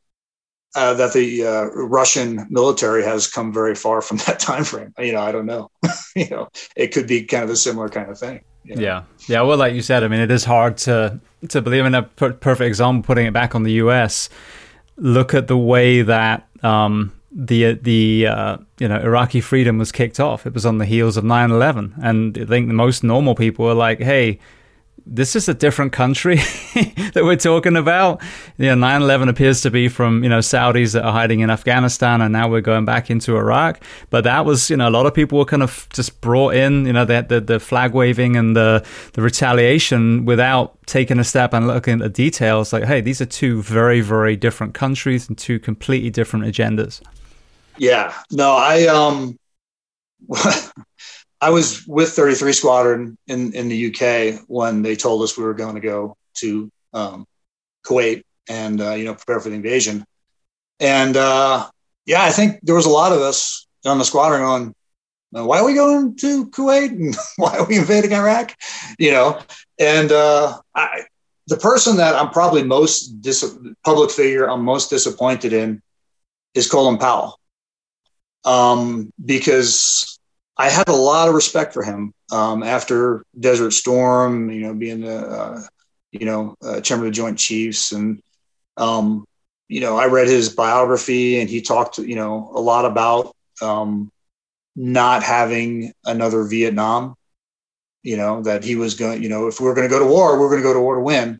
[0.76, 4.94] uh, that the uh, Russian military has come very far from that time frame.
[5.00, 5.72] You know, I don't know.
[6.16, 8.42] you know, it could be kind of a similar kind of thing.
[8.66, 9.42] Yeah, yeah.
[9.42, 11.20] Well, like you said, I mean, it is hard to
[11.50, 13.04] to believe in a perfect example.
[13.04, 14.30] Putting it back on the U.S.,
[14.96, 20.20] look at the way that um, the the uh, you know Iraqi freedom was kicked
[20.20, 20.46] off.
[20.46, 23.74] It was on the heels of 9/11, and I think the most normal people were
[23.74, 24.40] like, "Hey,
[25.06, 26.36] this is a different country
[27.14, 28.22] that we're talking about.
[28.58, 32.22] You know, 9/11 appears to be from you know Saudis that are hiding in Afghanistan,
[32.22, 33.82] and now we're going back into Iraq.
[34.10, 36.86] But that was you know a lot of people were kind of just brought in,
[36.86, 41.54] you know, the the, the flag waving and the the retaliation without taking a step
[41.54, 42.72] and looking at the details.
[42.72, 47.02] Like, hey, these are two very very different countries and two completely different agendas.
[47.78, 49.38] Yeah, no, I um,
[51.42, 55.54] I was with 33 Squadron in in the UK when they told us we were
[55.54, 57.26] going to go to um,
[57.86, 60.06] Kuwait and uh, you know prepare for the invasion,
[60.80, 61.68] and uh,
[62.06, 64.74] yeah, I think there was a lot of us on the squadron going,
[65.46, 66.92] why are we going to Kuwait?
[66.92, 68.56] And why are we invading Iraq?
[69.00, 69.40] You know,
[69.80, 71.02] and uh, I,
[71.48, 75.82] the person that I'm probably most dis- public figure I'm most disappointed in
[76.54, 77.40] is Colin Powell
[78.46, 80.20] um, because
[80.58, 85.02] I had a lot of respect for him um, after Desert Storm, you know, being
[85.02, 85.62] the, uh,
[86.12, 87.92] you know, uh, chairman of the Joint Chiefs.
[87.92, 88.22] And,
[88.78, 89.26] um,
[89.68, 94.12] you know, I read his biography and he talked, you know, a lot about um,
[94.76, 97.16] not having another Vietnam,
[98.04, 100.06] you know, that he was going, you know, if we are going to go to
[100.06, 101.40] war, we we're going to go to war to win.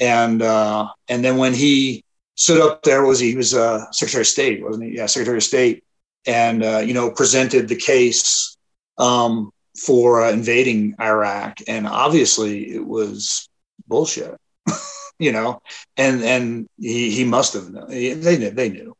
[0.00, 2.02] And, uh, and then when he
[2.34, 4.96] stood up there, was he, he was uh, Secretary of State, wasn't he?
[4.96, 5.84] Yeah, Secretary of State
[6.26, 8.56] and uh, you know presented the case
[8.98, 13.48] um, for uh, invading Iraq, and obviously it was
[13.86, 14.36] bullshit,
[15.18, 15.60] you know,
[15.96, 17.88] and and he he must have known.
[17.88, 18.50] They knew.
[18.50, 18.96] They knew.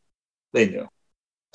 [0.53, 0.89] They knew.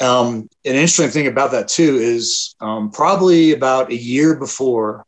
[0.02, 5.06] Um, an interesting thing about that too is um, probably about a year before.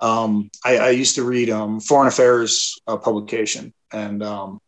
[0.00, 4.60] Um, I, I, used to read um, Foreign Affairs uh, publication, and um,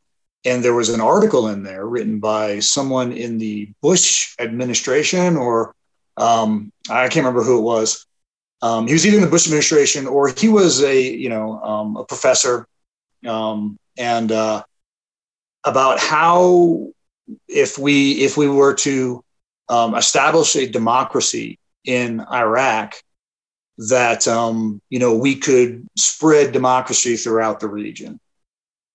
[0.46, 5.74] and there was an article in there written by someone in the Bush administration, or
[6.16, 8.06] um, I can't remember who it was.
[8.62, 11.96] Um, he was either in the Bush administration or he was a you know um,
[11.96, 12.66] a professor,
[13.26, 14.62] um, and uh,
[15.64, 16.90] about how
[17.48, 19.24] if we if we were to
[19.68, 22.94] um, establish a democracy in Iraq,
[23.78, 28.20] that um, you know we could spread democracy throughout the region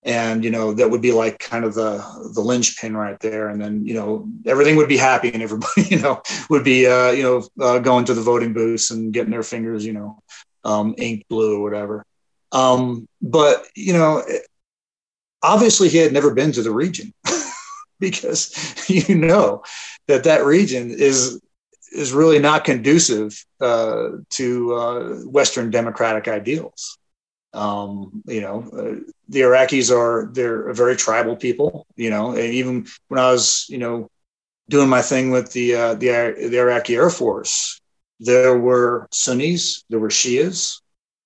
[0.03, 2.03] and you know that would be like kind of the
[2.33, 3.49] the linchpin right there.
[3.49, 7.11] And then you know everything would be happy and everybody you know would be uh,
[7.11, 10.19] you know uh, going to the voting booths and getting their fingers you know
[10.63, 12.05] um, ink blue or whatever.
[12.51, 14.23] Um, but you know
[15.43, 17.13] obviously he had never been to the region
[17.99, 18.53] because
[18.89, 19.63] you know
[20.07, 21.39] that that region is
[21.93, 26.97] is really not conducive uh, to uh, western democratic ideals
[27.53, 31.85] um, you know, uh, the Iraqis are they're a very tribal people.
[31.95, 34.09] You know, and even when I was you know
[34.69, 36.07] doing my thing with the uh, the
[36.49, 37.79] the Iraqi Air Force,
[38.19, 40.81] there were Sunnis, there were Shias,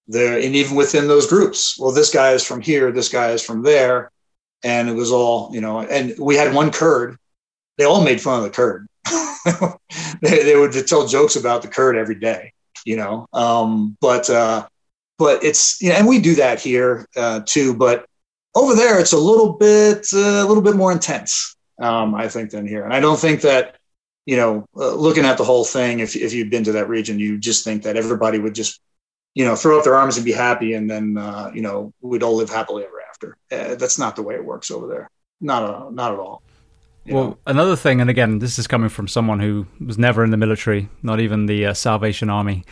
[0.08, 3.44] there, and even within those groups, well, this guy is from here, this guy is
[3.44, 4.12] from there,
[4.64, 5.82] and it was all you know.
[5.82, 7.18] And we had one Kurd.
[7.78, 8.88] They all made fun of the Kurd.
[10.22, 12.54] they, they would tell jokes about the Kurd every day,
[12.86, 13.28] you know.
[13.34, 14.68] Um, but uh,
[15.18, 17.76] but it's you know, and we do that here uh, too.
[17.76, 18.06] But
[18.56, 22.52] over there, it's a little bit uh, a little bit more intense, um, I think,
[22.52, 22.84] than here.
[22.84, 23.78] And I don't think that
[24.26, 27.20] you know, uh, looking at the whole thing, if if you've been to that region,
[27.20, 28.82] you just think that everybody would just
[29.36, 32.24] you know, throw up their arms and be happy, and then uh, you know we'd
[32.24, 33.38] all live happily ever after.
[33.52, 35.10] Uh, that's not the way it works over there.
[35.42, 36.42] Not at, not at all.
[37.06, 37.38] Well, know?
[37.46, 40.90] another thing, and again, this is coming from someone who was never in the military,
[41.04, 42.64] not even the uh, Salvation Army.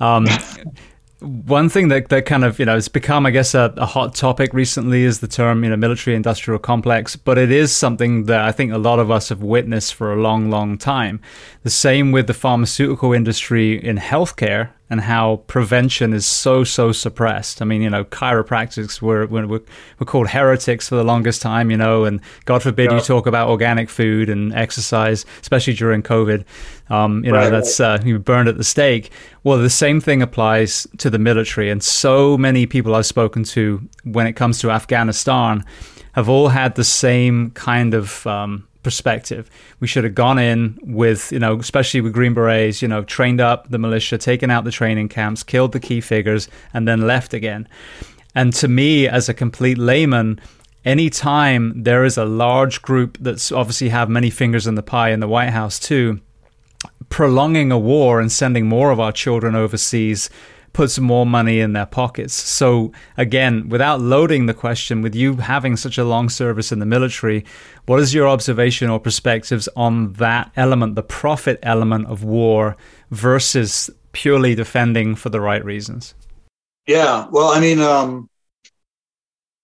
[0.00, 0.26] Um,
[1.22, 4.14] one thing that, that kind of you know has become i guess a, a, hot
[4.14, 8.40] topic recently is the term you know military industrial complex but it is something that
[8.40, 11.20] i think a lot of us have witnessed for a long long time.
[11.62, 17.62] The same with the pharmaceutical industry in healthcare and how prevention is so so suppressed.
[17.62, 21.78] I mean, you know, chiropractics were were, were called heretics for the longest time, you
[21.78, 22.98] know, and God forbid yeah.
[22.98, 26.44] you talk about organic food and exercise, especially during COVID.
[26.90, 28.00] Um, you know, right, that's right.
[28.00, 29.10] uh, you burned at the stake.
[29.44, 33.80] Well, the same thing applies to the military, and so many people I've spoken to
[34.04, 35.64] when it comes to Afghanistan
[36.12, 39.50] have all had the same kind of um, perspective.
[39.80, 43.40] We should have gone in with, you know, especially with Green Berets, you know, trained
[43.40, 47.34] up the militia, taken out the training camps, killed the key figures, and then left
[47.34, 47.68] again.
[48.34, 50.40] And to me, as a complete layman,
[50.84, 55.20] anytime there is a large group that's obviously have many fingers in the pie in
[55.20, 56.20] the White House too,
[57.08, 60.30] prolonging a war and sending more of our children overseas
[60.72, 62.34] put some more money in their pockets.
[62.34, 66.86] So again, without loading the question, with you having such a long service in the
[66.86, 67.44] military,
[67.86, 72.76] what is your observation or perspectives on that element, the profit element of war
[73.10, 76.14] versus purely defending for the right reasons?
[76.86, 78.28] Yeah, well, I mean, um,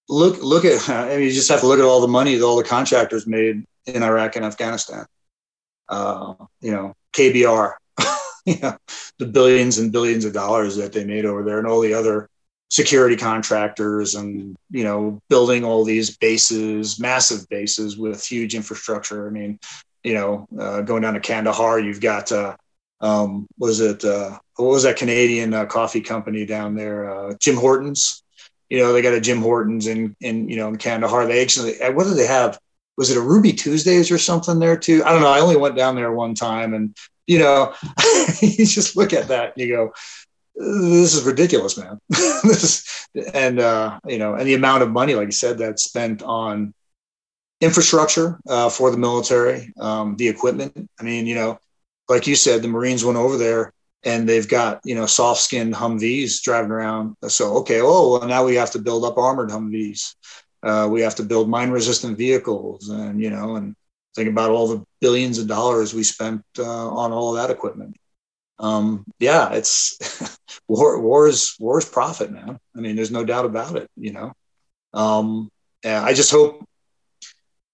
[0.08, 2.44] look look at I mean, you just have to look at all the money that
[2.44, 5.06] all the contractors made in Iraq and Afghanistan.
[5.88, 7.74] Uh, you know, KBR,
[9.18, 12.28] the billions and billions of dollars that they made over there and all the other
[12.70, 19.26] security contractors and you know building all these bases massive bases with huge infrastructure.
[19.26, 19.58] I mean
[20.04, 22.56] you know uh, going down to kandahar you've got uh,
[23.00, 27.10] um, was it uh, what was that canadian uh, coffee company down there?
[27.10, 28.22] Uh, Tim Hortons.
[28.68, 31.26] You know they got a Tim Hortons in in you know in kandahar.
[31.26, 32.58] They actually uh, what do they have?
[32.96, 35.04] Was it a ruby tuesdays or something there too?
[35.04, 35.30] I don't know.
[35.30, 36.94] I only went down there one time and
[37.28, 37.74] you know,
[38.40, 39.92] you just look at that and you go,
[40.56, 42.00] this is ridiculous, man.
[42.08, 45.84] this is, and uh, you know, and the amount of money, like you said, that's
[45.84, 46.74] spent on
[47.60, 50.90] infrastructure uh, for the military, um, the equipment.
[50.98, 51.60] I mean, you know,
[52.08, 53.72] like you said, the Marines went over there
[54.04, 57.16] and they've got you know soft skinned Humvees driving around.
[57.28, 60.14] So okay, oh well, now we have to build up armored Humvees.
[60.62, 63.76] Uh, we have to build mine resistant vehicles, and you know, and
[64.14, 67.96] think about all the billions of dollars we spent uh, on all of that equipment.
[68.58, 71.00] Um, yeah, it's war.
[71.00, 72.58] War is war is profit, man.
[72.76, 73.88] I mean, there's no doubt about it.
[73.96, 74.32] You know,
[74.92, 75.50] um,
[75.84, 76.64] I just hope.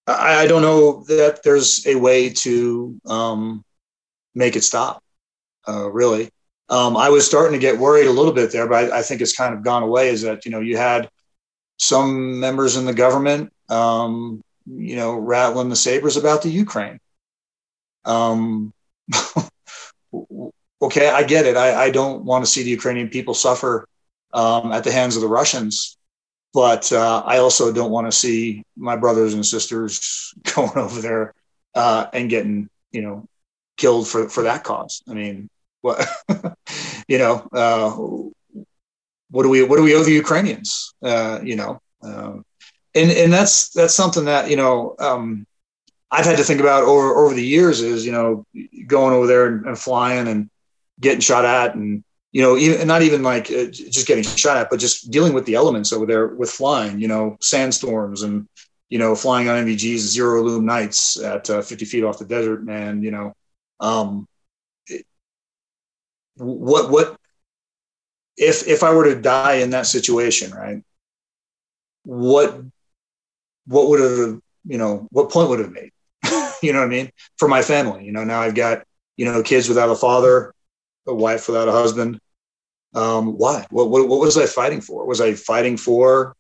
[0.07, 3.65] I, I, don't know that there's a way to um,
[4.35, 5.03] make it stop.
[5.67, 6.29] Uh, really,
[6.69, 9.23] um, I was starting to get worried a little bit there, but I, I, think
[9.23, 10.11] it's kind of gone away.
[10.11, 11.09] Is that you know you had
[11.79, 16.99] some members in the government um, you know, rattling the sabers about the Ukraine.
[18.05, 18.73] Um,
[20.83, 21.57] okay, I get it.
[21.57, 23.87] I, I don't want to see the Ukrainian people suffer
[24.33, 25.97] um, at the hands of the Russians,
[26.53, 31.35] but uh, I also don't want to see my brothers and sisters going over there
[31.75, 33.27] uh, and getting, you know,
[33.77, 35.03] killed for for that cause.
[35.09, 35.49] I mean,
[35.81, 36.07] what,
[37.09, 37.91] you know, uh,
[39.31, 40.95] what do we what do we owe the Ukrainians?
[41.03, 41.81] Uh, you know.
[42.03, 42.45] Um,
[42.95, 45.47] and and that's that's something that you know um,
[46.11, 48.47] I've had to think about over over the years is you know
[48.87, 50.51] going over there and, flying and
[51.01, 54.71] getting shot at and you know even not even like uh, just getting shot at
[54.71, 58.49] but just dealing with the elements over there with flying you know sandstorms and
[58.91, 62.69] you know flying on NVGs zero illume nights at uh, 50 feet off the desert
[62.69, 63.35] and you know
[63.81, 64.29] um,
[64.87, 65.05] it,
[66.37, 67.17] what what
[68.37, 70.83] if if I were to die in that situation right
[72.05, 72.61] what
[73.67, 75.91] what would have, you know, what point would have made?
[76.63, 77.11] you know what I mean?
[77.39, 78.85] For my family, you know, now I've got,
[79.17, 80.55] you know, kids without a father,
[81.07, 82.19] a wife without a husband.
[82.95, 83.67] Um, why?
[83.71, 85.05] What, what, what was I fighting for?
[85.07, 86.37] Was I fighting for,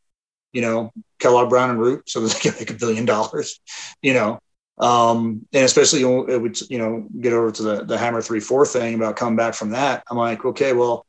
[0.53, 3.61] you know, Kellogg Brown and Root so that they could make a billion dollars,
[4.03, 4.39] you know?
[4.79, 8.67] Um, and especially it would, you know, get over to the, the hammer three, four
[8.67, 10.03] thing about coming back from that.
[10.11, 11.07] I'm like, okay, well,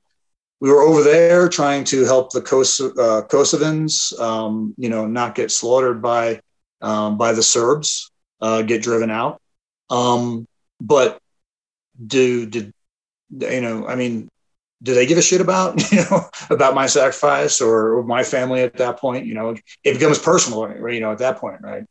[0.66, 5.52] we were over there trying to help the uh, Kosovans, um, you know, not get
[5.52, 6.42] slaughtered by
[6.82, 8.10] um, by the Serbs,
[8.42, 9.40] uh, get driven out.
[9.92, 10.48] Um,
[10.82, 11.20] but
[12.04, 12.74] do did
[13.30, 13.86] you know?
[13.88, 14.28] I mean,
[14.82, 18.64] do they give a shit about you know about my sacrifice or, or my family
[18.64, 19.28] at that point?
[19.28, 20.68] You know, it becomes personal.
[20.92, 21.86] You know, at that point, right?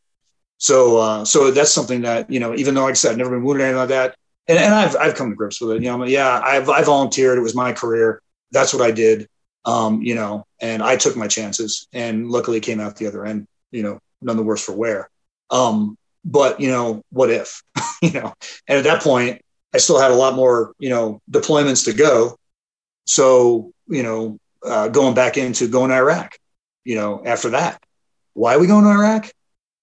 [0.58, 3.30] So, uh, so that's something that you know, even though like I said, I've never
[3.30, 4.16] been wounded or anything like that,
[4.48, 5.82] and, and I've I've come to grips with it.
[5.84, 7.38] You know, yeah, I've I volunteered.
[7.38, 9.28] It was my career that's what I did.
[9.64, 13.46] Um, you know, and I took my chances and luckily came out the other end,
[13.70, 15.08] you know, none the worse for wear.
[15.50, 17.62] Um, but you know, what if,
[18.02, 18.34] you know,
[18.68, 19.42] and at that point
[19.74, 22.36] I still had a lot more, you know, deployments to go.
[23.06, 26.38] So, you know, uh, going back into going to Iraq,
[26.84, 27.82] you know, after that,
[28.34, 29.30] why are we going to Iraq?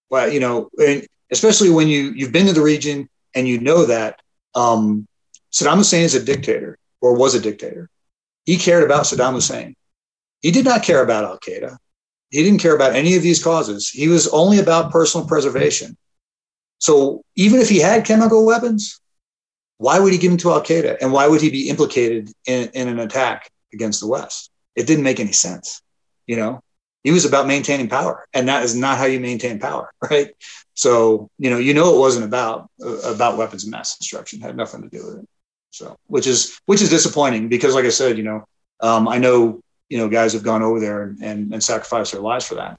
[0.09, 3.85] Well, you know, and especially when you you've been to the region and you know
[3.85, 4.21] that
[4.55, 5.07] um,
[5.51, 7.89] Saddam Hussein is a dictator or was a dictator.
[8.45, 9.75] He cared about Saddam Hussein.
[10.41, 11.77] He did not care about Al Qaeda.
[12.29, 13.89] He didn't care about any of these causes.
[13.89, 15.97] He was only about personal preservation.
[16.79, 18.99] So even if he had chemical weapons,
[19.77, 20.97] why would he give them to Al Qaeda?
[21.01, 24.49] And why would he be implicated in, in an attack against the West?
[24.75, 25.81] It didn't make any sense.
[26.25, 26.61] You know,
[27.03, 30.31] he was about maintaining power, and that is not how you maintain power, right?
[30.73, 34.39] So you know, you know, it wasn't about uh, about weapons of mass destruction.
[34.39, 35.29] It had nothing to do with it.
[35.71, 38.45] So, which is which is disappointing because, like I said, you know,
[38.81, 42.21] um, I know you know guys have gone over there and, and, and sacrificed their
[42.21, 42.77] lives for that.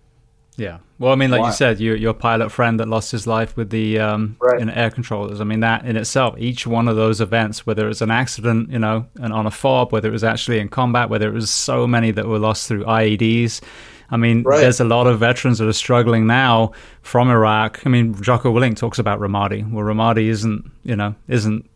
[0.57, 0.79] Yeah.
[0.99, 1.49] Well, I mean, like Why?
[1.49, 4.61] you said, you, your pilot friend that lost his life with the um, right.
[4.61, 5.41] you know, air controllers.
[5.41, 8.79] I mean, that in itself, each one of those events, whether it's an accident, you
[8.79, 11.87] know, and on a fob, whether it was actually in combat, whether it was so
[11.87, 13.63] many that were lost through IEDs.
[14.11, 14.61] I mean, right.
[14.61, 17.81] there's a lot of veterans that are struggling now from Iraq.
[17.87, 19.69] I mean, Jocko Willink talks about Ramadi.
[19.71, 21.69] Well, Ramadi isn't, you know, isn't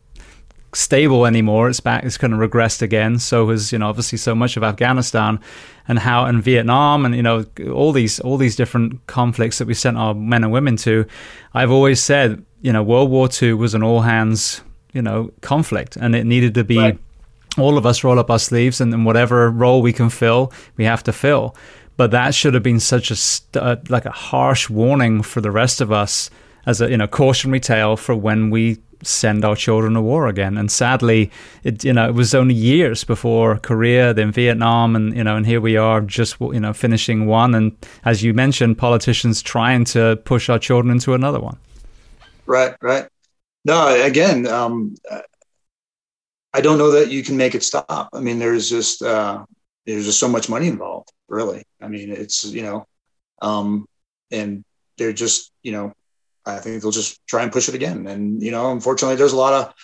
[0.76, 1.68] stable anymore.
[1.68, 2.04] It's back.
[2.04, 3.18] It's kind of regressed again.
[3.18, 5.40] So has you know obviously so much of Afghanistan,
[5.88, 9.74] and how and Vietnam, and you know all these all these different conflicts that we
[9.74, 11.06] sent our men and women to.
[11.54, 14.62] I've always said you know World War II was an all hands
[14.92, 16.78] you know conflict, and it needed to be.
[16.78, 16.98] Right.
[17.58, 20.84] All of us roll up our sleeves, and, and whatever role we can fill, we
[20.84, 21.56] have to fill.
[21.96, 25.50] But that should have been such a st- uh, like a harsh warning for the
[25.50, 26.28] rest of us
[26.66, 30.56] as a you know cautionary tale for when we send our children to war again.
[30.56, 31.30] And sadly,
[31.62, 35.46] it you know it was only years before Korea, then Vietnam, and you know, and
[35.46, 37.54] here we are just you know finishing one.
[37.54, 41.58] And as you mentioned, politicians trying to push our children into another one.
[42.46, 43.08] Right, right.
[43.64, 44.94] No, again, um,
[46.54, 48.08] I don't know that you can make it stop.
[48.14, 49.44] I mean, there's just uh,
[49.84, 51.12] there's just so much money involved.
[51.28, 52.86] Really, I mean, it's you know,
[53.42, 53.86] um,
[54.30, 54.64] and
[54.96, 55.92] they're just you know
[56.46, 58.06] I think they'll just try and push it again.
[58.06, 59.74] And you know, unfortunately, there's a lot of,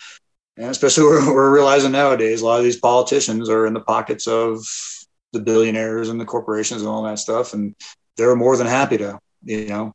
[0.57, 4.27] and especially we're, we're realizing nowadays, a lot of these politicians are in the pockets
[4.27, 4.65] of
[5.33, 7.75] the billionaires and the corporations and all that stuff, and
[8.17, 9.95] they're more than happy to, you know,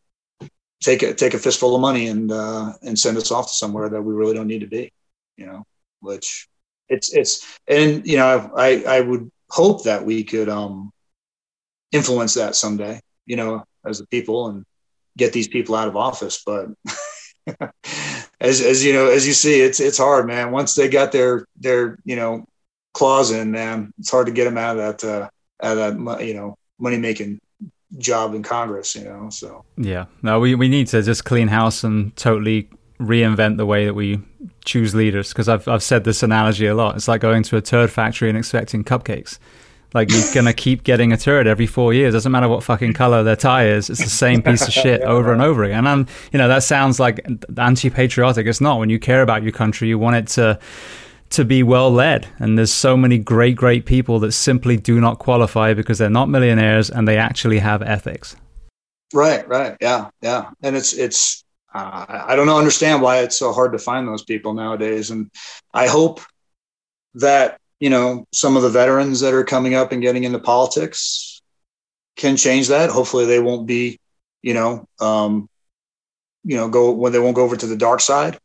[0.81, 3.89] take a take a fistful of money and uh, and send us off to somewhere
[3.89, 4.91] that we really don't need to be,
[5.38, 5.64] you know.
[5.99, 6.48] Which
[6.89, 10.91] it's it's and you know I I would hope that we could um
[11.91, 14.65] influence that someday, you know, as the people and
[15.18, 16.44] get these people out of office.
[16.45, 16.69] But
[18.39, 20.52] as as you know, as you see, it's it's hard, man.
[20.52, 22.45] Once they got their their you know
[22.94, 25.30] claws in, man, it's hard to get them out of that uh,
[25.61, 27.39] out of that you know money making
[27.98, 28.95] job in Congress.
[28.95, 32.69] You know, so yeah, no, we we need to just clean house and totally
[32.99, 34.19] reinvent the way that we
[34.65, 36.95] choose leaders because I've I've said this analogy a lot.
[36.95, 39.39] It's like going to a turd factory and expecting cupcakes.
[39.94, 42.14] Like you're gonna keep getting a turret every four years.
[42.14, 43.90] Doesn't matter what fucking color their tie is.
[43.90, 45.88] It's the same piece of shit yeah, over and over again.
[45.88, 47.26] And you know that sounds like
[47.58, 48.46] anti-patriotic.
[48.46, 48.80] It's not.
[48.80, 50.60] When you care about your country, you want it to
[51.30, 52.28] to be well led.
[52.40, 56.30] And there's so many great, great people that simply do not qualify because they're not
[56.30, 58.36] millionaires and they actually have ethics.
[59.14, 59.48] Right.
[59.48, 59.78] Right.
[59.82, 60.10] Yeah.
[60.22, 60.52] Yeah.
[60.64, 61.44] And it's it's.
[61.74, 65.12] Uh, I don't know, understand why it's so hard to find those people nowadays.
[65.12, 65.30] And
[65.74, 66.22] I hope
[67.16, 71.41] that you know, some of the veterans that are coming up and getting into politics
[72.16, 72.90] can change that.
[72.90, 73.99] Hopefully, they won't be,
[74.41, 75.48] you know, um,
[76.44, 78.40] you know, go when they won't go over to the dark side.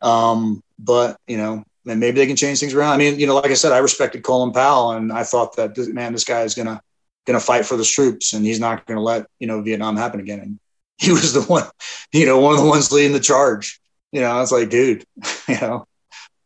[0.00, 2.92] Um, but you know, and maybe they can change things around.
[2.92, 5.76] I mean, you know, like I said, I respected Colin Powell, and I thought that
[5.92, 6.80] man, this guy is gonna
[7.26, 10.40] gonna fight for the troops, and he's not gonna let you know Vietnam happen again.
[10.40, 10.58] And
[10.98, 11.64] he was the one,
[12.12, 13.80] you know, one of the ones leading the charge.
[14.12, 15.04] You know, it's like, dude,
[15.48, 15.86] you know,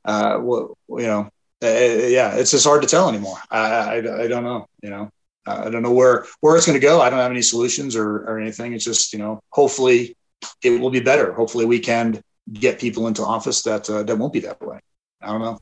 [0.05, 1.31] uh, well, you know,
[1.63, 3.37] yeah, it's just hard to tell anymore.
[3.51, 5.11] I, I, I don't know, you know,
[5.47, 7.01] uh, I don't know where, where it's going to go.
[7.01, 8.73] I don't have any solutions or, or anything.
[8.73, 10.17] It's just, you know, hopefully
[10.63, 11.33] it will be better.
[11.33, 12.23] Hopefully we can
[12.53, 14.81] get people into office that, uh, that won't be that way.
[15.21, 15.59] I don't know.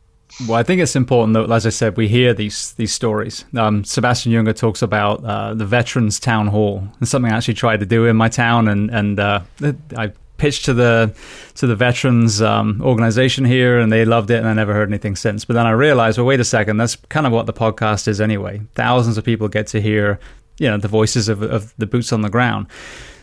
[0.46, 3.46] Well, I think it's important that, as I said, we hear these these stories.
[3.56, 7.80] Um, Sebastian Junger talks about uh, the Veterans Town Hall, and something I actually tried
[7.80, 9.40] to do in my town, and and uh,
[9.96, 11.14] I pitched to the
[11.56, 15.16] to the veterans um, organization here, and they loved it, and I never heard anything
[15.16, 15.44] since.
[15.44, 18.20] But then I realized, well, wait a second, that's kind of what the podcast is
[18.20, 18.62] anyway.
[18.74, 20.18] Thousands of people get to hear,
[20.58, 22.68] you know, the voices of, of the boots on the ground.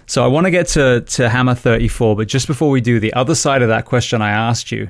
[0.08, 3.14] So I want to get to to Hammer 34, but just before we do, the
[3.14, 4.90] other side of that question I asked you.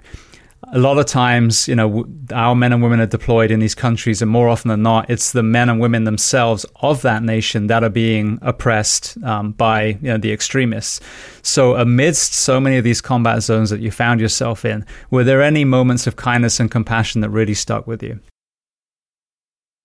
[0.71, 4.21] A lot of times, you know, our men and women are deployed in these countries,
[4.21, 7.83] and more often than not, it's the men and women themselves of that nation that
[7.83, 10.99] are being oppressed um, by you know, the extremists.
[11.41, 15.41] So, amidst so many of these combat zones that you found yourself in, were there
[15.41, 18.19] any moments of kindness and compassion that really stuck with you?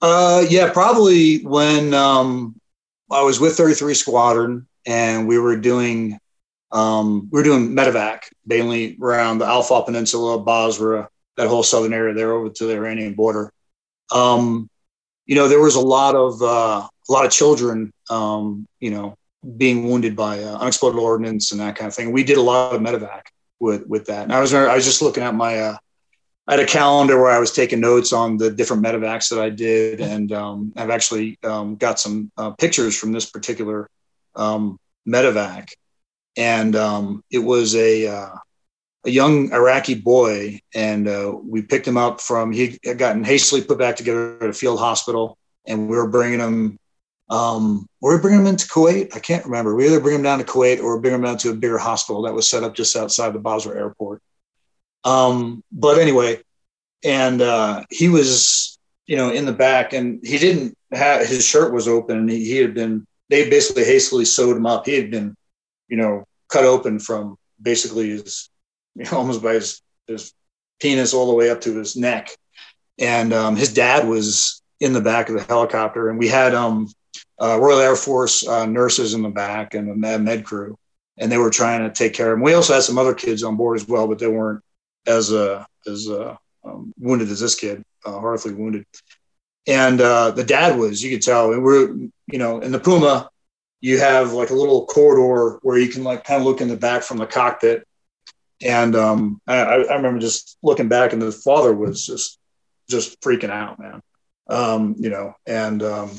[0.02, 2.58] Uh, yeah, probably when um,
[3.10, 6.18] I was with 33 Squadron and we were doing
[6.72, 12.14] um, we were doing medevac mainly around the Al Peninsula, Basra, that whole southern area
[12.14, 13.52] there over to the Iranian border.
[14.12, 14.68] Um,
[15.26, 19.16] you know, there was a lot of uh, a lot of children, um, you know,
[19.56, 22.12] being wounded by uh, unexploded ordnance and that kind of thing.
[22.12, 23.22] We did a lot of medevac
[23.58, 24.24] with with that.
[24.24, 25.76] And I was I was just looking at my uh,
[26.46, 29.50] I had a calendar where I was taking notes on the different medevacs that I
[29.50, 33.88] did, and um, I've actually um, got some uh, pictures from this particular
[34.34, 35.70] um, medevac
[36.40, 38.34] and um, it was a uh,
[39.04, 43.62] a young Iraqi boy, and uh, we picked him up from he had gotten hastily
[43.62, 45.36] put back together at a field hospital,
[45.66, 46.78] and we were bringing him.
[47.28, 49.14] Um, were we bringing him into Kuwait?
[49.14, 49.76] I can't remember.
[49.76, 52.22] We either bring him down to Kuwait or bring him down to a bigger hospital
[52.22, 54.20] that was set up just outside the Basra airport.
[55.04, 56.40] Um, but anyway,
[57.04, 61.72] and uh, he was, you know, in the back, and he didn't have his shirt
[61.72, 63.06] was open, and he, he had been.
[63.28, 64.86] They basically hastily sewed him up.
[64.86, 65.36] He had been
[65.90, 68.50] you know, cut open from basically his,
[68.94, 70.32] you know, almost by his, his
[70.80, 72.30] penis all the way up to his neck.
[72.98, 76.92] And um, his dad was in the back of the helicopter, and we had um,
[77.40, 80.76] uh, Royal Air Force uh, nurses in the back and a med, med crew,
[81.18, 82.44] and they were trying to take care of him.
[82.44, 84.62] We also had some other kids on board as well, but they weren't
[85.06, 88.84] as uh, as uh, um, wounded as this kid, uh, horribly wounded.
[89.66, 91.94] And uh, the dad was, you could tell, we were,
[92.26, 93.29] you know, in the Puma,
[93.80, 96.76] you have like a little corridor where you can like kind of look in the
[96.76, 97.86] back from the cockpit.
[98.62, 102.38] And um, I, I, remember just looking back, and the father was just
[102.90, 104.02] just freaking out, man.
[104.50, 106.10] Um, you know, and um,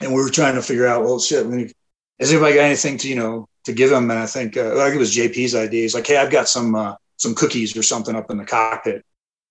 [0.00, 1.72] and we were trying to figure out, well, shit, we,
[2.18, 4.10] has anybody got anything to you know to give him?
[4.10, 5.82] And I think uh, I think it was JP's idea.
[5.82, 9.04] He's like, hey, I've got some uh, some cookies or something up in the cockpit,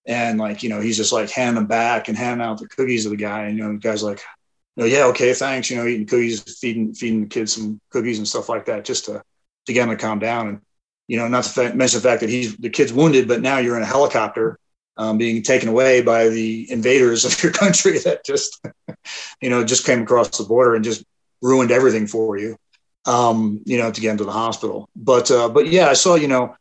[0.05, 3.03] and like you know, he's just like handing them back and handing out the cookies
[3.03, 4.21] to the guy, and you know, the guy's like,
[4.75, 5.69] you know, yeah, okay, thanks.
[5.69, 9.05] You know, eating cookies, feeding feeding the kids some cookies and stuff like that, just
[9.05, 9.21] to
[9.65, 10.47] to get him to calm down.
[10.47, 10.61] And
[11.07, 13.77] you know, not to mention the fact that he's the kid's wounded, but now you're
[13.77, 14.59] in a helicopter
[14.97, 18.61] um, being taken away by the invaders of your country that just
[19.41, 21.03] you know just came across the border and just
[21.41, 22.57] ruined everything for you.
[23.05, 24.89] Um, you know, to get into the hospital.
[24.95, 26.55] But uh, but yeah, I saw you know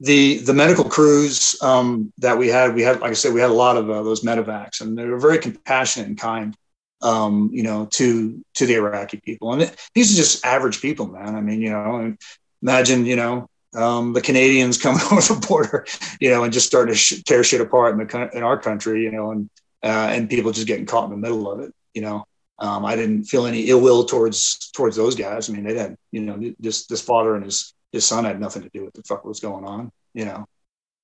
[0.00, 2.74] the the medical crews um, that we had.
[2.74, 5.04] We had, like I said, we had a lot of uh, those medevacs, and they
[5.04, 6.56] were very compassionate and kind
[7.02, 9.52] um, you know, to to the Iraqi people.
[9.52, 11.34] And these are just average people, man.
[11.34, 12.16] I mean, you know,
[12.62, 15.86] imagine, you know, um, the Canadians coming over the border,
[16.20, 19.10] you know, and just starting to tear shit apart in the in our country, you
[19.10, 19.48] know, and
[19.82, 22.24] uh, and people just getting caught in the middle of it, you know.
[22.58, 25.48] Um, I didn't feel any ill will towards towards those guys.
[25.48, 28.62] I mean, they had, you know, this this father and his his son had nothing
[28.62, 30.46] to do with the fuck what was going on, you know.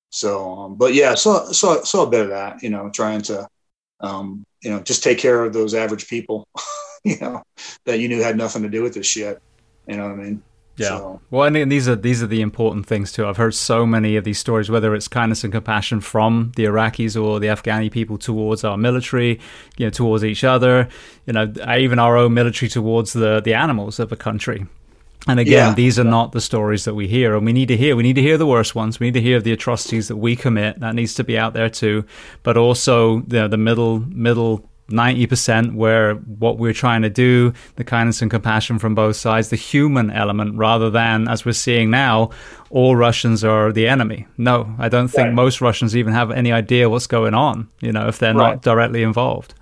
[0.09, 3.47] So, um, but yeah, saw saw saw a bit of that, you know, trying to
[3.99, 6.47] um, you know, just take care of those average people,
[7.03, 7.43] you know,
[7.85, 9.41] that you knew had nothing to do with this shit.
[9.87, 10.43] You know what I mean?
[10.77, 10.89] Yeah.
[10.89, 11.21] So.
[11.31, 13.25] Well, and these are these are the important things too.
[13.25, 17.19] I've heard so many of these stories, whether it's kindness and compassion from the Iraqis
[17.21, 19.39] or the Afghani people towards our military,
[19.77, 20.87] you know, towards each other,
[21.25, 24.67] you know, even our own military towards the the animals of a country.
[25.27, 25.73] And again, yeah.
[25.73, 27.95] these are not the stories that we hear, and we need to hear.
[27.95, 28.99] We need to hear the worst ones.
[28.99, 30.79] We need to hear the atrocities that we commit.
[30.79, 32.05] That needs to be out there too.
[32.43, 37.83] But also the the middle middle ninety percent where what we're trying to do, the
[37.83, 42.29] kindness and compassion from both sides, the human element, rather than as we're seeing now,
[42.69, 44.27] all Russians are the enemy.
[44.37, 45.33] No, I don't think right.
[45.33, 47.67] most Russians even have any idea what's going on.
[47.81, 48.53] You know, if they're right.
[48.53, 49.53] not directly involved.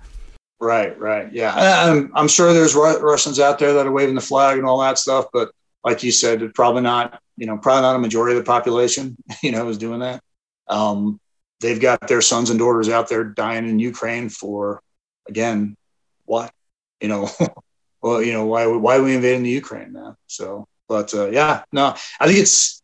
[0.58, 1.52] Right, right, yeah.
[1.86, 4.96] I'm, I'm sure there's Russians out there that are waving the flag and all that
[4.98, 5.50] stuff, but
[5.86, 7.22] like you said, probably not.
[7.36, 9.16] You know, probably not a majority of the population.
[9.42, 10.20] You know, is doing that.
[10.68, 11.20] Um,
[11.60, 14.82] they've got their sons and daughters out there dying in Ukraine for,
[15.28, 15.76] again,
[16.24, 16.52] what?
[17.00, 17.28] You know,
[18.02, 20.16] well, you know, why why are we invading the Ukraine now?
[20.26, 22.82] So, but uh, yeah, no, I think it's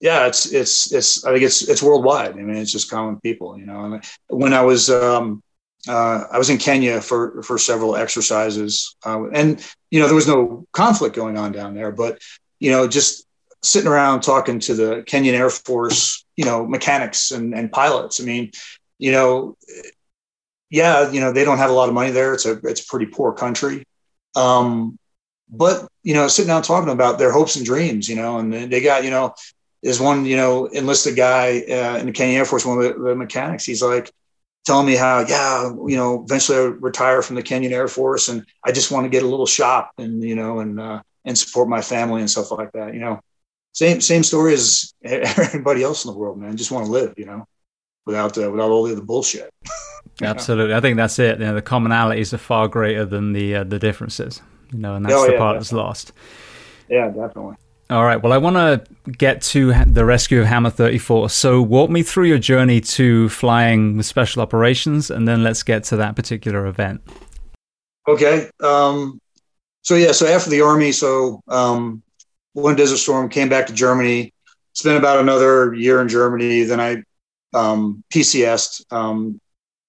[0.00, 2.32] yeah, it's it's it's I think it's it's worldwide.
[2.32, 3.58] I mean, it's just common people.
[3.58, 5.42] You know, and when I was um,
[5.88, 10.28] uh, I was in Kenya for for several exercises, uh, and you know there was
[10.28, 12.20] no conflict going on down there, but
[12.58, 13.26] you know just
[13.62, 18.20] sitting around talking to the Kenyan Air Force, you know mechanics and, and pilots.
[18.20, 18.50] I mean,
[18.98, 19.56] you know,
[20.68, 22.34] yeah, you know they don't have a lot of money there.
[22.34, 23.84] It's a it's a pretty poor country,
[24.36, 24.98] um,
[25.48, 28.82] but you know sitting down talking about their hopes and dreams, you know, and they
[28.82, 29.34] got you know
[29.82, 33.02] is one, you know, enlisted guy uh, in the Kenyan Air Force, one of the,
[33.02, 33.64] the, mechanics.
[33.64, 34.12] He's like
[34.64, 38.44] telling me how, yeah, you know, eventually I retire from the Kenyan Air Force and
[38.64, 41.68] I just want to get a little shop and, you know, and, uh, and support
[41.68, 42.94] my family and stuff like that.
[42.94, 43.20] You know,
[43.72, 46.56] same, same story as everybody else in the world, man.
[46.56, 47.46] Just want to live, you know,
[48.06, 49.50] without, uh, without all the other bullshit.
[50.22, 50.74] Absolutely.
[50.74, 51.38] I think that's it.
[51.38, 54.42] You know, the commonalities are far greater than the, uh, the differences,
[54.72, 56.12] you know, and that's oh, the yeah, part that's lost.
[56.88, 57.56] Yeah, definitely.
[57.90, 58.22] All right.
[58.22, 61.28] Well, I want to get to the rescue of Hammer 34.
[61.28, 65.82] So, walk me through your journey to flying with special operations, and then let's get
[65.84, 67.00] to that particular event.
[68.06, 68.48] Okay.
[68.60, 69.20] Um,
[69.82, 70.12] so, yeah.
[70.12, 72.00] So, after the Army, so um,
[72.52, 74.32] one Desert Storm came back to Germany,
[74.72, 76.62] spent about another year in Germany.
[76.62, 77.02] Then I
[77.58, 79.40] um, PCSed, um,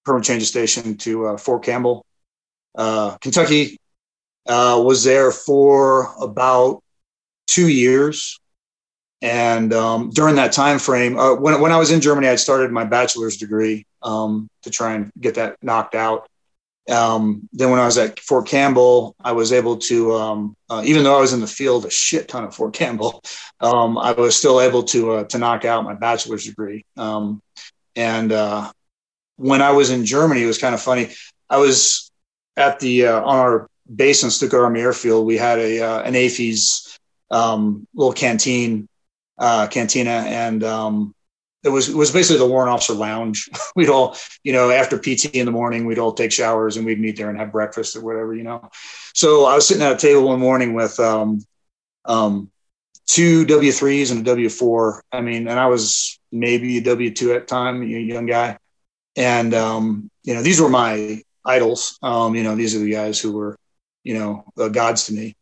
[0.05, 2.03] permanent change of station to uh, Fort Campbell,
[2.75, 3.77] uh, Kentucky.
[4.47, 6.81] Uh, was there for about
[7.51, 8.39] two years.
[9.21, 12.71] And um, during that time frame, uh, when, when I was in Germany, I started
[12.71, 16.27] my bachelor's degree um, to try and get that knocked out.
[16.89, 21.03] Um, then when I was at Fort Campbell, I was able to, um, uh, even
[21.03, 23.21] though I was in the field a shit ton of Fort Campbell,
[23.59, 26.83] um, I was still able to uh, to knock out my bachelor's degree.
[26.97, 27.41] Um,
[27.95, 28.71] and uh,
[29.35, 31.11] when I was in Germany, it was kind of funny.
[31.49, 32.11] I was
[32.57, 35.25] at the uh, on our base in Stuttgart Army Airfield.
[35.25, 36.90] We had a uh, an AAFES
[37.31, 38.87] um, little canteen,
[39.37, 41.15] uh, cantina, and um,
[41.63, 43.49] it was it was basically the warrant officer lounge.
[43.75, 46.99] we'd all, you know, after PT in the morning, we'd all take showers and we'd
[46.99, 48.69] meet there and have breakfast or whatever, you know.
[49.13, 51.43] So I was sitting at a table one morning with um,
[52.05, 52.51] um,
[53.07, 55.03] two W threes and a W four.
[55.11, 58.57] I mean, and I was maybe a W two at the time, you young guy,
[59.15, 61.97] and um, you know, these were my idols.
[62.01, 63.57] Um, you know, these are the guys who were,
[64.03, 65.35] you know, uh, gods to me,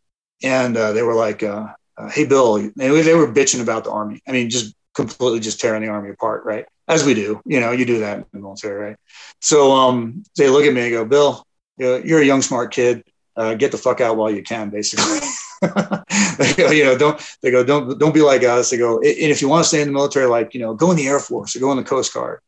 [0.44, 1.68] and uh, they were like, uh,
[2.00, 4.22] uh, hey bill they were bitching about the army.
[4.28, 6.66] I mean just completely just tearing the army apart right?
[6.88, 8.98] As we do you know you do that in the military right?
[9.42, 11.46] So um, they look at me and go bill
[11.78, 13.04] you're a young smart kid.
[13.38, 15.20] Uh, get the fuck out while you can basically.
[16.40, 18.70] They go, you know don't they go don't don't be like us.
[18.70, 20.90] They go and if you want to stay in the military like you know go
[20.92, 22.40] in the air force or go in the coast guard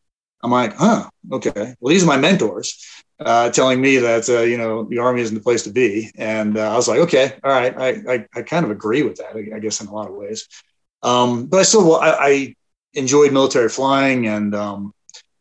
[0.43, 4.57] i'm like huh okay well these are my mentors uh, telling me that uh, you
[4.57, 7.51] know the army isn't the place to be, and uh, I was like, okay, all
[7.51, 10.15] right, I, I, I kind of agree with that, I, guess in a lot of
[10.15, 10.47] ways.
[11.03, 12.55] Um, but I still I, I,
[12.93, 14.93] enjoyed military flying, and um,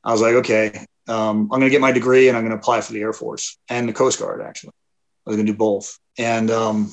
[0.05, 2.59] I was like, okay, um, I'm going to get my degree, and I'm going to
[2.59, 4.43] apply for the Air Force and the Coast Guard.
[4.43, 4.73] Actually,
[5.27, 6.93] I was going to do both, and um,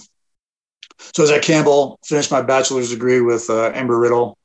[0.99, 4.37] so I was at Campbell, finished my bachelor's degree with uh, Embry-Riddle,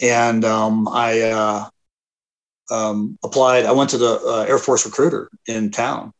[0.00, 1.68] and um, I uh,
[2.70, 3.64] um, applied.
[3.64, 6.12] I went to the uh, Air Force recruiter in town,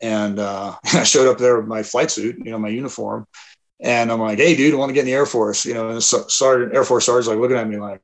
[0.00, 3.26] and uh, I showed up there with my flight suit, you know, my uniform,
[3.80, 5.88] and I'm like, "Hey, dude, I want to get in the Air Force." You know,
[5.88, 8.00] and the sergeant, Air Force sergeant's like looking at me like,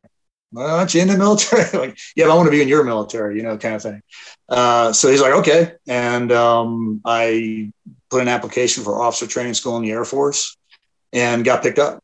[0.53, 3.37] well, "Aren't you in the military?" like, "Yeah, I want to be in your military,"
[3.37, 4.03] you know, kind of thing.
[4.49, 7.73] Uh, so he's like, "Okay," and um, I
[8.11, 10.57] put an application for officer training school in the Air Force,
[11.13, 12.03] and got picked up.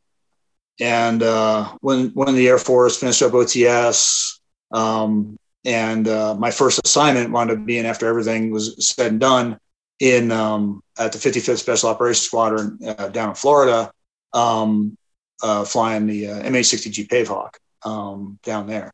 [0.80, 4.40] And uh, when when the Air Force finished up OTS,
[4.72, 9.58] um, and uh, my first assignment wound up being after everything was said and done
[10.00, 13.90] in um, at the 55th Special Operations Squadron uh, down in Florida,
[14.32, 14.96] um,
[15.42, 17.54] uh, flying the uh, MH-60G Pavehawk
[17.84, 18.92] um, down there.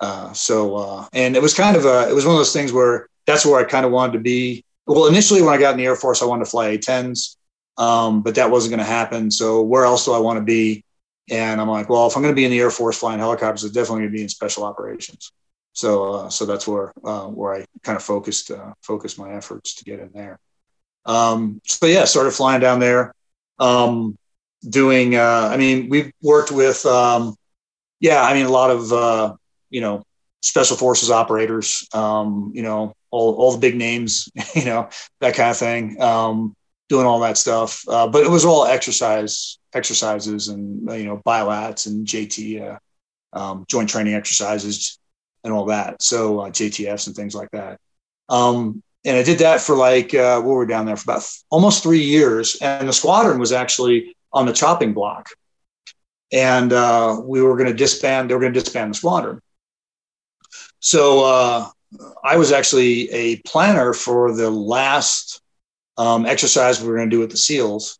[0.00, 2.72] Uh, so uh, and it was kind of a it was one of those things
[2.72, 4.64] where that's where I kind of wanted to be.
[4.86, 7.36] Well, initially when I got in the Air Force, I wanted to fly A-10s,
[7.76, 9.30] um, but that wasn't going to happen.
[9.30, 10.84] So where else do I want to be?
[11.28, 13.62] And I'm like, well, if I'm going to be in the Air Force flying helicopters,
[13.62, 15.30] it's definitely going to be in special operations.
[15.72, 19.74] So uh, so that's where uh, where I kind of focused uh, focused my efforts
[19.76, 20.38] to get in there.
[21.06, 23.14] Um, so yeah, started flying down there,
[23.58, 24.16] um,
[24.68, 25.14] doing.
[25.16, 27.36] Uh, I mean, we've worked with um,
[28.00, 29.34] yeah, I mean a lot of uh,
[29.70, 30.02] you know
[30.42, 34.88] special forces operators, um, you know all all the big names, you know
[35.20, 36.00] that kind of thing.
[36.00, 36.54] Um,
[36.88, 41.86] doing all that stuff, uh, but it was all exercise exercises and you know bilats
[41.86, 42.76] and JT
[43.32, 44.98] um, joint training exercises
[45.44, 46.02] and all that.
[46.02, 47.78] So uh, JTFs and things like that.
[48.28, 51.82] Um, and I did that for like uh, we were down there for about almost
[51.82, 55.30] three years, and the squadron was actually on the chopping block,
[56.32, 58.28] and uh, we were going to disband.
[58.28, 59.40] They were going to disband the squadron.
[60.80, 61.68] So uh,
[62.22, 65.40] I was actually a planner for the last
[65.96, 67.98] um, exercise we were going to do with the SEALs,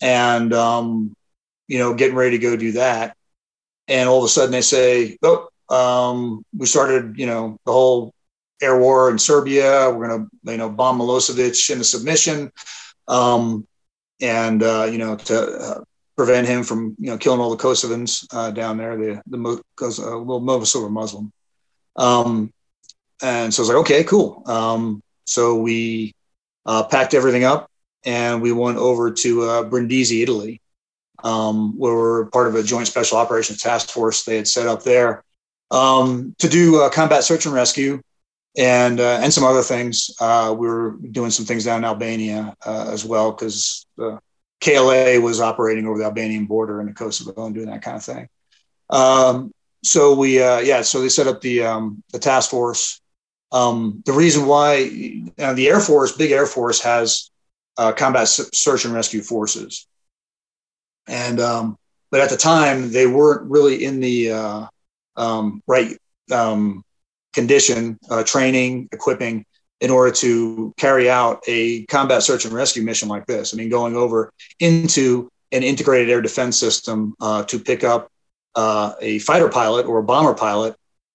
[0.00, 1.14] and um,
[1.68, 3.16] you know, getting ready to go do that.
[3.88, 8.14] And all of a sudden they say, "Oh, um, we started, you know, the whole
[8.62, 9.90] air war in Serbia.
[9.90, 12.50] We're going to, you know, bomb Milosevic into submission.
[13.08, 13.66] Um,
[14.20, 15.80] and, uh, you know, to, uh,
[16.16, 20.18] prevent him from you know killing all the Kosovans uh, down there, the the uh,
[20.18, 21.32] well, most of Muslim.
[21.96, 22.52] Um,
[23.22, 24.42] and so I was like, okay, cool.
[24.46, 26.14] Um, so we
[26.64, 27.70] uh, packed everything up
[28.04, 30.60] and we went over to uh, Brindisi, Italy,
[31.24, 34.82] um, where we're part of a joint special operations task force they had set up
[34.82, 35.24] there
[35.70, 38.00] um, to do uh, combat search and rescue
[38.56, 40.10] and uh, and some other things.
[40.20, 44.18] Uh, we were doing some things down in Albania uh, as well because the
[44.60, 48.04] KLA was operating over the Albanian border in the Kosovo and doing that kind of
[48.04, 48.28] thing.
[48.90, 49.52] Um,
[49.84, 53.00] so we uh, yeah, so they set up the um, the task force.
[53.52, 54.84] Um, the reason why
[55.36, 57.30] the Air Force, big Air Force, has
[57.76, 59.86] uh, combat search and rescue forces,
[61.06, 61.78] and um,
[62.10, 64.68] but at the time they weren't really in the
[65.16, 65.96] um, right
[66.32, 66.82] um,
[67.32, 69.44] condition, uh, training, equipping
[69.80, 73.52] in order to carry out a combat search and rescue mission like this.
[73.52, 78.10] I mean, going over into an integrated air defense system uh, to pick up
[78.54, 80.74] uh, a fighter pilot or a bomber pilot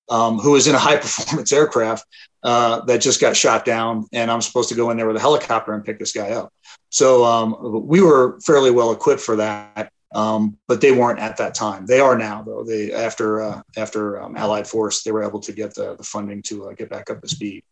[0.10, 2.06] um, who is in a high performance aircraft
[2.44, 5.20] uh, that just got shot down, and I'm supposed to go in there with a
[5.20, 6.54] helicopter and pick this guy up.
[6.90, 11.56] So um, we were fairly well equipped for that um, but they weren't at that
[11.56, 11.86] time.
[11.86, 12.64] They are now, though.
[12.64, 16.42] They after uh, after um, Allied Force, they were able to get the, the funding
[16.44, 17.64] to uh, get back up to speed.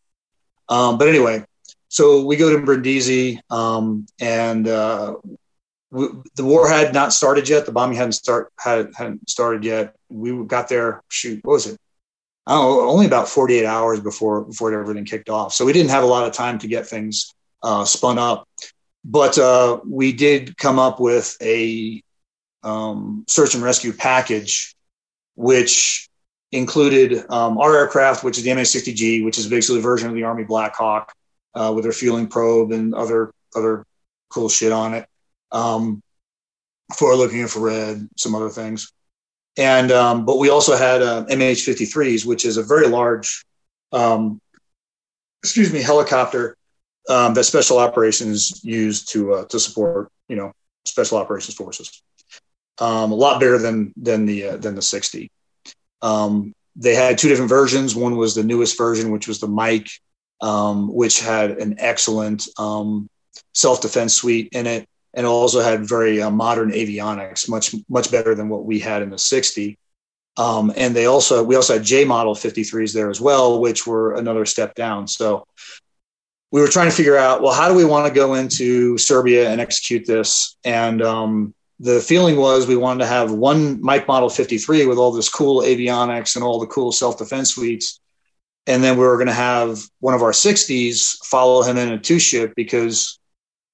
[0.70, 1.44] Um, but anyway,
[1.90, 5.16] so we go to Brindisi, um, and uh,
[5.91, 7.66] the war had not started yet.
[7.66, 9.95] The bombing hadn't start had hadn't started yet.
[10.10, 11.03] We got there.
[11.10, 11.80] Shoot, what was it?
[12.48, 15.53] I don't know, only about 48 hours before before everything kicked off.
[15.53, 17.34] So we didn't have a lot of time to get things
[17.64, 18.48] uh, spun up.
[19.03, 22.03] But uh, we did come up with a
[22.64, 24.76] um, search and rescue package,
[25.36, 26.10] which
[26.52, 30.23] included um, our aircraft, which is the MH-60G, which is basically a version of the
[30.23, 31.14] Army Black Hawk
[31.53, 33.86] uh, with their fueling probe and other other
[34.30, 35.07] cool shit on it.
[35.52, 36.02] Um,
[36.95, 38.91] forward-looking infrared, some other things,
[39.57, 43.45] and um, but we also had uh, MH-53s, which is a very large,
[43.91, 44.40] um,
[45.44, 46.56] excuse me, helicopter
[47.10, 50.52] um, that special operations use to uh, to support you know
[50.86, 52.02] special operations forces
[52.80, 55.31] um, a lot bigger than than the uh, than the 60.
[56.01, 57.95] Um, they had two different versions.
[57.95, 59.89] One was the newest version, which was the Mike,
[60.41, 63.10] um, which had an excellent um,
[63.53, 68.34] self defense suite in it, and also had very uh, modern avionics, much much better
[68.35, 69.77] than what we had in the 60.
[70.38, 74.15] Um, and they also we also had J model 53s there as well, which were
[74.15, 75.07] another step down.
[75.07, 75.45] So
[76.51, 79.49] we were trying to figure out well how do we want to go into Serbia
[79.49, 84.30] and execute this and um, the feeling was we wanted to have one Mike Model
[84.30, 87.99] 53 with all this cool avionics and all the cool self defense suites.
[88.68, 91.97] And then we were going to have one of our 60s follow him in a
[91.97, 93.18] two ship because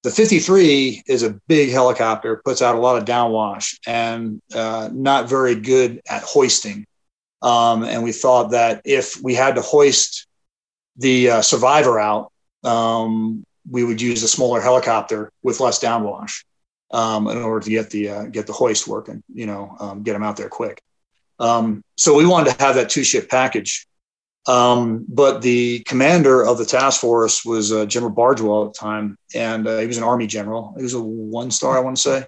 [0.04, 5.28] the 53 is a big helicopter, puts out a lot of downwash and uh, not
[5.28, 6.86] very good at hoisting.
[7.42, 10.26] Um, and we thought that if we had to hoist
[10.96, 16.44] the uh, survivor out, um, we would use a smaller helicopter with less downwash
[16.90, 19.22] um, in order to get the uh, get the hoist working.
[19.32, 20.82] You know, um, get them out there quick.
[21.38, 23.86] Um, so we wanted to have that two ship package.
[24.48, 29.18] Um, but the commander of the task force was uh, General Bardwell at the time,
[29.34, 30.72] and uh, he was an Army general.
[30.76, 32.26] He was a one star, I want to say,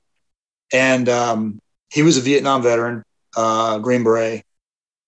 [0.72, 1.60] and um,
[1.90, 3.04] he was a Vietnam veteran,
[3.36, 4.42] uh, Green Beret,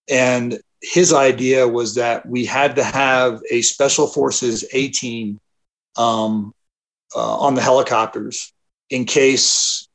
[0.09, 5.41] and his idea was that we had to have a Special Forces A team
[5.97, 6.55] um,
[7.15, 8.53] uh, on the helicopters
[8.91, 9.89] in case,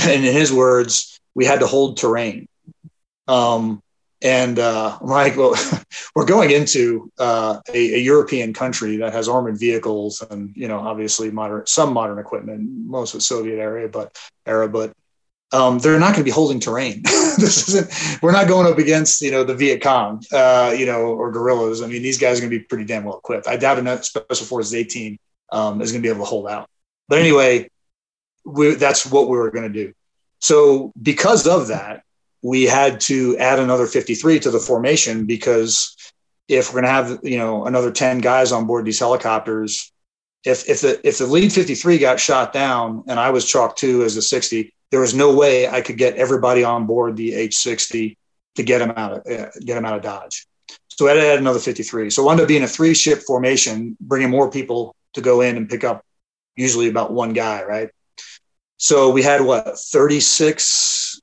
[0.00, 2.48] and in his words, we had to hold terrain.
[3.28, 3.82] Um,
[4.22, 5.54] and uh, I'm like, well,
[6.14, 10.78] we're going into uh, a, a, European country that has armored vehicles and, you know,
[10.78, 14.92] obviously modern, some modern equipment, most of the Soviet area, but era, but
[15.52, 17.02] um, they're not going to be holding terrain.
[17.38, 21.02] this isn't, we're not going up against, you know, the Viet Cong, uh, you know,
[21.02, 21.82] or guerrillas.
[21.82, 23.46] I mean, these guys are going to be pretty damn well equipped.
[23.46, 25.18] I doubt a Special Forces 18
[25.52, 26.66] um, is going to be able to hold out.
[27.08, 27.68] But anyway,
[28.44, 29.92] we, that's what we were going to do.
[30.40, 32.02] So because of that,
[32.42, 35.96] we had to add another 53 to the formation because
[36.48, 39.90] if we're going to have you know another 10 guys on board these helicopters,
[40.44, 44.04] if if the if the lead 53 got shot down and I was chalked two
[44.04, 48.16] as a 60, there was no way I could get everybody on board the H60
[48.56, 50.46] to get them out of uh, get them out of Dodge.
[50.90, 52.10] So I had another 53.
[52.10, 55.56] So it wound up being a three ship formation, bringing more people to go in
[55.56, 56.04] and pick up
[56.56, 57.88] usually about one guy, right?
[58.76, 61.20] So we had what 36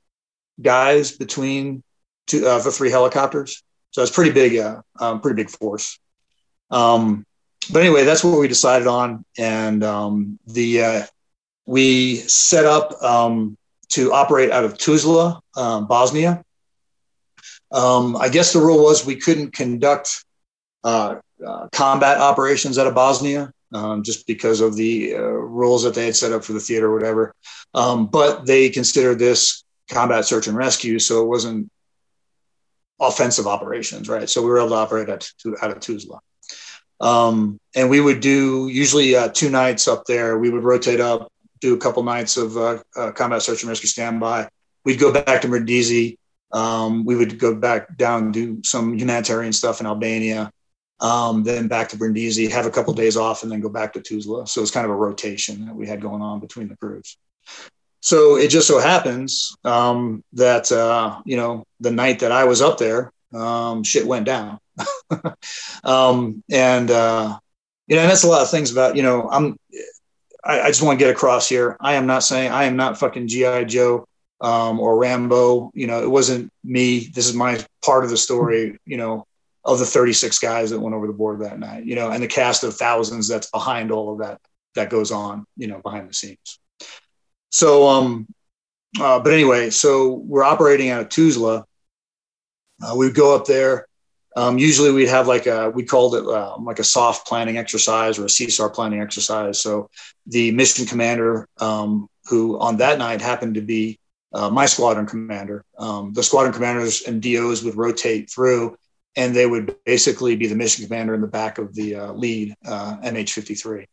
[0.62, 1.84] guys between
[2.28, 3.64] two, uh, the three helicopters.
[3.92, 6.00] So it's pretty big, uh, um, pretty big force.
[6.70, 7.26] Um,
[7.72, 11.04] but anyway, that's what we decided on, and um, the uh,
[11.66, 13.58] we set up um,
[13.90, 16.44] to operate out of Tuzla, um, Bosnia.
[17.72, 20.26] Um, I guess the rule was we couldn't conduct
[20.84, 21.16] uh,
[21.46, 26.06] uh, combat operations out of Bosnia um, just because of the uh, rules that they
[26.06, 27.34] had set up for the theater or whatever.
[27.74, 31.70] Um, but they considered this combat search and rescue, so it wasn't
[33.00, 34.30] offensive operations, right?
[34.30, 35.28] So we were able to operate at,
[35.62, 36.20] out of Tuzla.
[37.00, 40.38] Um, and we would do usually uh, two nights up there.
[40.38, 43.88] We would rotate up, do a couple nights of uh, uh, combat search and rescue
[43.88, 44.50] standby.
[44.86, 46.18] We'd go back to Brindisi.
[46.52, 50.52] Um, we would go back down, do some humanitarian stuff in Albania,
[51.02, 54.00] um, then back to Brindisi, have a couple days off, and then go back to
[54.00, 54.48] Tuzla.
[54.48, 57.18] So it's kind of a rotation that we had going on between the crews.
[58.00, 62.62] So it just so happens um, that uh, you know the night that I was
[62.62, 64.60] up there, um, shit went down,
[65.84, 67.38] um, and uh,
[67.88, 69.58] you know and that's a lot of things about you know I'm
[70.44, 71.78] I, I just want to get across here.
[71.80, 74.08] I am not saying I am not fucking GI Joe
[74.40, 75.72] um, or Rambo.
[75.74, 77.08] You know, it wasn't me.
[77.14, 78.80] This is my part of the story.
[78.86, 79.26] You know,
[79.64, 82.28] of the 36 guys that went over the board that night, you know, and the
[82.28, 84.40] cast of thousands that's behind all of that
[84.76, 86.60] that goes on, you know, behind the scenes.
[87.50, 88.28] So, um,
[89.00, 91.66] uh, but anyway, so we're operating out of Tuzla.
[92.82, 93.88] Uh, we'd go up there.
[94.36, 98.18] Um, usually we'd have like a, we called it uh, like a soft planning exercise
[98.18, 99.62] or a CSAR planning exercise.
[99.62, 99.90] So
[100.26, 104.00] the mission commander, um, who on that night happened to be
[104.34, 108.78] uh, my squadron commander, um, the squadron commanders and DOs would rotate through
[109.16, 112.56] and they would basically be the mission commander in the back of the uh, lead
[112.66, 113.86] uh, MH53.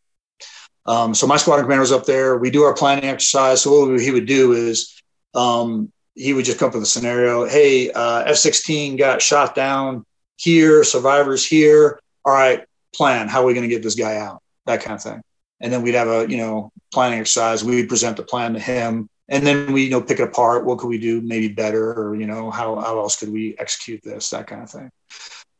[0.86, 2.38] Um, so my squadron commander was up there.
[2.38, 3.62] We do our planning exercise.
[3.62, 5.02] So what he would do is
[5.34, 7.46] um, he would just come up with a scenario.
[7.46, 10.84] Hey, uh, F-16 got shot down here.
[10.84, 12.00] Survivors here.
[12.24, 12.64] All right,
[12.94, 13.28] plan.
[13.28, 14.42] How are we going to get this guy out?
[14.66, 15.20] That kind of thing.
[15.60, 17.64] And then we'd have a you know planning exercise.
[17.64, 20.78] We'd present the plan to him and then we you know pick it apart what
[20.78, 24.30] could we do maybe better or you know how, how else could we execute this
[24.30, 24.90] that kind of thing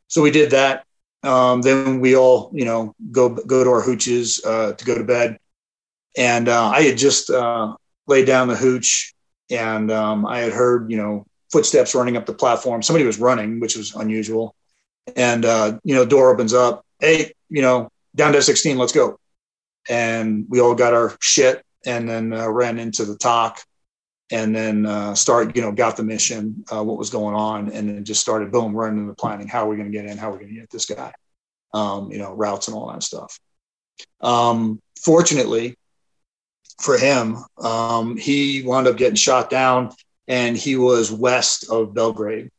[0.09, 0.85] so we did that.
[1.23, 5.03] Um, then we all you know go go to our hooches uh, to go to
[5.03, 5.39] bed.
[6.17, 7.75] And uh, i had just uh,
[8.07, 9.13] laid down the hooch
[9.51, 12.81] and um, i had heard you know footsteps running up the platform.
[12.81, 14.55] Somebody was running which was unusual.
[15.15, 16.85] And uh, you know door opens up.
[16.99, 19.19] Hey you know down to 16 let's go.
[19.87, 23.63] And we all got our shit and then uh, ran into the TOC
[24.31, 27.89] and then uh, start, you know, got the mission, uh, what was going on, and
[27.89, 29.47] then just started boom, running the planning.
[29.47, 30.17] How are we going to get in?
[30.17, 31.13] How are we going to get this guy?
[31.73, 33.39] Um, you know, routes and all that stuff.
[34.21, 35.77] Um, fortunately
[36.79, 39.93] for him, um, he wound up getting shot down,
[40.27, 42.49] and he was west of Belgrade.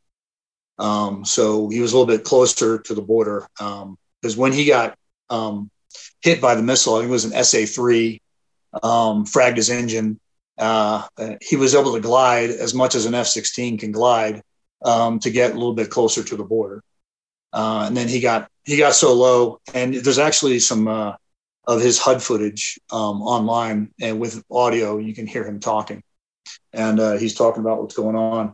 [0.77, 4.65] Um, so he was a little bit closer to the border because um, when he
[4.65, 4.97] got
[5.29, 5.69] um,
[6.21, 8.21] hit by the missile, I think it was an SA three
[8.73, 10.19] fragged his engine.
[10.57, 11.07] Uh,
[11.41, 14.41] he was able to glide as much as an F 16 can glide
[14.83, 16.83] um, to get a little bit closer to the border.
[17.53, 21.15] Uh, and then he got he got so low, and there's actually some uh,
[21.67, 26.01] of his HUD footage um, online, and with audio, you can hear him talking,
[26.71, 28.53] and uh, he's talking about what's going on.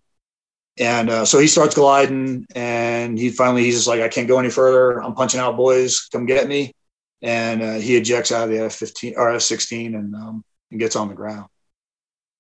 [0.79, 4.39] And uh, so he starts gliding, and he finally he's just like, I can't go
[4.39, 5.03] any further.
[5.03, 6.07] I'm punching out, boys.
[6.11, 6.73] Come get me
[7.21, 11.07] and uh, he ejects out of the F-15 or F-16 and, um, and gets on
[11.07, 11.47] the ground.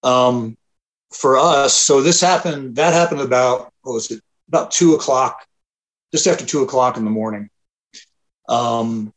[0.03, 0.57] Um,
[1.11, 2.75] for us, so this happened.
[2.75, 4.21] That happened about what was it?
[4.47, 5.45] About two o'clock,
[6.11, 7.49] just after two o'clock in the morning.
[8.49, 9.13] Um,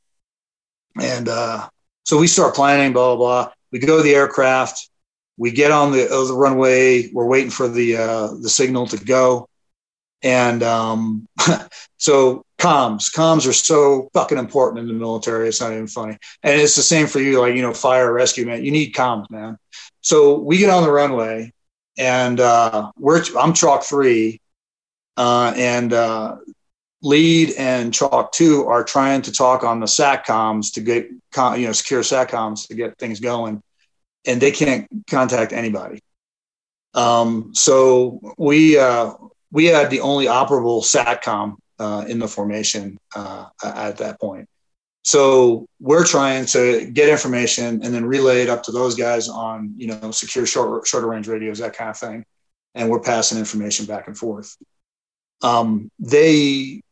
[1.01, 1.69] and uh,
[2.05, 3.52] so we start planning, blah blah blah.
[3.73, 4.89] We go to the aircraft.
[5.36, 7.11] We get on the, uh, the runway.
[7.12, 9.48] We're waiting for the uh, the signal to go.
[10.23, 11.27] And um,
[11.97, 15.48] so comms, comms are so fucking important in the military.
[15.48, 16.19] It's not even funny.
[16.43, 18.65] And it's the same for you, like, you know, fire rescue, man.
[18.65, 19.57] You need comms, man.
[20.01, 21.52] So we get on the runway
[21.98, 24.40] and uh, we're, I'm chalk three.
[25.16, 26.36] Uh, and uh,
[27.02, 31.72] lead and chalk two are trying to talk on the satcoms to get, you know,
[31.72, 33.62] secure satcoms to get things going.
[34.27, 36.01] And they can't contact anybody.
[36.94, 39.12] Um, so we, uh,
[39.51, 44.48] we had the only operable SATCOM uh, in the formation uh, at that point.
[45.02, 49.74] So we're trying to get information and then relay it up to those guys on,
[49.77, 52.24] you know, secure short, shorter range radios, that kind of thing.
[52.74, 54.56] And we're passing information back and forth.
[55.43, 56.82] Um, they,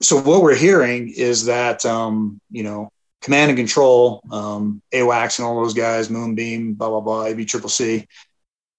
[0.00, 2.90] so what we're hearing is that, um, you know,
[3.20, 7.68] command and control, um, AWACS and all those guys, Moonbeam, blah, blah, blah, AB triple
[7.68, 8.06] C,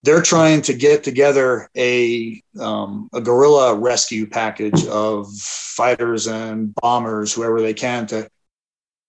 [0.03, 7.34] they're trying to get together a um, a gorilla rescue package of fighters and bombers,
[7.34, 8.30] whoever they can, to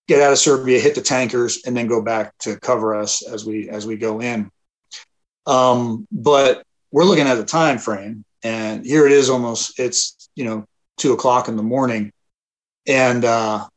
[0.09, 3.45] get out of Serbia, hit the tankers, and then go back to cover us as
[3.45, 4.51] we as we go in.
[5.47, 10.45] Um, but we're looking at the time frame, and here it is, almost it's you
[10.45, 10.65] know
[10.97, 12.13] two o'clock in the morning,
[12.87, 13.69] and uh,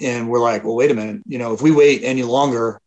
[0.00, 2.80] and we're like, well, wait a minute, you know, if we wait any longer,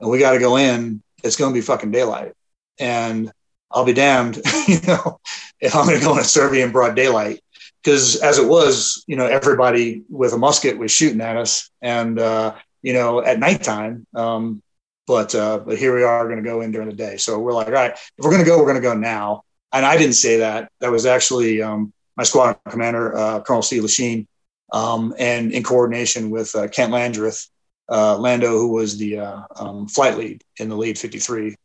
[0.00, 2.32] and we got to go in, it's going to be fucking daylight,
[2.78, 3.30] and
[3.70, 4.36] I'll be damned,
[4.68, 5.20] you know,
[5.60, 7.40] if I'm going to go in a Serbia in broad daylight.
[7.82, 12.18] Because as it was, you know, everybody with a musket was shooting at us, and
[12.18, 14.06] uh, you know, at nighttime.
[14.14, 14.62] Um,
[15.06, 17.16] but uh, but here we are going to go in during the day.
[17.16, 19.42] So we're like, all right, if we're going to go, we're going to go now.
[19.72, 20.70] And I didn't say that.
[20.80, 24.26] That was actually um, my squadron commander, uh, Colonel Steve Laushine,
[24.72, 27.48] um, and in coordination with uh, Kent Landreth,
[27.90, 31.56] uh, Lando, who was the uh, um, flight lead in the lead 53.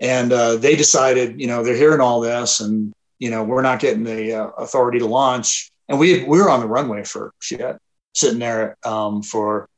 [0.00, 3.80] And uh, they decided, you know, they're hearing all this, and you know, we're not
[3.80, 5.70] getting the uh, authority to launch.
[5.88, 7.78] And we we were on the runway for shit,
[8.14, 9.68] sitting there um, for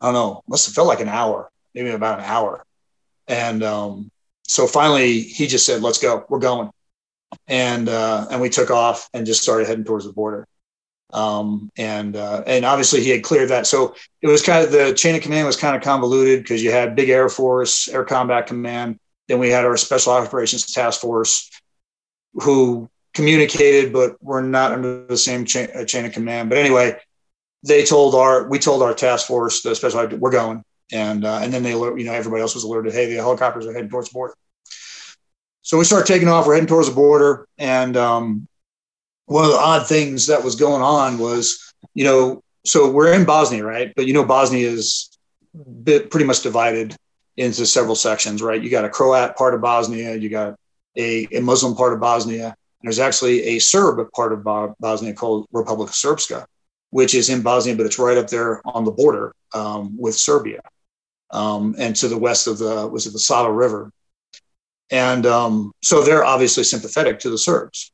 [0.00, 2.64] I don't know, must have felt like an hour, maybe about an hour.
[3.28, 4.10] And um,
[4.46, 6.70] so finally, he just said, "Let's go, we're going."
[7.48, 10.46] And uh, and we took off and just started heading towards the border.
[11.12, 13.66] Um, and uh, and obviously he had cleared that.
[13.66, 16.70] So it was kind of the chain of command was kind of convoluted because you
[16.70, 18.98] had big Air Force, Air Combat Command,
[19.28, 21.50] then we had our Special Operations Task Force,
[22.42, 26.48] who communicated, but were not under the same chain, uh, chain of command.
[26.48, 26.98] But anyway,
[27.62, 31.52] they told our we told our task force, the special, we're going, and uh, and
[31.52, 32.92] then they you know everybody else was alerted.
[32.92, 34.34] Hey, the helicopters are heading towards the border.
[35.62, 36.46] So we start taking off.
[36.46, 38.46] We're heading towards the border, and um,
[39.26, 43.24] one of the odd things that was going on was, you know, so we're in
[43.24, 43.92] Bosnia, right?
[43.96, 45.10] But you know, Bosnia is
[45.82, 46.94] bit, pretty much divided
[47.36, 48.62] into several sections, right?
[48.62, 50.56] You got a Croat part of Bosnia, you got
[50.96, 52.56] a, a Muslim part of Bosnia.
[52.82, 54.44] There's actually a Serb part of
[54.78, 56.46] Bosnia called Republika Srpska,
[56.90, 60.60] which is in Bosnia, but it's right up there on the border um, with Serbia,
[61.30, 63.90] um, and to the west of the was it the Sava River,
[64.90, 67.92] and um, so they're obviously sympathetic to the Serbs.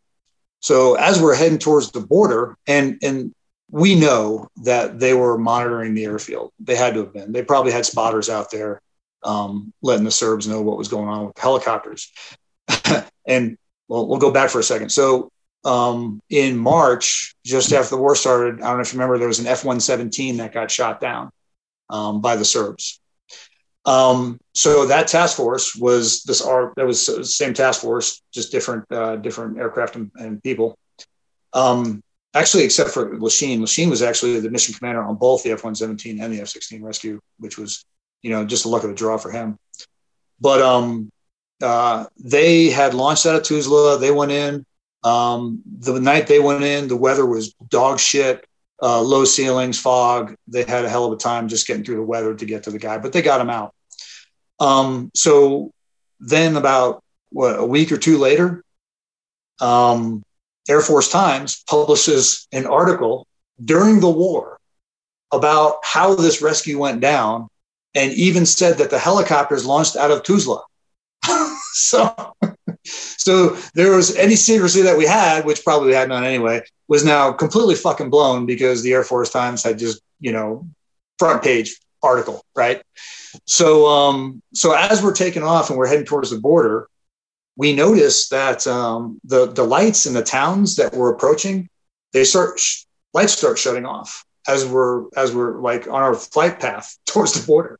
[0.60, 3.34] So as we're heading towards the border, and and
[3.72, 6.52] we know that they were monitoring the airfield.
[6.60, 7.32] They had to have been.
[7.32, 8.82] They probably had spotters out there
[9.24, 12.12] um, letting the Serbs know what was going on with helicopters.
[13.26, 13.56] and
[13.88, 14.90] well, we'll go back for a second.
[14.90, 15.30] So
[15.64, 19.28] um, in March, just after the war started, I don't know if you remember, there
[19.28, 21.30] was an F 117 that got shot down
[21.90, 23.00] um, by the Serbs.
[23.84, 28.52] Um, so that task force was this our that was the same task force, just
[28.52, 30.78] different uh, different aircraft and, and people.
[31.52, 32.02] Um,
[32.32, 36.32] actually, except for Laushine, Laushine was actually the mission commander on both the F-117 and
[36.32, 37.84] the F-16 rescue, which was
[38.22, 39.58] you know just a luck of the draw for him.
[40.40, 41.10] But um,
[41.62, 43.98] uh, they had launched out of Tuzla.
[44.00, 44.66] They went in.
[45.04, 48.44] Um, the night they went in, the weather was dog shit,
[48.82, 50.36] uh, low ceilings, fog.
[50.46, 52.70] They had a hell of a time just getting through the weather to get to
[52.70, 53.74] the guy, but they got him out.
[54.60, 55.72] Um, so
[56.20, 58.62] then, about what a week or two later,
[59.60, 60.22] um,
[60.68, 63.26] Air Force Times publishes an article
[63.64, 64.58] during the war
[65.32, 67.48] about how this rescue went down,
[67.94, 70.60] and even said that the helicopters launched out of Tuzla.
[71.74, 72.34] so,
[72.84, 77.04] so there was any secrecy that we had, which probably we had none anyway, was
[77.04, 80.68] now completely fucking blown because the Air Force Times had just, you know,
[81.18, 82.82] front page article, right?
[83.46, 86.88] So, um, so as we're taking off and we're heading towards the border,
[87.56, 91.68] we notice that um, the the lights in the towns that we're approaching,
[92.12, 96.60] they start sh- lights start shutting off as we're as we're like on our flight
[96.60, 97.78] path towards the border.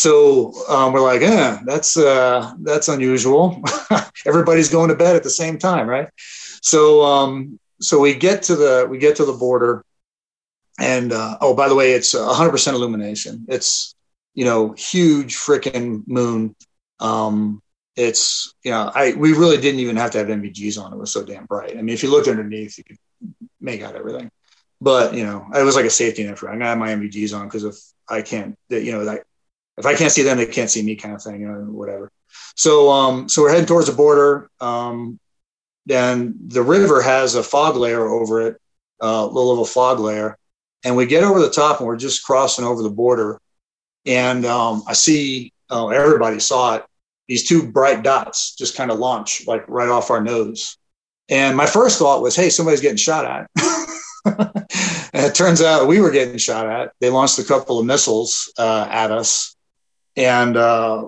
[0.00, 3.62] So um, we're like, eh, that's uh, that's unusual.
[4.26, 6.08] Everybody's going to bed at the same time, right?
[6.62, 9.84] So um, so we get to the we get to the border,
[10.78, 13.44] and uh, oh, by the way, it's 100% illumination.
[13.50, 13.94] It's
[14.32, 16.56] you know huge freaking moon.
[16.98, 17.60] Um,
[17.94, 20.94] it's you know I we really didn't even have to have NVGs on.
[20.94, 21.76] It was so damn bright.
[21.76, 22.98] I mean, if you looked underneath, you could
[23.60, 24.30] make out everything.
[24.80, 26.48] But you know, it was like a safety net for.
[26.48, 27.76] I'm my NVGs on because if
[28.08, 29.24] I can't, you know, that
[29.76, 32.10] if I can't see them, they can't see me, kind of thing, you know, whatever.
[32.54, 34.50] So, um, so we're heading towards the border.
[34.60, 35.18] Um,
[35.88, 38.60] and the river has a fog layer over it,
[39.00, 40.36] a uh, little of a fog layer,
[40.84, 43.40] and we get over the top, and we're just crossing over the border.
[44.06, 46.84] And um, I see, oh, everybody saw it.
[47.28, 50.76] These two bright dots just kind of launch like right off our nose.
[51.28, 53.50] And my first thought was, hey, somebody's getting shot at.
[55.14, 56.92] and it turns out we were getting shot at.
[57.00, 59.54] They launched a couple of missiles uh, at us
[60.16, 61.06] and uh,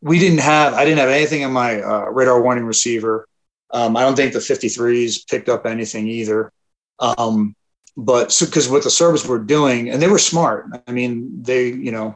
[0.00, 3.26] we didn't have I didn't have anything in my uh, radar warning receiver.
[3.70, 6.52] Um, I don't think the 53s picked up anything either.
[6.98, 7.56] Um,
[7.96, 10.66] but because so, what the Serbs were doing, and they were smart.
[10.86, 12.14] I mean, they you know,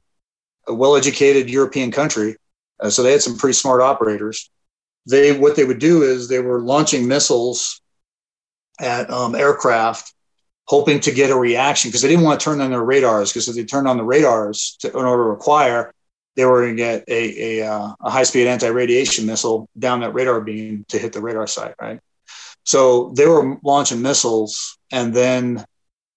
[0.66, 2.36] a well-educated European country.
[2.80, 4.50] Uh, so they had some pretty smart operators.
[5.08, 7.80] They what they would do is they were launching missiles
[8.80, 10.12] at um, aircraft,
[10.66, 13.48] hoping to get a reaction because they didn't want to turn on their radars because
[13.48, 15.92] if they turned on the radars to, in order to acquire,
[16.34, 20.00] they were going to get a, a, uh, a high speed anti radiation missile down
[20.00, 22.00] that radar beam to hit the radar site, right?
[22.64, 25.64] So they were launching missiles and then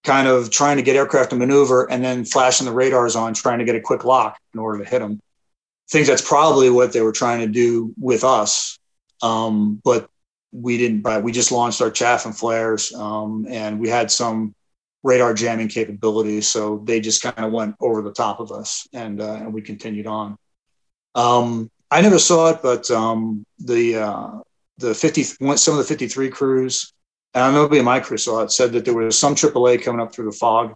[0.02, 3.60] kind of trying to get aircraft to maneuver and then flashing the radars on, trying
[3.60, 5.20] to get a quick lock in order to hit them.
[5.22, 8.78] I think that's probably what they were trying to do with us.
[9.22, 10.08] Um, but
[10.52, 14.54] we didn't, but we just launched our chaff and flares um, and we had some
[15.02, 16.48] radar jamming capabilities.
[16.48, 19.62] So they just kind of went over the top of us and, uh, and we
[19.62, 20.36] continued on.
[21.14, 24.30] Um, I never saw it, but um, the, uh,
[24.78, 26.92] the 50, some of the 53 crews
[27.34, 29.82] and I know nobody in my crew saw it, said that there was some AAA
[29.82, 30.74] coming up through the fog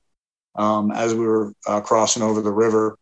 [0.54, 2.96] um, as we were uh, crossing over the river.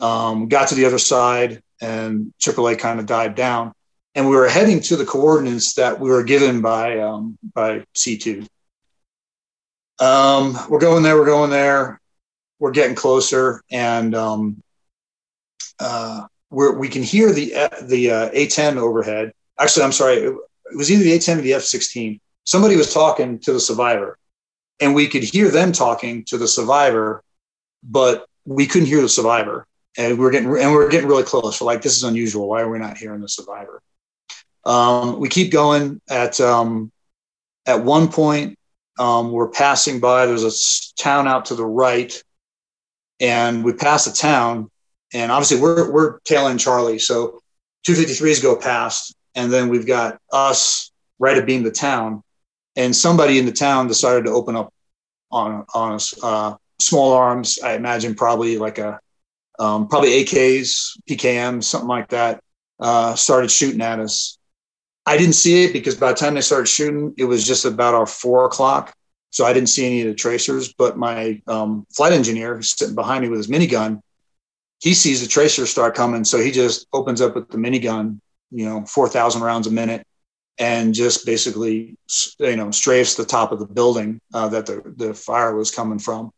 [0.00, 3.72] Um, got to the other side, and AAA kind of died down,
[4.14, 8.46] and we were heading to the coordinates that we were given by um, by C2.
[10.00, 11.16] Um, we're going there.
[11.16, 12.00] We're going there.
[12.58, 14.62] We're getting closer, and um,
[15.80, 17.50] uh, we can hear the
[17.82, 19.32] the uh, A10 overhead.
[19.58, 20.16] Actually, I'm sorry.
[20.16, 20.36] It,
[20.72, 24.18] it was either the A10 or the F16 somebody was talking to the survivor
[24.80, 27.22] and we could hear them talking to the survivor,
[27.82, 29.66] but we couldn't hear the survivor.
[29.96, 31.60] And we are getting and we are getting really close.
[31.60, 32.48] We're like, this is unusual.
[32.48, 33.80] Why are we not hearing the survivor?
[34.66, 36.00] Um, we keep going.
[36.08, 36.90] At um,
[37.66, 38.58] at one point,
[38.98, 40.26] um, we're passing by.
[40.26, 42.22] There's a town out to the right,
[43.20, 44.70] and we pass a town.
[45.12, 46.98] And obviously, we're we're tailing Charlie.
[46.98, 47.40] So
[47.86, 52.22] 253s go past, and then we've got us right abeam the town
[52.76, 54.72] and somebody in the town decided to open up
[55.30, 57.58] on on us uh, small arms.
[57.62, 59.00] I imagine probably like a
[59.58, 62.42] um, probably AKs, PKMs, something like that.
[62.80, 64.38] Uh, started shooting at us.
[65.06, 67.94] I didn't see it because by the time they started shooting, it was just about
[67.94, 68.94] our four o'clock.
[69.30, 70.72] So I didn't see any of the tracers.
[70.72, 74.00] But my um, flight engineer, who's sitting behind me with his minigun,
[74.80, 76.24] he sees the tracers start coming.
[76.24, 78.20] So he just opens up with the minigun,
[78.50, 80.06] you know, 4,000 rounds a minute
[80.58, 81.96] and just basically
[82.38, 85.98] you know strafes the top of the building uh, that the, the fire was coming
[85.98, 86.30] from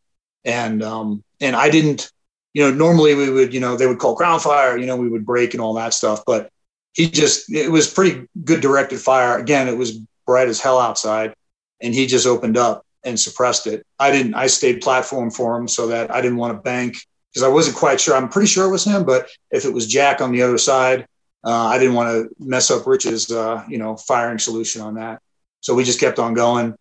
[0.45, 2.11] and um, and i didn't
[2.53, 5.09] you know normally we would you know they would call ground fire you know we
[5.09, 6.49] would break and all that stuff but
[6.97, 11.33] he just it was pretty good directed fire again it was bright as hell outside
[11.81, 15.67] and he just opened up and suppressed it i didn't i stayed platform for him
[15.67, 16.97] so that i didn't want to bank
[17.31, 19.87] because i wasn't quite sure i'm pretty sure it was him but if it was
[19.87, 21.07] jack on the other side
[21.47, 25.21] uh, I didn't want to mess up Rich's, uh, you know, firing solution on that.
[25.61, 26.75] So we just kept on going.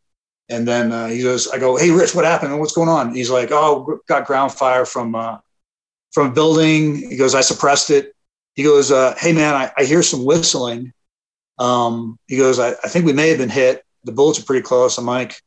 [0.49, 2.59] And then uh, he goes, I go, hey, Rich, what happened?
[2.59, 3.15] What's going on?
[3.15, 5.39] He's like, oh, got ground fire from uh,
[6.13, 6.97] from a building.
[6.97, 8.13] He goes, I suppressed it.
[8.57, 10.93] He goes, uh, hey, man, I, I hear some whistling.
[11.59, 13.85] Um, he goes, I, I think we may have been hit.
[14.05, 14.99] The bullets are pretty close.
[14.99, 15.41] I'm like,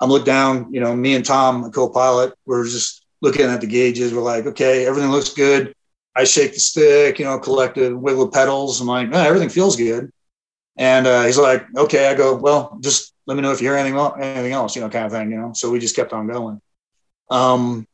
[0.00, 3.66] I'm looking down, you know, me and Tom, the co-pilot, we're just looking at the
[3.66, 4.14] gauges.
[4.14, 5.74] We're like, okay, everything looks good.
[6.16, 8.80] I shake the stick, you know, collect the wiggle pedals.
[8.80, 10.10] I'm like, oh, everything feels good.
[10.76, 12.08] And uh, he's like, okay.
[12.08, 14.88] I go, well, just let me know if you hear anything, anything else, you know,
[14.88, 15.52] kind of thing, you know.
[15.54, 16.60] So we just kept on going.
[17.30, 17.86] Um,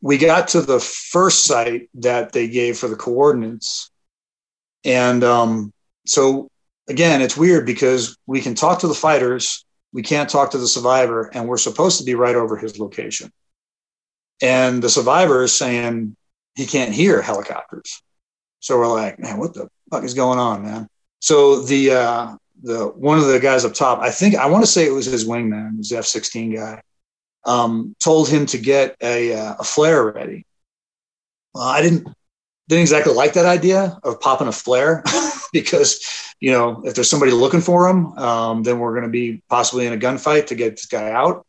[0.00, 3.91] we got to the first site that they gave for the coordinates,
[4.84, 5.72] and um,
[6.06, 6.48] so
[6.88, 10.66] again, it's weird because we can talk to the fighters, we can't talk to the
[10.66, 13.30] survivor, and we're supposed to be right over his location.
[14.40, 16.16] And the survivor is saying,
[16.54, 18.02] he can't hear helicopters.
[18.60, 20.88] So we're like, man, what the fuck is going on, man?
[21.20, 24.70] So the uh, the one of the guys up top, I think I want to
[24.70, 26.82] say it was his wingman, his F sixteen guy,
[27.44, 30.44] um, told him to get a uh, a flare ready.
[31.54, 32.08] Well, I didn't
[32.68, 35.02] didn't exactly like that idea of popping a flare
[35.52, 39.42] because you know if there's somebody looking for him, um, then we're going to be
[39.48, 41.46] possibly in a gunfight to get this guy out.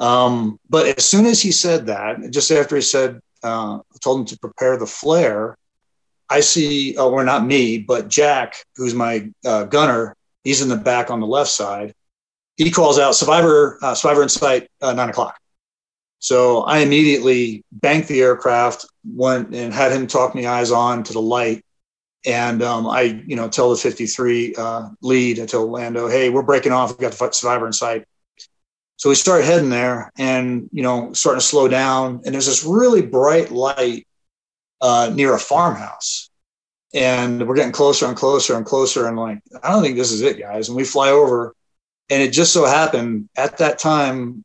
[0.00, 4.26] Um, but as soon as he said that, just after he said uh, told him
[4.26, 5.56] to prepare the flare.
[6.30, 10.76] I see, oh, or not me, but Jack, who's my uh, gunner, he's in the
[10.76, 11.94] back on the left side.
[12.56, 15.38] He calls out survivor, uh, survivor in sight, uh, nine o'clock.
[16.20, 21.12] So I immediately banked the aircraft, went and had him talk me eyes on to
[21.12, 21.64] the light.
[22.26, 26.42] And um, I, you know, tell the 53 uh, lead, I tell Lando, hey, we're
[26.42, 26.90] breaking off.
[26.90, 28.06] We've got the survivor in sight.
[28.96, 32.22] So we started heading there and, you know, starting to slow down.
[32.24, 34.06] And there's this really bright light
[34.80, 36.30] uh, near a farmhouse.
[36.94, 39.06] And we're getting closer and closer and closer.
[39.06, 40.68] And like, I don't think this is it, guys.
[40.68, 41.54] And we fly over.
[42.08, 44.44] And it just so happened at that time,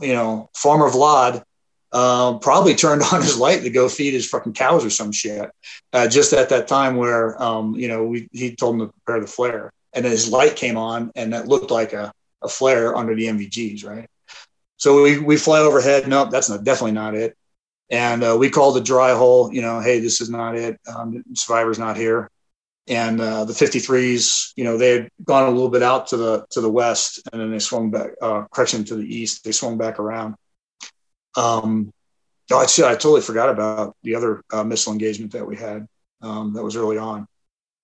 [0.00, 1.44] you know, Farmer Vlad
[1.92, 5.50] uh, probably turned on his light to go feed his fucking cows or some shit.
[5.92, 9.20] Uh, just at that time where, um, you know, we, he told him to prepare
[9.20, 12.12] the flare and his light came on and that looked like a,
[12.42, 14.08] a flare under the NVGs, right?
[14.76, 16.06] So we, we fly overhead.
[16.06, 17.36] Nope, that's not, definitely not it.
[17.90, 20.78] And uh, we called the dry hole, you know, hey, this is not it.
[20.86, 22.30] Um, survivor's not here.
[22.86, 26.46] And uh, the 53s, you know, they had gone a little bit out to the
[26.50, 29.44] to the west, and then they swung back, uh, correction to the east.
[29.44, 30.36] They swung back around.
[31.38, 31.92] Um,
[32.50, 35.86] oh, shit, I totally forgot about the other uh, missile engagement that we had.
[36.20, 37.28] Um, that was early on.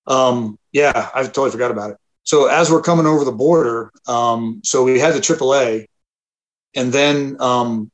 [0.08, 1.96] Um, yeah, I totally forgot about it.
[2.24, 5.86] So as we're coming over the border, um, so we had the AAA,
[6.74, 7.90] and then um,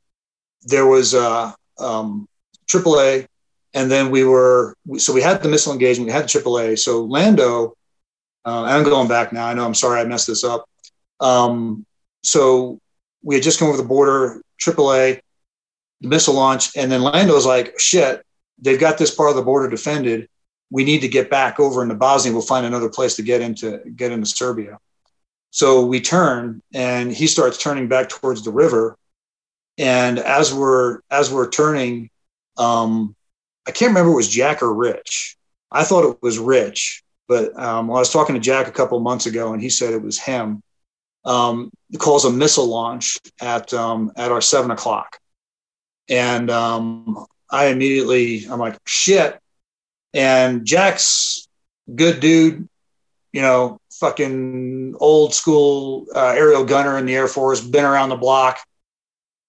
[0.63, 2.27] there was uh, um,
[2.67, 3.27] AAA,
[3.75, 6.79] and then we were so we had the missile engagement, we had the AAA.
[6.79, 7.77] So Lando,
[8.47, 9.47] uh, I'm going back now.
[9.47, 10.65] I know I'm sorry I messed this up.
[11.21, 11.85] Um,
[12.23, 12.79] so
[13.23, 15.21] we had just come over the border, AAA,
[16.01, 18.25] missile launch, and then Lando's like, "Shit,
[18.59, 20.29] they've got this part of the border defended.
[20.71, 22.33] We need to get back over into Bosnia.
[22.33, 24.79] We'll find another place to get into get into Serbia."
[25.51, 28.97] So we turn, and he starts turning back towards the river,
[29.79, 32.11] and as we're as we're turning,
[32.57, 33.17] um,
[33.67, 35.37] I can't remember it was Jack or Rich.
[35.73, 39.27] I thought it was Rich, but um, I was talking to Jack a couple months
[39.27, 40.63] ago, and he said it was him.
[41.25, 45.20] Um, calls a missile launch at um, at our seven o'clock,
[46.09, 49.39] and um, I immediately I'm like shit.
[50.13, 51.47] And Jack's
[51.95, 52.69] good dude,
[53.33, 58.17] you know, fucking old school uh, aerial gunner in the Air Force, been around the
[58.17, 58.59] block.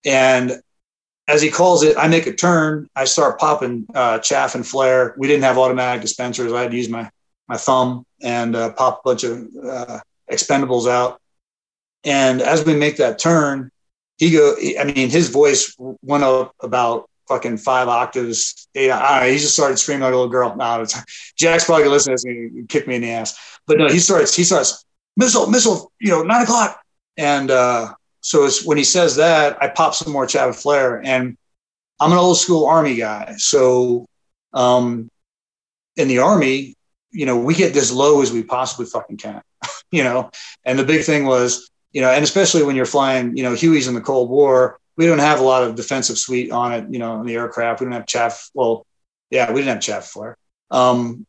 [0.06, 0.62] And
[1.28, 2.90] as he calls it, I make a turn.
[2.96, 5.16] I start popping uh, chaff and flare.
[5.18, 6.52] We didn't have automatic dispensers.
[6.52, 7.10] I had to use my
[7.48, 10.00] my thumb and uh, pop a bunch of uh,
[10.32, 11.20] expendables out.
[12.04, 13.71] And as we make that turn,
[14.22, 14.56] he go.
[14.80, 18.68] I mean, his voice went up about fucking five octaves.
[18.76, 20.56] Eight, I don't know, he just started screaming like a little girl.
[20.56, 20.86] No,
[21.36, 23.60] Jack's probably gonna listen to this and kick me in the ass.
[23.66, 24.36] But no, he starts.
[24.36, 24.86] He starts
[25.18, 25.92] missile, missile.
[26.00, 26.84] You know, nine o'clock.
[27.18, 31.36] And uh, so it's when he says that, I pop some more chaff flare, and
[32.00, 33.34] I'm an old school Army guy.
[33.38, 34.06] So
[34.54, 35.10] um,
[35.96, 36.76] in the Army,
[37.10, 39.42] you know, we get as low as we possibly fucking can,
[39.92, 40.30] you know.
[40.64, 43.88] And the big thing was, you know, and especially when you're flying, you know, Hueys
[43.88, 47.00] in the Cold War, we don't have a lot of defensive suite on it, you
[47.00, 47.80] know, in the aircraft.
[47.80, 48.50] We don't have chaff.
[48.54, 48.86] Well,
[49.30, 50.38] yeah, we didn't have chaff flare.
[50.70, 51.26] Um,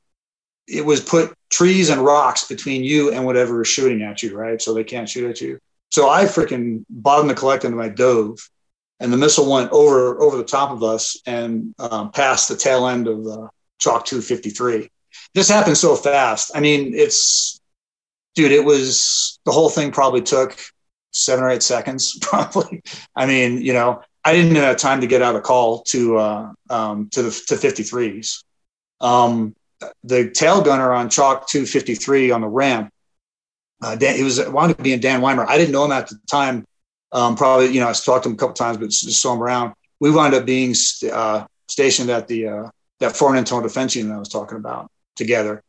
[0.69, 4.61] it was put trees and rocks between you and whatever is shooting at you, right?
[4.61, 5.59] So they can't shoot at you.
[5.91, 8.39] So I freaking bottomed the collect into my dove,
[9.01, 12.87] and the missile went over over the top of us and um, past the tail
[12.87, 13.49] end of the
[13.79, 14.89] Chalk 253.
[15.35, 16.53] This happened so fast.
[16.55, 17.61] I mean, it's
[18.35, 18.53] dude.
[18.53, 20.59] It was the whole thing probably took
[21.11, 22.83] seven or eight seconds, probably.
[23.17, 26.53] I mean, you know, I didn't have time to get out a call to uh,
[26.71, 28.45] um, to the to 53s.
[29.01, 29.55] Um,
[30.05, 32.93] the tail gunner on Chalk 253 on the ramp
[33.83, 35.45] uh, Dan, he was wanted to be in Dan Weimer.
[35.49, 36.65] I didn't know him at the time.
[37.11, 39.43] Um, probably, you know, I talked to him a couple times, but just saw him
[39.43, 39.75] around.
[40.01, 44.13] We wound up being st- uh, stationed at the uh, that foreign internal defense unit
[44.13, 45.63] I was talking about together.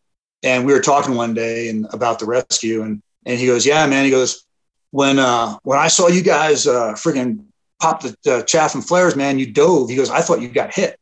[0.43, 3.85] And we were talking one day and about the rescue, and and he goes, "Yeah,
[3.87, 4.45] man." He goes,
[4.91, 7.45] "When uh, when I saw you guys uh, friggin'
[7.81, 10.99] pop the chaff and flares, man, you dove." He goes, "I thought you got hit,"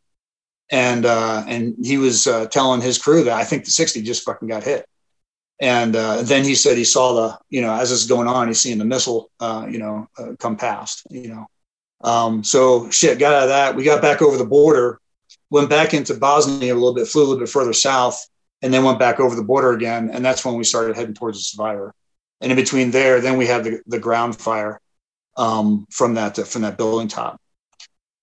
[0.69, 4.23] and uh, and he was uh, telling his crew that I think the 60 just
[4.23, 4.85] fucking got hit.
[5.59, 8.47] And uh, then he said he saw the, you know, as this is going on,
[8.47, 11.47] he's seeing the missile, uh, you know, uh, come past, you know.
[12.03, 13.75] Um, so shit, got out of that.
[13.75, 14.99] We got back over the border,
[15.51, 18.27] went back into Bosnia a little bit, flew a little bit further south,
[18.61, 20.09] and then went back over the border again.
[20.11, 21.93] And that's when we started heading towards the survivor.
[22.41, 24.79] And in between there, then we had the, the ground fire
[25.37, 27.39] um, from that from that building top.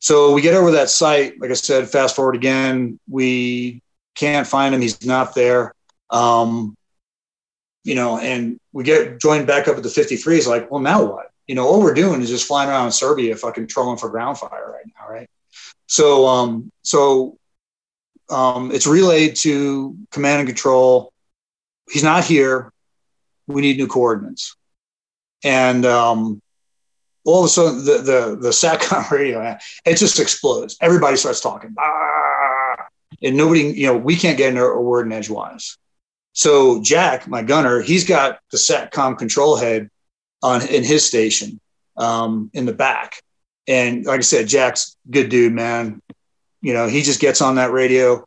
[0.00, 1.40] So we get over that site.
[1.40, 3.82] Like I said, fast forward again, we
[4.14, 4.80] can't find him.
[4.80, 5.74] He's not there.
[6.10, 6.76] Um,
[7.84, 11.30] you know, and we get joined back up at the 53s, like, well, now what?
[11.46, 14.70] You know, all we're doing is just flying around Serbia, fucking trolling for ground fire
[14.70, 15.30] right now, right?
[15.86, 17.38] So, um, so
[18.30, 21.12] um, it's relayed to command and control.
[21.90, 22.72] He's not here.
[23.46, 24.54] We need new coordinates.
[25.44, 26.42] And um,
[27.24, 30.76] all of a sudden, the the the satcom radio it just explodes.
[30.80, 32.86] Everybody starts talking, ah!
[33.22, 35.76] and nobody, you know, we can't get a word in edgewise.
[36.32, 39.90] So Jack, my gunner, he's got the SATCOM control head
[40.42, 41.60] on in his station
[41.96, 43.22] um, in the back.
[43.66, 46.00] And like I said, Jack's good dude, man.
[46.60, 48.24] You know, he just gets on that radio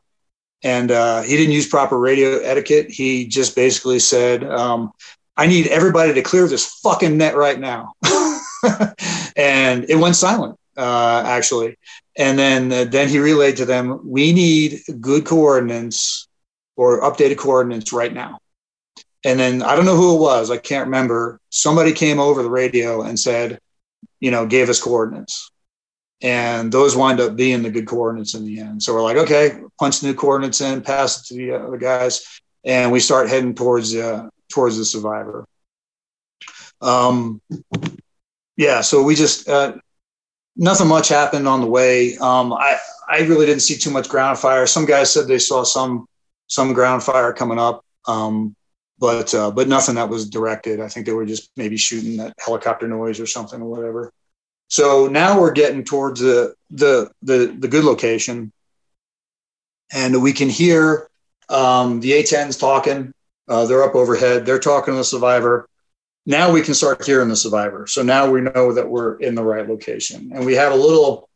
[0.63, 2.89] and uh, he didn't use proper radio etiquette.
[2.89, 4.91] He just basically said, um,
[5.37, 7.93] I need everybody to clear this fucking net right now.
[9.35, 10.57] and it went silent.
[10.77, 11.77] uh, actually.
[12.17, 16.27] And then uh, then he relayed to them, we need good coordinates
[16.75, 18.39] or updated coordinates right now.
[19.23, 21.39] And then I don't know who it was, I can't remember.
[21.49, 23.59] Somebody came over the radio and said,
[24.19, 25.51] you know, gave us coordinates.
[26.21, 28.83] And those wind up being the good coordinates in the end.
[28.83, 32.91] So we're like, okay, punch new coordinates in, pass it to the other guys, and
[32.91, 35.45] we start heading towards uh, towards the survivor.
[36.79, 37.41] Um,
[38.55, 39.73] yeah, so we just uh,
[40.55, 42.17] nothing much happened on the way.
[42.17, 42.77] Um, I
[43.09, 44.67] I really didn't see too much ground fire.
[44.67, 46.07] Some guys said they saw some
[46.47, 48.55] some ground fire coming up, um,
[48.99, 50.79] but uh, but nothing that was directed.
[50.79, 54.11] I think they were just maybe shooting that helicopter noise or something or whatever.
[54.71, 58.51] So now we're getting towards the the the, the good location,
[59.91, 61.09] and we can hear
[61.49, 63.13] um, the A10s talking.
[63.47, 64.45] Uh, they're up overhead.
[64.45, 65.67] They're talking to the survivor
[66.25, 67.87] now we can start hearing the survivor.
[67.87, 71.29] So now we know that we're in the right location, and we have a little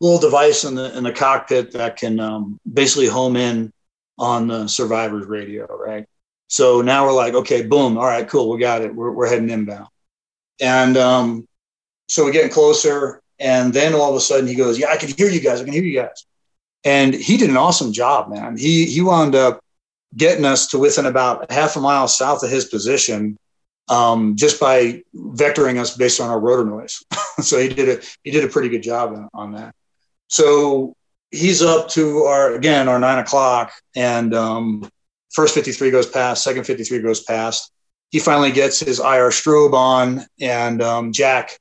[0.00, 3.72] little device in the in the cockpit that can um, basically home in
[4.18, 6.06] on the survivor's radio, right?
[6.48, 8.94] So now we're like, okay, boom, all right, cool, we got it.
[8.94, 9.88] We're, we're heading inbound,
[10.60, 11.48] and um,
[12.08, 15.10] so we're getting closer, and then all of a sudden he goes, yeah, I can
[15.10, 16.26] hear you guys, I can hear you guys,
[16.84, 18.56] and he did an awesome job, man.
[18.56, 19.60] He he wound up
[20.16, 23.36] getting us to within about half a mile south of his position
[23.88, 27.02] um, just by vectoring us based on our rotor noise.
[27.40, 29.74] so he did a he did a pretty good job on, on, that.
[30.28, 30.94] So
[31.30, 34.88] he's up to our again our nine o'clock, and um,
[35.32, 37.70] first fifty three goes past, second fifty three goes past.
[38.10, 41.58] He finally gets his IR strobe on, and um, Jack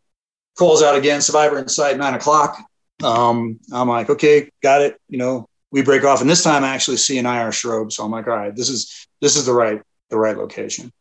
[0.57, 2.57] calls out again, survivor in sight, nine o'clock.
[3.03, 4.99] Um, I'm like, okay, got it.
[5.09, 8.03] You know, we break off, and this time I actually see an IR strobe, so
[8.03, 10.91] I'm like, all right, this is this is the right the right location.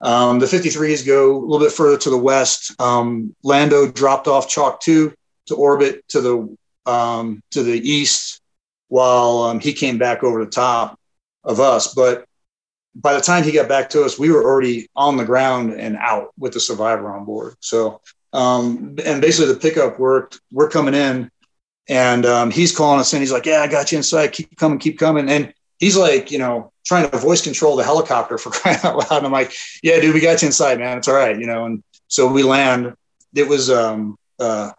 [0.00, 2.78] Um, the 53s go a little bit further to the west.
[2.80, 5.14] Um, Lando dropped off Chalk 2
[5.46, 6.56] to orbit to the
[6.90, 8.40] um, to the east,
[8.88, 10.98] while um, he came back over the top
[11.44, 11.94] of us.
[11.94, 12.26] But
[12.94, 15.96] by the time he got back to us, we were already on the ground and
[15.96, 17.56] out with the survivor on board.
[17.60, 18.00] So,
[18.36, 20.40] um, and basically the pickup worked.
[20.52, 21.30] We're coming in,
[21.88, 23.20] and um, he's calling us in.
[23.20, 24.32] He's like, "Yeah, I got you inside.
[24.32, 28.36] Keep coming, keep coming." And he's like, you know, trying to voice control the helicopter
[28.42, 29.18] for crying out loud.
[29.18, 29.52] And I'm like,
[29.82, 30.98] yeah, dude, we got you inside, man.
[30.98, 31.64] It's all right, you know.
[31.64, 32.94] And so we land.
[33.34, 34.72] It was um, uh,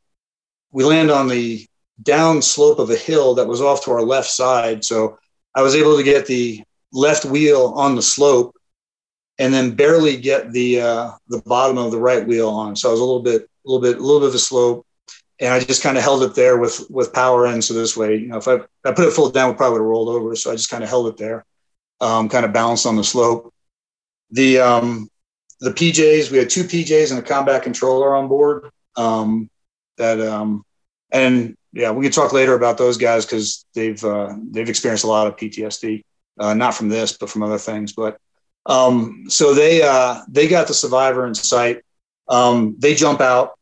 [0.72, 1.66] we land on the
[2.04, 4.86] down slope of a hill that was off to our left side.
[4.86, 5.18] So
[5.56, 6.64] I was able to get the
[6.94, 8.56] left wheel on the slope,
[9.40, 12.76] and then barely get the uh, the bottom of the right wheel on.
[12.76, 14.88] So I was a little bit, a little bit, a little bit of a slope
[15.40, 17.62] and I just kind of held it there with with power in.
[17.62, 19.80] So this way, you know, if I, if I put it full down, we probably
[19.80, 20.36] would have rolled over.
[20.36, 21.46] So I just kind of held it there,
[22.02, 23.54] um, kind of balanced on the slope.
[24.32, 25.10] The um,
[25.60, 28.70] the PJs, we had two PJs and a combat controller on board.
[28.96, 29.50] Um,
[29.98, 30.64] that um,
[31.12, 35.08] and yeah, we can talk later about those guys because they've uh, they've experienced a
[35.08, 36.04] lot of PTSD,
[36.40, 37.94] uh, not from this, but from other things.
[37.94, 38.18] But
[38.68, 41.84] um, so they uh, they got the survivor in sight.
[42.30, 43.58] Um, they jump out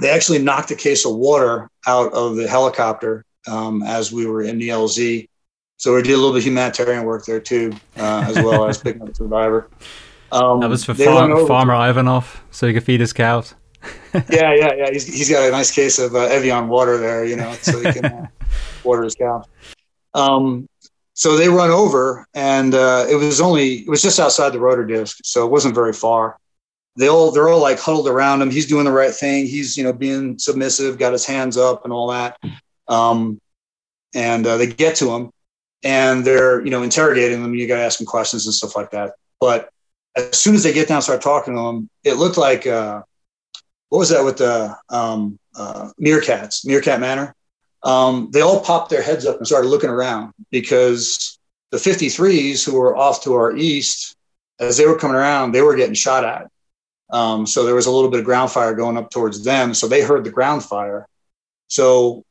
[0.00, 4.42] they actually knocked a case of water out of the helicopter um, as we were
[4.42, 5.28] in the LZ.
[5.76, 8.78] So we did a little bit of humanitarian work there too, uh, as well as
[8.78, 9.68] picking up the survivor.
[10.30, 13.54] Um, that was for farm, Farmer Ivanov, so he could feed his cows.
[14.14, 14.90] yeah, yeah, yeah.
[14.90, 17.92] He's, he's got a nice case of uh, Evian water there, you know, so he
[17.92, 18.26] can uh,
[18.84, 19.44] water his cows.
[20.14, 20.68] Um,
[21.14, 24.84] so they run over, and uh, it was only it was just outside the rotor
[24.84, 26.38] disc, so it wasn't very far
[26.96, 28.50] they all they're all like huddled around him.
[28.50, 29.46] He's doing the right thing.
[29.46, 32.38] He's you know being submissive, got his hands up and all that.
[32.88, 33.40] Um,
[34.14, 35.30] and uh, they get to him,
[35.82, 37.54] and they're you know interrogating them.
[37.54, 39.14] You got to ask him questions and stuff like that.
[39.40, 39.70] But
[40.16, 43.02] as soon as they get down, and start talking to him, it looked like uh,
[43.88, 47.34] what was that with the um, uh, meerkats, Meerkat Manor.
[47.84, 51.38] Um, they all popped their heads up and started looking around because
[51.70, 54.16] the 53s who were off to our east,
[54.60, 56.52] as they were coming around, they were getting shot at
[57.12, 59.74] um, so there was a little bit of ground fire going up towards them.
[59.74, 61.06] So they heard the ground fire.
[61.68, 62.24] So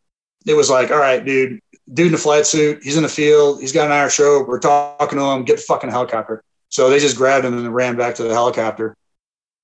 [0.45, 1.61] it was like, all right, dude,
[1.93, 4.47] dude in a flight suit, he's in the field, he's got an IR strobe.
[4.47, 6.43] We're talking to him, get the fucking helicopter.
[6.69, 8.95] So they just grabbed him and ran back to the helicopter.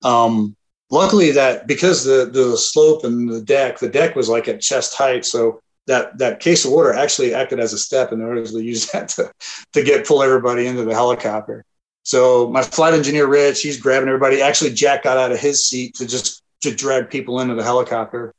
[0.04, 0.54] Um,
[0.90, 4.94] luckily that because the the slope and the deck, the deck was like at chest
[4.94, 8.62] height, so that that case of water actually acted as a step, in order to
[8.62, 9.32] use that to
[9.72, 11.64] to get pull everybody into the helicopter.
[12.04, 14.40] So my flight engineer, Rich, he's grabbing everybody.
[14.40, 18.32] Actually, Jack got out of his seat to just to drag people into the helicopter.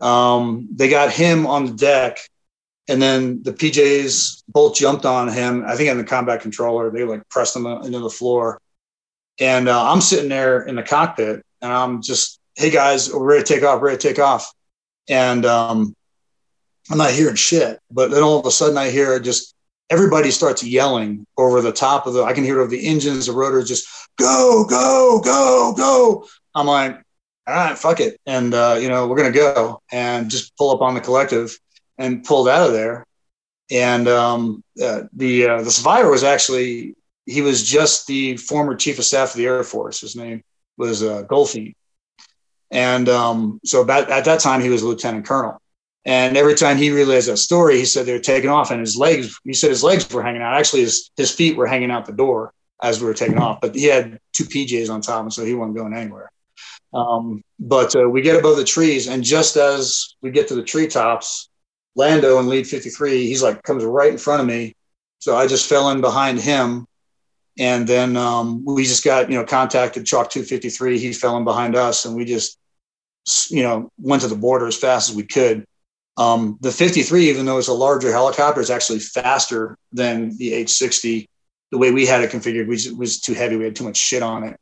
[0.00, 2.18] Um, they got him on the deck,
[2.88, 5.64] and then the PJs both jumped on him.
[5.66, 8.60] I think in the combat controller, they like pressed him into the floor.
[9.38, 13.44] And uh, I'm sitting there in the cockpit, and I'm just, hey guys, we're ready
[13.44, 14.52] to take off, ready to take off.
[15.08, 15.94] and um,
[16.90, 17.78] I'm not hearing shit.
[17.90, 19.54] But then all of a sudden, I hear just
[19.90, 22.22] everybody starts yelling over the top of the.
[22.24, 23.86] I can hear it over the engines, the rotors, just
[24.18, 26.26] go, go, go, go.
[26.54, 27.02] I'm like,
[27.46, 30.80] all right, fuck it, and uh, you know we're gonna go and just pull up
[30.80, 31.56] on the collective
[31.98, 33.04] and pulled out of there.
[33.70, 36.94] And um, uh, the uh, the survivor was actually
[37.26, 40.00] he was just the former chief of staff of the Air Force.
[40.00, 40.42] His name
[40.76, 41.74] was uh, Goldfein.
[42.70, 45.60] And um, so about, at that time, he was lieutenant colonel.
[46.04, 48.96] And every time he relayed that story, he said they were taking off and his
[48.96, 50.54] legs, he said his legs were hanging out.
[50.54, 52.52] Actually, his, his feet were hanging out the door
[52.82, 55.54] as we were taking off, but he had two PJs on top, and so he
[55.54, 56.32] wasn't going anywhere.
[56.92, 60.64] Um, but uh, we get above the trees, and just as we get to the
[60.64, 61.48] treetops,
[61.94, 64.74] Lando in lead 53, he's like comes right in front of me.
[65.20, 66.86] So I just fell in behind him
[67.58, 70.98] and then um, we just got, you know, contacted Chalk 253.
[70.98, 72.58] He fell in behind us and we just,
[73.50, 75.64] you know, went to the border as fast as we could.
[76.16, 81.28] Um, the 53, even though it's a larger helicopter, is actually faster than the H60.
[81.70, 83.56] The way we had it configured was, was too heavy.
[83.56, 84.60] We had too much shit on it.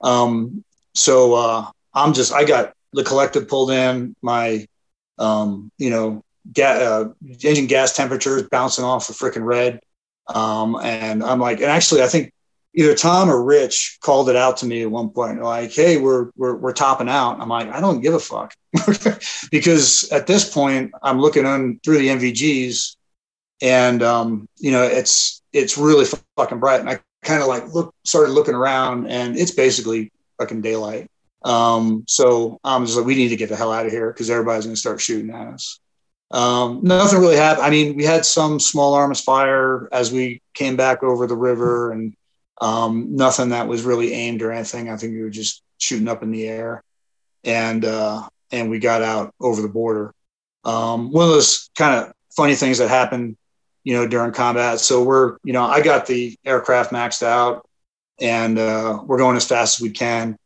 [0.00, 0.64] Um,
[0.94, 4.66] so uh, I'm just, I got the collective pulled in, my,
[5.18, 7.08] um, you know, ga- uh,
[7.42, 9.80] engine gas temperature is bouncing off the freaking red.
[10.28, 12.32] Um, and I'm like, and actually, I think
[12.74, 16.30] either Tom or Rich called it out to me at one point, like, "Hey, we're
[16.36, 18.54] we're we're topping out." I'm like, I don't give a fuck,
[19.50, 22.96] because at this point, I'm looking on through the NVGs,
[23.60, 27.94] and um, you know, it's it's really fucking bright, and I kind of like look
[28.04, 31.08] started looking around, and it's basically fucking daylight.
[31.44, 34.30] Um, so I'm just like, we need to get the hell out of here because
[34.30, 35.80] everybody's going to start shooting at us.
[36.30, 37.66] Um, nothing really happened.
[37.66, 41.92] I mean, we had some small arms fire as we came back over the river,
[41.92, 42.14] and
[42.62, 44.88] um, nothing that was really aimed or anything.
[44.88, 46.82] I think we were just shooting up in the air,
[47.44, 50.14] and uh, and we got out over the border.
[50.64, 53.36] Um, one of those kind of funny things that happened,
[53.82, 54.78] you know, during combat.
[54.78, 57.68] So we're, you know, I got the aircraft maxed out,
[58.20, 60.38] and uh, we're going as fast as we can,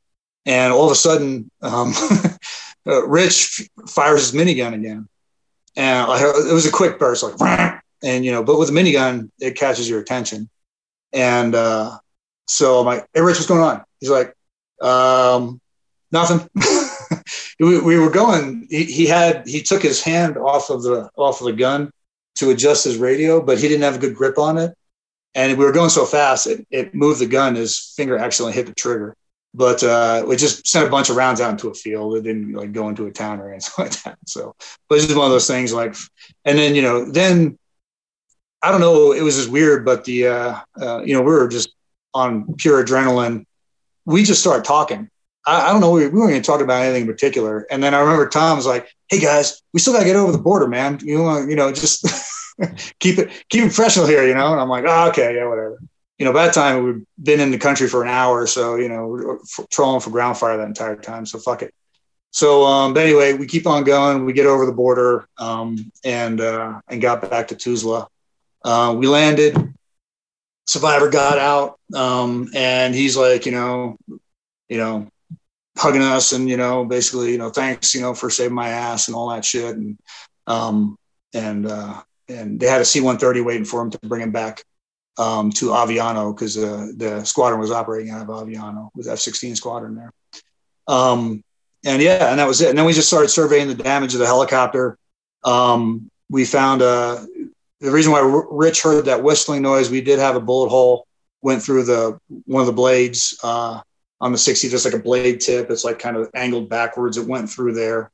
[0.46, 1.92] and all of a sudden, um,
[2.86, 5.08] uh, Rich fires his minigun again
[5.76, 9.56] and it was a quick burst, like, and you know, but with a minigun, it
[9.56, 10.48] catches your attention.
[11.12, 11.98] And uh,
[12.46, 14.34] so I'm like, "Hey, Rich, what's going on?" He's like,
[14.80, 15.60] um,
[16.12, 16.48] "Nothing."
[17.60, 18.66] we, we, were going.
[18.70, 21.90] He, he, had he took his hand off of the off of the gun
[22.36, 24.74] to adjust his radio, but he didn't have a good grip on it,
[25.34, 27.54] and we were going so fast it, it moved the gun.
[27.54, 29.16] His finger accidentally hit the trigger
[29.56, 32.14] but uh, we just sent a bunch of rounds out into a field.
[32.16, 34.18] It didn't like go into a town or anything like that.
[34.26, 34.54] So,
[34.88, 35.72] but it's just one of those things.
[35.72, 35.96] Like,
[36.44, 37.58] and then you know, then
[38.62, 39.12] I don't know.
[39.12, 41.70] It was just weird, but the uh, uh, you know we were just
[42.16, 43.44] on pure adrenaline.
[44.04, 45.10] We just started talking.
[45.46, 45.90] I, I don't know.
[45.90, 47.66] We, we weren't even talking about anything in particular.
[47.70, 50.32] And then I remember Tom was like, "Hey guys, we still got to get over
[50.32, 50.98] the border, man.
[51.02, 52.04] You know, you know, just
[53.00, 55.78] keep it keep it professional here, you know." And I'm like, "Oh, okay, yeah, whatever."
[56.18, 58.76] you know, by that time we'd been in the country for an hour, or so
[58.76, 59.38] you know, we're
[59.70, 61.26] trolling for ground fire that entire time.
[61.26, 61.74] So fuck it.
[62.30, 64.24] So, um, but anyway, we keep on going.
[64.24, 68.08] We get over the border um, and uh, and got back to Tuzla.
[68.64, 69.74] Uh, we landed.
[70.66, 73.96] Survivor got out, um, and he's like, you know,
[74.68, 75.08] you know,
[75.78, 79.08] hugging us, and you know, basically, you know, thanks, you know, for saving my ass
[79.08, 79.98] and all that shit, and
[80.46, 80.96] um,
[81.34, 84.64] and uh, and they had a C-130 waiting for him to bring him back
[85.18, 89.94] um, to Aviano because uh, the squadron was operating out of Aviano with F-16 squadron
[89.94, 90.12] there.
[90.88, 91.42] Um,
[91.84, 92.70] and yeah, and that was it.
[92.70, 94.98] And then we just started surveying the damage of the helicopter.
[95.44, 97.24] Um, we found uh,
[97.80, 99.90] the reason why Rich heard that whistling noise.
[99.90, 101.06] We did have a bullet hole
[101.42, 103.80] went through the one of the blades uh,
[104.20, 105.70] on the 60, just like a blade tip.
[105.70, 107.16] It's like kind of angled backwards.
[107.16, 108.10] It went through there,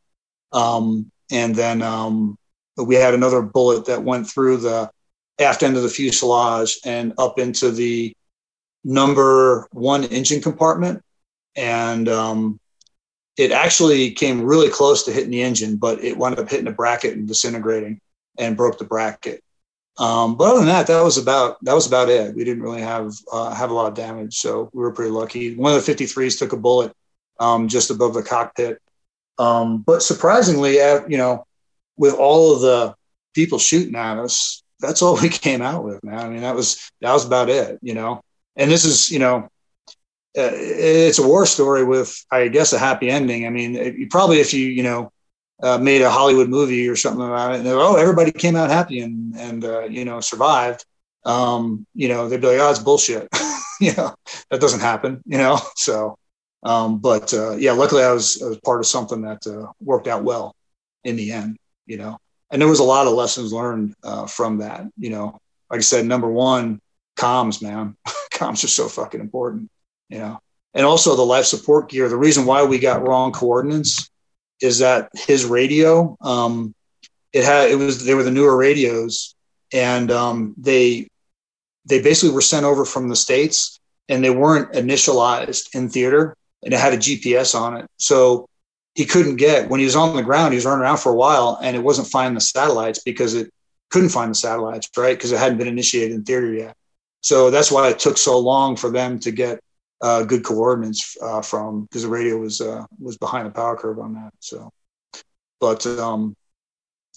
[0.52, 2.36] um, and then um,
[2.76, 4.90] we had another bullet that went through the
[5.39, 8.14] aft end of the fuselage and up into the
[8.84, 11.02] number one engine compartment.
[11.56, 12.60] And um,
[13.36, 16.72] it actually came really close to hitting the engine, but it wound up hitting the
[16.72, 18.01] bracket and disintegrating
[18.39, 19.43] and broke the bracket.
[19.98, 22.35] Um, but other than that, that was about that was about it.
[22.35, 25.55] We didn't really have uh, have a lot of damage, so we were pretty lucky.
[25.55, 26.93] One of the 53s took a bullet
[27.39, 28.81] um, just above the cockpit,
[29.39, 31.47] um, but surprisingly, you know,
[31.97, 32.94] with all of the
[33.35, 36.19] people shooting at us, that's all we came out with, man.
[36.19, 38.23] I mean, that was that was about it, you know.
[38.56, 39.48] And this is, you know,
[40.36, 43.47] uh, it's a war story with, I guess, a happy ending.
[43.47, 45.12] I mean, you probably if you, you know,
[45.62, 49.01] uh, made a Hollywood movie or something about it, and oh, everybody came out happy
[49.01, 50.84] and and uh, you know survived.
[51.24, 53.28] Um, you know, they'd be like, oh, it's bullshit.
[53.80, 54.14] you know,
[54.51, 55.22] that doesn't happen.
[55.26, 56.18] You know, so.
[56.64, 60.06] Um, but uh, yeah, luckily I was, I was, part of something that uh, worked
[60.06, 60.55] out well.
[61.02, 61.56] in the end,
[61.86, 62.18] you know.
[62.52, 65.40] And there was a lot of lessons learned uh, from that, you know.
[65.70, 66.80] Like I said, number one,
[67.16, 67.97] comms, man.
[68.32, 69.70] comms are so fucking important,
[70.09, 70.39] you know.
[70.74, 72.09] And also the life support gear.
[72.09, 74.09] The reason why we got wrong coordinates
[74.62, 76.74] is that his radio, um,
[77.32, 79.34] it had it was they were the newer radios,
[79.72, 81.09] and um, they
[81.84, 86.72] they basically were sent over from the states, and they weren't initialized in theater, and
[86.72, 88.48] it had a GPS on it, so
[88.94, 90.52] he couldn't get when he was on the ground.
[90.52, 93.51] He was running around for a while, and it wasn't finding the satellites because it
[93.90, 95.16] couldn't find the satellites, right?
[95.16, 96.76] Because it hadn't been initiated in theater yet.
[97.20, 99.60] So that's why it took so long for them to get
[100.02, 103.98] uh, good coordinates uh, from because the radio was uh, was behind the power curve
[103.98, 104.32] on that.
[104.40, 104.70] So,
[105.60, 106.34] but um,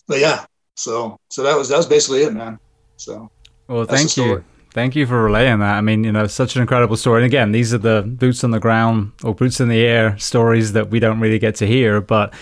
[0.08, 0.46] but yeah,
[0.76, 2.60] so so that was that was basically it, man.
[2.98, 3.30] So
[3.68, 4.44] well, thank you.
[4.72, 5.76] Thank you for relaying that.
[5.76, 7.24] I mean, you know, such an incredible story.
[7.24, 10.74] And again, these are the boots on the ground or boots in the air stories
[10.74, 12.02] that we don't really get to hear.
[12.02, 12.34] But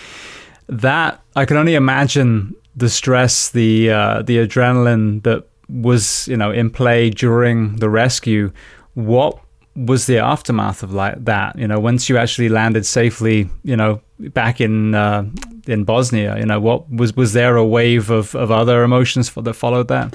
[0.68, 6.50] that I can only imagine the stress, the uh, the adrenaline that was you know
[6.50, 8.52] in play during the rescue.
[8.94, 9.38] What
[9.76, 11.58] was the aftermath of like that?
[11.58, 15.24] You know, once you actually landed safely, you know, back in uh,
[15.66, 19.42] in Bosnia, you know, what was was there a wave of, of other emotions for,
[19.42, 20.14] that followed that?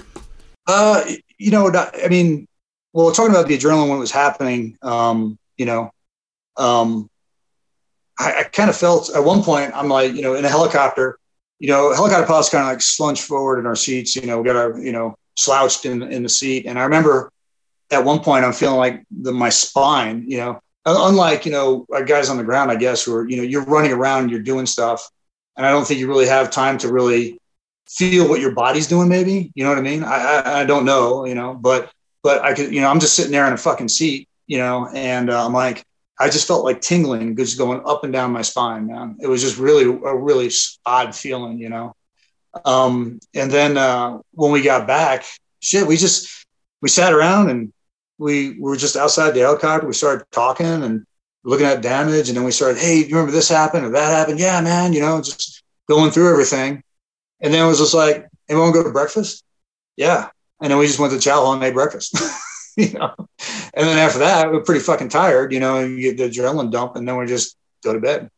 [0.68, 1.04] Uh,
[1.38, 2.48] you know, I mean,
[2.94, 5.92] well, talking about the adrenaline when it was happening, um, you know,
[6.58, 7.10] um,
[8.20, 11.18] I, I kind of felt at one point, I'm like, you know, in a helicopter,
[11.60, 14.46] you know, helicopter pilots kind of like slunched forward in our seats, you know, we
[14.46, 16.66] got our, you know, slouched in, in the seat.
[16.66, 17.32] And I remember
[17.92, 22.30] at one point I'm feeling like the, my spine, you know, unlike, you know, guys
[22.30, 25.10] on the ground, I guess, who are, you know, you're running around, you're doing stuff.
[25.58, 27.40] And I don't think you really have time to really
[27.88, 29.10] feel what your body's doing.
[29.10, 30.04] Maybe, you know what I mean?
[30.04, 31.92] I, I, I don't know, you know, but,
[32.24, 34.88] but I could, you know, I'm just sitting there in a fucking seat, you know,
[34.94, 35.84] and uh, I'm like,
[36.20, 39.18] I just felt like tingling, just going up and down my spine, man.
[39.22, 40.52] It was just really a really
[40.86, 41.96] odd feeling, you know.
[42.66, 45.24] Um, and then uh, when we got back,
[45.62, 46.46] shit, we just
[46.82, 47.72] we sat around and
[48.20, 49.88] we, we were just outside the helicopter.
[49.88, 51.06] We started talking and
[51.44, 54.40] looking at damage, and then we started, hey, you remember this happened or that happened?
[54.40, 56.84] Yeah, man, you know, just going through everything.
[57.40, 59.44] And then it was just like, anyone go to breakfast?
[59.96, 60.30] Yeah.
[60.62, 62.18] And then we just went to chow hall and made breakfast.
[62.78, 63.16] you know.
[63.74, 66.98] And then after that, we're pretty fucking tired, you know, you get the adrenaline dump,
[66.98, 68.30] and then we just go to bed.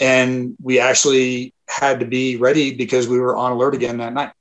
[0.00, 4.32] And we actually had to be ready because we were on alert again that night.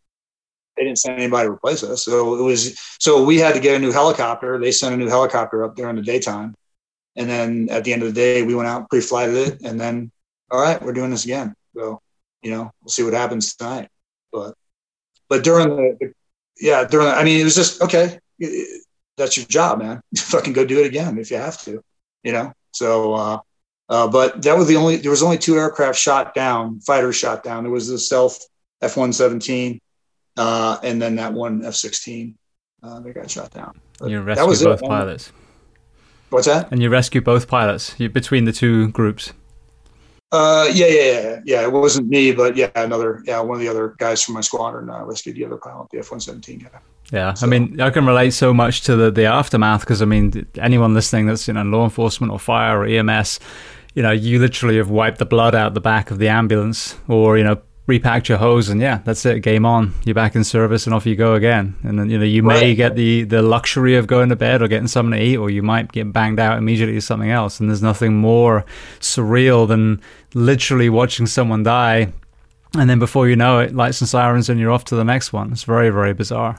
[0.82, 2.06] They didn't send anybody to replace us.
[2.06, 4.58] So it was so we had to get a new helicopter.
[4.58, 6.56] They sent a new helicopter up there in the daytime.
[7.16, 10.12] And then at the end of the day, we went out, pre-flighted it, and then
[10.50, 11.54] all right, we're doing this again.
[11.76, 12.02] So,
[12.42, 13.90] you know, we'll see what happens tonight.
[14.32, 14.56] But
[15.30, 16.14] but during the, the
[16.60, 18.18] yeah, during the, I mean, it was just okay.
[18.40, 18.82] It,
[19.18, 20.02] that's your job, man.
[20.18, 21.84] fucking go do it again if you have to,
[22.24, 22.54] you know.
[22.72, 23.40] So, uh,
[23.88, 24.96] uh, but that was the only.
[24.96, 27.66] There was only two aircraft shot down, fighters shot down.
[27.66, 28.44] There was the stealth
[28.82, 29.80] F one seventeen,
[30.42, 32.36] uh, and then that one F sixteen.
[32.84, 33.80] Uh, they got shot down.
[34.00, 35.32] But you rescued both it, pilots.
[36.32, 36.72] What's that?
[36.72, 39.34] And you rescued both pilots you, between the two groups.
[40.32, 41.62] Uh, yeah, yeah, yeah, yeah.
[41.62, 44.90] It wasn't me, but yeah, another, yeah, one of the other guys from my squadron
[44.90, 46.80] uh, rescued the other pilot, the F one seventeen guy.
[47.12, 47.46] Yeah, so.
[47.46, 50.96] I mean, I can relate so much to the, the aftermath because I mean, anyone
[50.96, 53.40] listening that's in you know, law enforcement or fire or EMS,
[53.94, 57.38] you know, you literally have wiped the blood out the back of the ambulance or
[57.38, 59.94] you know repacked your hose and yeah, that's it, game on.
[60.06, 61.76] You're back in service and off you go again.
[61.84, 62.62] And then you know you right.
[62.62, 65.50] may get the the luxury of going to bed or getting something to eat, or
[65.50, 67.60] you might get banged out immediately to something else.
[67.60, 68.66] And there's nothing more
[69.00, 70.02] surreal than
[70.34, 72.14] literally watching someone die.
[72.74, 75.34] And then before you know it, lights and sirens, and you're off to the next
[75.34, 75.52] one.
[75.52, 76.58] It's very, very bizarre.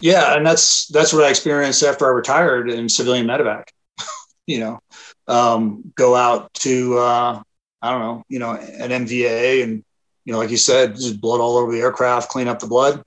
[0.00, 3.64] Yeah, and that's that's what I experienced after I retired in civilian medevac.
[4.46, 4.80] you know,
[5.28, 7.42] um, go out to uh,
[7.82, 9.84] I don't know, you know, an MVA, and
[10.28, 13.02] you know, like you said, just blood all over the aircraft, clean up the blood,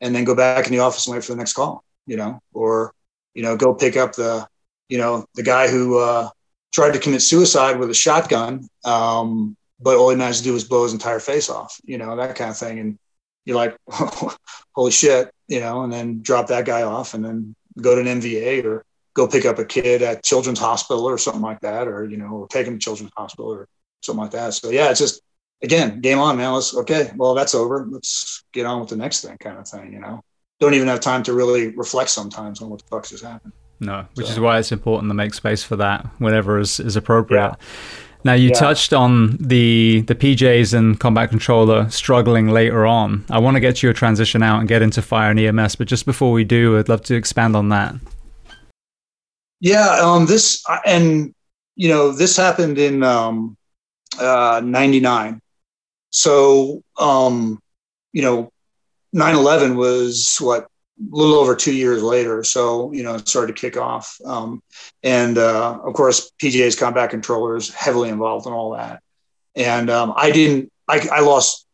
[0.00, 1.84] and then go back in the office and wait for the next call.
[2.04, 2.92] You know, or
[3.32, 4.44] you know, go pick up the
[4.88, 6.30] you know the guy who uh,
[6.72, 10.64] tried to commit suicide with a shotgun, um, but all he managed to do was
[10.64, 11.80] blow his entire face off.
[11.84, 12.98] You know, that kind of thing, and
[13.44, 13.76] you're like,
[14.74, 18.20] holy shit, you know, and then drop that guy off and then go to an
[18.20, 22.04] MVA or go pick up a kid at Children's Hospital or something like that, or,
[22.04, 23.68] you know, or take him to Children's Hospital or
[24.00, 24.54] something like that.
[24.54, 25.20] So, yeah, it's just,
[25.64, 26.52] again, game on, man.
[26.52, 27.86] Let's, okay, well, that's over.
[27.90, 30.22] Let's get on with the next thing kind of thing, you know?
[30.60, 33.52] Don't even have time to really reflect sometimes on what the fuck just happened.
[33.80, 34.32] No, which so.
[34.32, 37.40] is why it's important to make space for that whenever is, is appropriate.
[37.40, 37.66] Yeah.
[38.24, 38.54] Now you yeah.
[38.54, 43.26] touched on the the PJs and combat controller struggling later on.
[43.28, 45.88] I want to get you a transition out and get into fire and EMS, but
[45.88, 47.94] just before we do, I'd love to expand on that.
[49.60, 51.34] Yeah, um, this and
[51.76, 53.58] you know this happened in um,
[54.18, 55.42] uh, '99.
[56.14, 57.58] So, um,
[58.12, 58.52] you know,
[59.12, 60.66] 9 11 was what, a
[61.10, 62.44] little over two years later.
[62.44, 64.16] So, you know, it started to kick off.
[64.24, 64.62] Um,
[65.02, 69.02] and uh, of course, PJs combat controllers heavily involved in all that.
[69.56, 71.66] And um, I didn't, I, I, lost,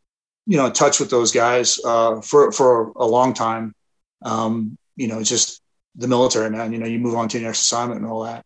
[0.46, 3.74] you know, touch with those guys uh, for, for a long time.
[4.22, 5.60] Um, you know, just
[5.96, 8.42] the military, man, you know, you move on to your next assignment and all that.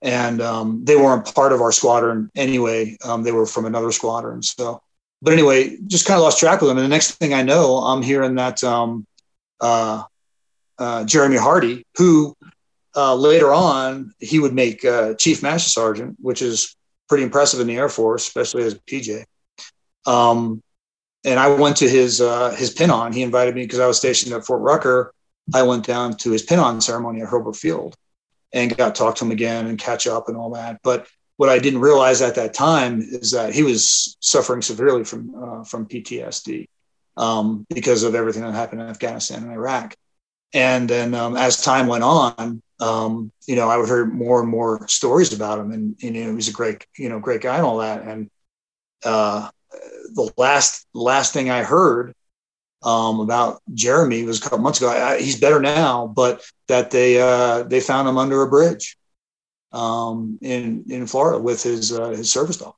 [0.00, 2.96] And um, they weren't part of our squadron anyway.
[3.04, 4.42] Um, they were from another squadron.
[4.42, 4.80] So,
[5.24, 6.76] but anyway, just kind of lost track of them.
[6.76, 9.06] And the next thing I know, I'm hearing that um,
[9.58, 10.02] uh,
[10.78, 12.36] uh, Jeremy Hardy, who
[12.94, 16.76] uh, later on he would make uh, Chief Master Sergeant, which is
[17.08, 19.24] pretty impressive in the Air Force, especially as a PJ.
[20.06, 20.62] Um,
[21.24, 23.14] and I went to his uh, his pin on.
[23.14, 25.14] He invited me because I was stationed at Fort Rucker.
[25.54, 27.96] I went down to his pin on ceremony at Hurlburt Field
[28.52, 30.80] and got to talk to him again and catch up and all that.
[30.82, 35.34] But what I didn't realize at that time is that he was suffering severely from
[35.34, 36.68] uh, from PTSD
[37.16, 39.94] um, because of everything that happened in Afghanistan and Iraq.
[40.52, 44.48] And then um, as time went on, um, you know, I would hear more and
[44.48, 47.56] more stories about him, and you know, he was a great, you know, great guy
[47.56, 48.02] and all that.
[48.02, 48.30] And
[49.04, 49.50] uh,
[50.14, 52.14] the last last thing I heard
[52.84, 54.90] um, about Jeremy was a couple months ago.
[54.90, 58.96] I, he's better now, but that they uh, they found him under a bridge
[59.74, 62.74] um, in in Florida with his uh, his service dog,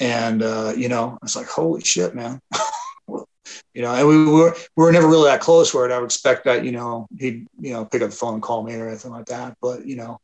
[0.00, 2.40] and uh, you know it's like holy shit, man.
[3.08, 6.44] you know, and we were we were never really that close where I would expect
[6.44, 9.12] that you know he'd you know pick up the phone and call me or anything
[9.12, 9.56] like that.
[9.62, 10.18] But you know,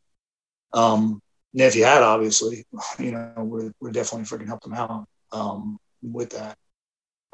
[0.73, 2.67] um, and if he had, obviously,
[2.99, 6.59] you know, we're we're definitely freaking helped him out um, with that.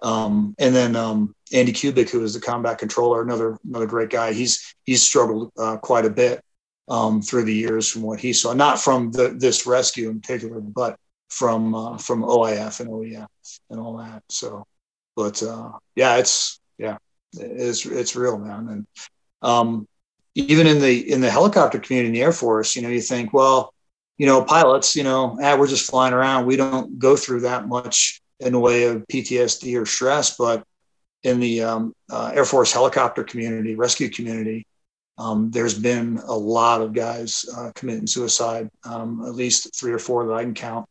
[0.03, 4.35] Um, and then um, Andy Kubik, who is the combat controller, another another great guy.
[4.35, 6.43] He's he's struggled uh, quite a bit
[6.89, 10.61] um, through the years from what he saw, not from the, this rescue in particular,
[10.61, 13.27] but from uh, from OIF and OEF
[13.71, 14.23] and all that.
[14.29, 14.67] So,
[15.17, 16.99] but uh, yeah, it's yeah,
[17.33, 18.69] it's it's real, man.
[18.69, 18.87] And
[19.41, 19.89] um,
[20.35, 23.33] even in the in the helicopter community in the Air Force, you know, you think,
[23.33, 23.73] well,
[24.19, 26.47] you know, pilots, you know, ah, we're just flying around.
[26.47, 30.65] We don't go through that much in the way of PTSD or stress, but
[31.23, 34.67] in the um, uh, Air Force helicopter community, rescue community,
[35.23, 39.99] um, there's been a lot of guys uh, committing suicide, um, at least three or
[40.01, 40.87] four that I can count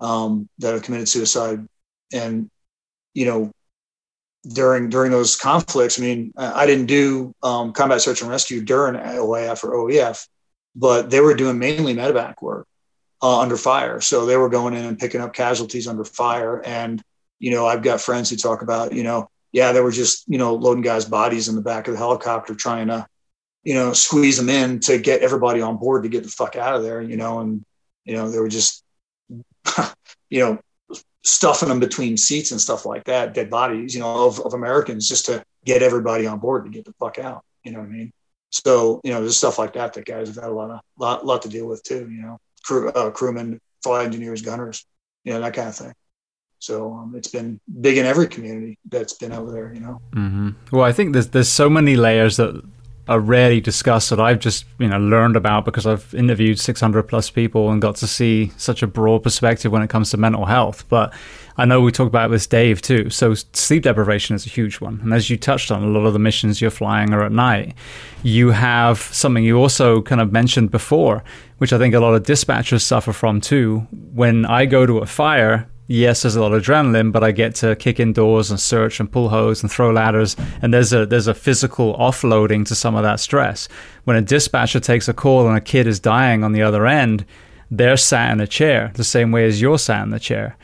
[0.00, 1.64] um, that have committed suicide.
[2.12, 2.50] And,
[3.14, 3.52] you know,
[4.52, 8.94] during during those conflicts, I mean, I didn't do um, combat search and rescue during
[8.94, 10.26] OIF or OEF,
[10.74, 12.66] but they were doing mainly medevac work
[13.22, 14.00] uh, under fire.
[14.00, 16.62] So they were going in and picking up casualties under fire.
[16.64, 17.00] And,
[17.38, 20.38] you know, I've got friends who talk about, you know, yeah, they were just, you
[20.38, 23.06] know, loading guys' bodies in the back of the helicopter trying to,
[23.64, 26.74] you know, squeeze them in to get everybody on board to get the fuck out
[26.74, 27.64] of there, you know, and,
[28.04, 28.84] you know, they were just,
[30.30, 30.58] you know,
[31.22, 35.08] stuffing them between seats and stuff like that, dead bodies, you know, of, of Americans
[35.08, 37.44] just to get everybody on board to get the fuck out.
[37.64, 38.12] You know what I mean?
[38.50, 41.26] So, you know, there's stuff like that that guys have had a lot of, lot,
[41.26, 44.86] lot to deal with too, you know, crew, uh, crewmen, flight engineers, gunners,
[45.24, 45.92] you know, that kind of thing.
[46.60, 50.00] So um, it's been big in every community that's been over there, you know.
[50.12, 50.50] Mm-hmm.
[50.72, 52.62] Well, I think there's there's so many layers that
[53.08, 57.30] are rarely discussed that I've just you know learned about because I've interviewed 600 plus
[57.30, 60.84] people and got to see such a broad perspective when it comes to mental health.
[60.88, 61.14] But
[61.56, 63.10] I know we talked about with Dave too.
[63.10, 66.12] So sleep deprivation is a huge one, and as you touched on, a lot of
[66.12, 67.74] the missions you're flying are at night.
[68.22, 71.24] You have something you also kind of mentioned before,
[71.58, 73.86] which I think a lot of dispatchers suffer from too.
[74.12, 77.54] When I go to a fire, yes, there's a lot of adrenaline, but I get
[77.56, 81.26] to kick indoors and search and pull hose and throw ladders, and there's a there's
[81.26, 83.68] a physical offloading to some of that stress.
[84.04, 87.24] When a dispatcher takes a call and a kid is dying on the other end,
[87.70, 90.56] they're sat in a chair the same way as you're sat in the chair.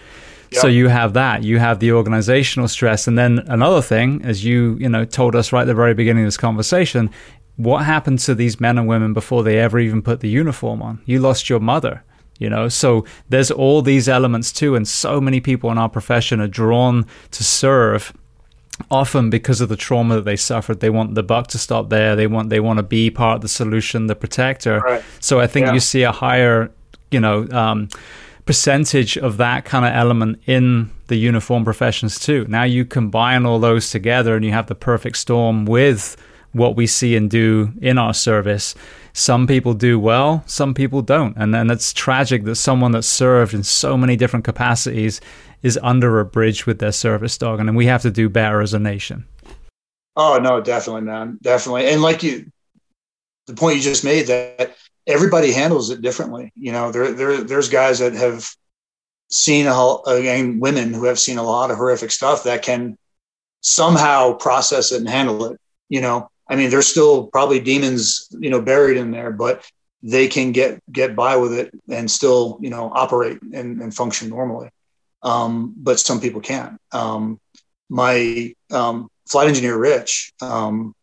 [0.53, 0.61] Yep.
[0.61, 1.43] So you have that.
[1.43, 5.53] You have the organizational stress, and then another thing, as you you know told us
[5.53, 7.11] right at the very beginning of this conversation,
[7.57, 11.01] what happened to these men and women before they ever even put the uniform on?
[11.07, 12.03] You lost your mother
[12.39, 12.69] you know?
[12.69, 17.07] So there's all these elements too and so many people in our profession are drawn
[17.31, 18.13] to serve
[18.91, 20.81] often because of the trauma that they suffered.
[20.81, 22.17] They want the buck to stop there.
[22.17, 24.81] They want they want to be part of the solution the protector.
[24.81, 25.05] Right.
[25.21, 25.75] so i think yeah.
[25.75, 26.71] you see a higher
[27.11, 27.89] you know um,
[28.47, 32.47] percentage of that kind of element in the uniform professions too.
[32.49, 36.17] Now you combine all those together and you have the perfect storm with
[36.55, 38.75] what we see and do in our service
[39.17, 41.37] some people do well, some people don't.
[41.37, 45.21] And then it's tragic that someone that's served in so many different capacities
[45.63, 47.61] is under a bridge with their service dog.
[47.61, 49.25] And we have to do better as a nation.
[50.17, 51.39] Oh, no, definitely, man.
[51.43, 51.87] Definitely.
[51.87, 52.51] And like you,
[53.47, 54.75] the point you just made that
[55.07, 56.53] everybody handles it differently.
[56.57, 58.51] You know, there, there, there's guys that have
[59.31, 62.99] seen a, again women who have seen a lot of horrific stuff that can
[63.61, 65.61] somehow process it and handle it.
[65.89, 69.65] You know, I mean, there's still probably demons, you know, buried in there, but
[70.03, 74.29] they can get get by with it and still, you know, operate and, and function
[74.29, 74.69] normally.
[75.23, 76.79] Um, but some people can't.
[76.93, 77.41] Um,
[77.89, 80.95] my um, flight engineer, Rich, um,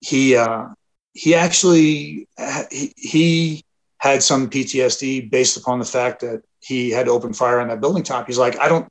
[0.00, 0.68] he uh,
[1.12, 2.26] he actually
[2.70, 3.64] he, he
[3.98, 7.80] had some PTSD based upon the fact that he had to open fire on that
[7.80, 8.26] building top.
[8.26, 8.88] He's like, I don't,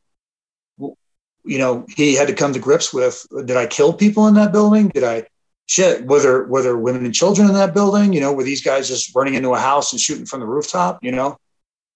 [0.77, 4.51] you know, he had to come to grips with, did I kill people in that
[4.51, 4.89] building?
[4.89, 5.27] Did I
[5.67, 6.05] shit?
[6.05, 8.13] Were there, were there women and children in that building?
[8.13, 10.99] You know, were these guys just running into a house and shooting from the rooftop,
[11.03, 11.37] you know?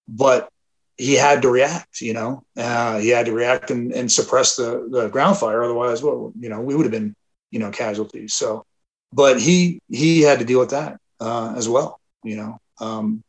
[0.08, 0.50] But
[0.98, 4.88] he had to react, you know, uh, he had to react and, and suppress the,
[4.92, 5.64] the ground fire.
[5.64, 7.16] Otherwise, well, you know, we would have been,
[7.52, 8.34] you know, casualties.
[8.34, 8.66] So,
[9.14, 12.60] but he, he had to deal with that uh, as well, you know?
[12.82, 13.24] Um,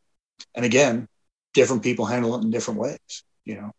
[0.53, 1.07] and again,
[1.53, 3.71] different people handle it in different ways, you know?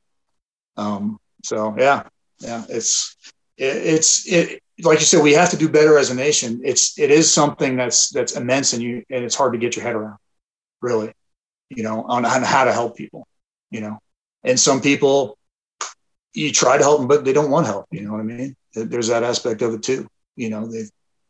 [0.76, 2.05] Um, so yeah,
[2.39, 3.16] yeah, it's,
[3.58, 6.60] it, it's, it, like you said, we have to do better as a nation.
[6.65, 9.84] It's, it is something that's, that's immense and you, and it's hard to get your
[9.84, 10.18] head around
[10.81, 11.12] really,
[11.70, 13.26] you know, on, on how to help people,
[13.70, 13.99] you know,
[14.44, 15.39] and some people
[16.34, 17.86] you try to help them, but they don't want help.
[17.91, 18.57] You know what I mean?
[18.75, 20.07] There's that aspect of it too.
[20.36, 20.84] You know, they,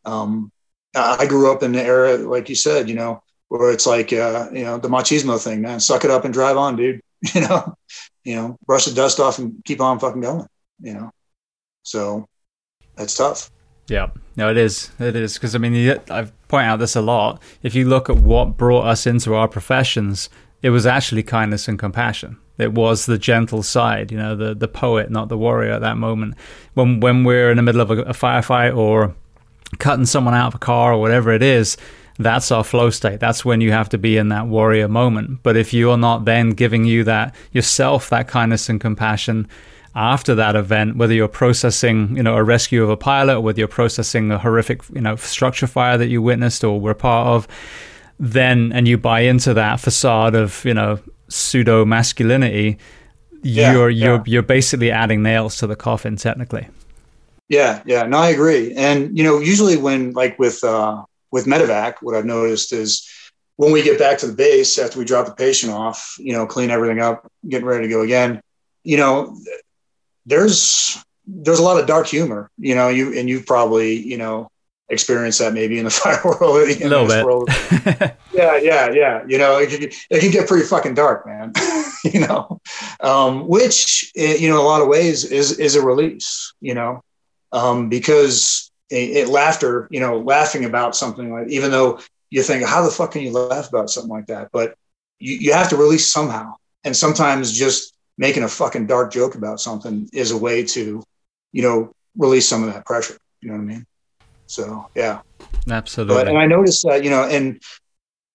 [0.04, 0.50] um,
[0.94, 4.48] I grew up in the era, like you said, you know, where it's like uh,
[4.52, 5.80] you know the machismo thing, man.
[5.80, 7.00] Suck it up and drive on, dude.
[7.34, 7.74] You know,
[8.24, 10.46] you know, brush the dust off and keep on fucking going.
[10.80, 11.10] You know,
[11.84, 12.26] so
[12.96, 13.50] that's tough.
[13.88, 14.90] Yeah, no, it is.
[14.98, 17.42] It is because I mean, I've pointed out this a lot.
[17.62, 20.30] If you look at what brought us into our professions,
[20.62, 22.38] it was actually kindness and compassion.
[22.58, 25.72] It was the gentle side, you know, the the poet, not the warrior.
[25.72, 26.34] At that moment,
[26.74, 29.14] when when we're in the middle of a, a firefight or
[29.78, 31.76] cutting someone out of a car or whatever it is,
[32.18, 33.20] that's our flow state.
[33.20, 35.42] That's when you have to be in that warrior moment.
[35.42, 39.48] But if you're not then giving you that yourself that kindness and compassion
[39.94, 43.58] after that event, whether you're processing, you know, a rescue of a pilot or whether
[43.58, 47.48] you're processing a horrific, you know, structure fire that you witnessed or were part of,
[48.18, 50.98] then and you buy into that facade of, you know,
[51.28, 52.78] pseudo masculinity,
[53.42, 54.22] yeah, you're you're yeah.
[54.26, 56.68] you're basically adding nails to the coffin technically.
[57.48, 58.72] Yeah, yeah, no, I agree.
[58.74, 63.08] And you know, usually when like with uh with medevac, what I've noticed is
[63.56, 66.46] when we get back to the base after we drop the patient off, you know,
[66.46, 68.40] clean everything up, getting ready to go again,
[68.84, 69.36] you know,
[70.26, 74.49] there's there's a lot of dark humor, you know, you and you've probably, you know,
[74.89, 76.68] experienced that maybe in the fire world.
[76.68, 77.25] Little bit.
[77.25, 77.49] World.
[78.33, 79.23] yeah, yeah, yeah.
[79.26, 81.52] You know, it can, it can get pretty fucking dark, man.
[82.05, 82.60] you know,
[83.01, 86.52] um, which eh, you know, in a lot of ways is is a release.
[86.60, 87.02] You know,
[87.52, 91.99] um, because it, laughter, you know, laughing about something like, even though
[92.31, 94.51] you think, how the fuck can you laugh about something like that?
[94.52, 94.75] But
[95.18, 96.55] you, you have to release somehow.
[96.84, 101.02] And sometimes just making a fucking dark joke about something is a way to,
[101.52, 103.16] you know, release some of that pressure.
[103.41, 103.86] You know what I mean?
[104.47, 105.20] So, yeah.
[105.70, 106.15] Absolutely.
[106.15, 107.60] But, and I noticed that, you know, and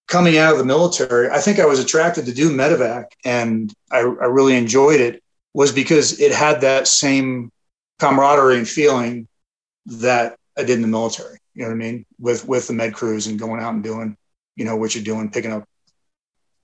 [0.07, 3.99] coming out of the military, I think I was attracted to do medevac and I,
[3.99, 5.21] I really enjoyed it
[5.53, 7.51] was because it had that same
[7.99, 9.27] camaraderie and feeling
[9.85, 11.39] that I did in the military.
[11.53, 12.05] You know what I mean?
[12.19, 14.15] With with the med crews and going out and doing,
[14.55, 15.63] you know, what you're doing, picking up,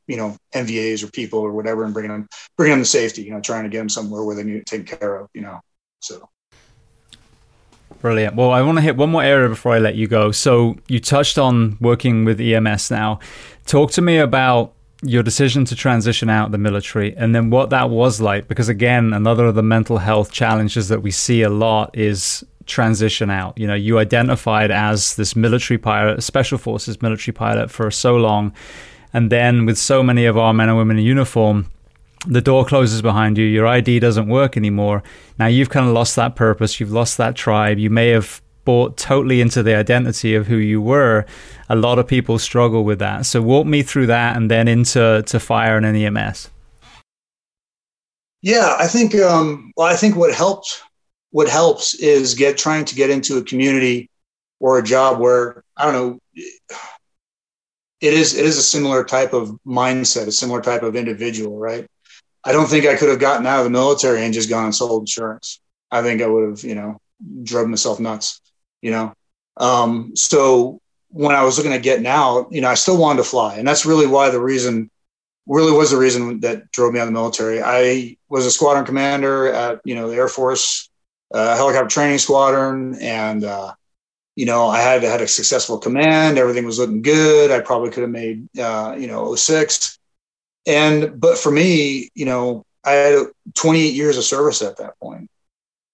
[0.08, 3.24] you know, MVAs or people or whatever, and bringing them bringing them to safety.
[3.24, 5.30] You know, trying to get them somewhere where they need to take care of.
[5.34, 5.62] You know,
[6.00, 6.30] so.
[8.02, 8.36] Brilliant.
[8.36, 10.32] Well, I want to hit one more area before I let you go.
[10.32, 13.20] So you touched on working with EMS now.
[13.66, 17.70] Talk to me about your decision to transition out of the military and then what
[17.72, 21.50] that was like because again another of the mental health challenges that we see a
[21.50, 23.58] lot is transition out.
[23.58, 28.54] You know, you identified as this military pilot, special forces military pilot for so long.
[29.14, 31.68] And then with so many of our men and women in uniform,
[32.26, 35.04] the door closes behind you, your ID doesn't work anymore.
[35.38, 38.98] Now you've kind of lost that purpose, you've lost that tribe, you may have bought
[38.98, 41.26] totally into the identity of who you were.
[41.70, 43.26] A lot of people struggle with that.
[43.26, 46.50] So walk me through that and then into to fire and EMS.
[48.42, 50.84] Yeah, I think um, well, I think what helped
[51.32, 54.10] what helps is get trying to get into a community
[54.60, 56.44] or a job where I don't know.
[58.04, 61.88] It is it is a similar type of mindset, a similar type of individual, right?
[62.44, 64.76] I don't think I could have gotten out of the military and just gone and
[64.76, 65.62] sold insurance.
[65.90, 67.00] I think I would have, you know,
[67.44, 68.42] drove myself nuts,
[68.82, 69.14] you know.
[69.56, 73.30] Um, so when I was looking at getting out, you know, I still wanted to
[73.30, 74.92] fly, and that's really why the reason
[75.48, 77.62] really was the reason that drove me out of the military.
[77.64, 80.90] I was a squadron commander at you know the Air Force
[81.34, 83.74] uh, helicopter training squadron, and uh,
[84.36, 86.38] you know I had had a successful command.
[86.38, 87.52] Everything was looking good.
[87.52, 90.00] I probably could have made uh, you know 06.
[90.66, 95.30] And but for me, you know, I had 28 years of service at that point.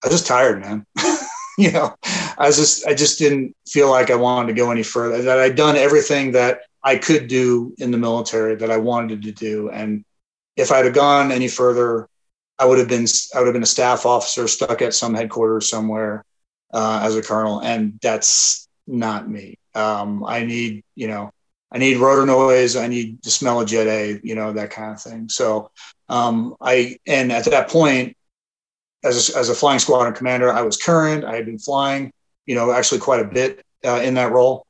[0.04, 0.86] I was just tired, man.
[1.58, 4.84] you know, I was just, I just didn't feel like I wanted to go any
[4.84, 5.22] further.
[5.22, 9.32] That I'd done everything that I could do in the military that I wanted to
[9.32, 10.06] do, and
[10.56, 12.08] if I'd have gone any further,
[12.58, 15.70] I would have been, I would have been a staff officer stuck at some headquarters
[15.70, 16.24] somewhere
[16.74, 19.58] uh, as a colonel, and that's not me.
[19.76, 21.32] Um, I need, you know,
[21.72, 22.76] I need rotor noise.
[22.76, 25.30] I need to smell of Jet A, you know, that kind of thing.
[25.30, 25.70] So
[26.08, 28.18] um, I, and at that point,
[29.04, 31.24] as a, as a flying squadron commander, I was current.
[31.24, 32.12] I had been flying,
[32.46, 34.66] you know, actually quite a bit uh, in that role.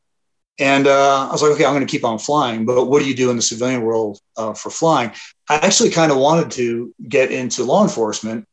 [0.60, 2.66] And uh, I was like, okay, I'm going to keep on flying.
[2.66, 5.11] But what do you do in the civilian world uh, for flying?
[5.48, 8.45] I actually kind of wanted to get into law enforcement,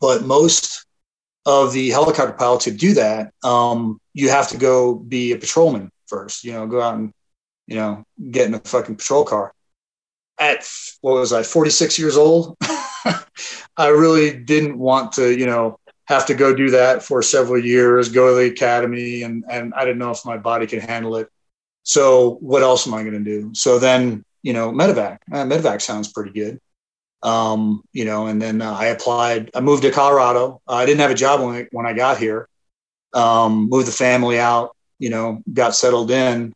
[0.00, 0.86] but most
[1.48, 5.90] of the helicopter pilots who do that, um, you have to go be a patrolman
[6.06, 6.44] first.
[6.44, 7.14] You know, go out and
[7.66, 9.54] you know get in a fucking patrol car.
[10.38, 10.68] At
[11.00, 12.56] what was I, 46 years old?
[13.76, 18.10] I really didn't want to, you know, have to go do that for several years,
[18.10, 21.30] go to the academy, and and I didn't know if my body could handle it.
[21.82, 23.54] So what else am I going to do?
[23.54, 25.20] So then, you know, medevac.
[25.32, 26.60] Uh, medevac sounds pretty good
[27.22, 29.50] um, you know, and then uh, I applied.
[29.54, 30.60] I moved to Colorado.
[30.68, 32.48] Uh, I didn't have a job when I, when I got here.
[33.14, 34.76] Um, moved the family out.
[34.98, 36.54] You know, got settled in.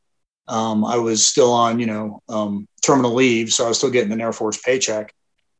[0.49, 4.13] Um, I was still on, you know, um, terminal leave, so I was still getting
[4.13, 5.15] an Air Force paycheck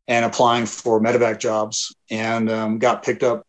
[0.07, 3.45] and applying for medevac jobs, and um, got picked up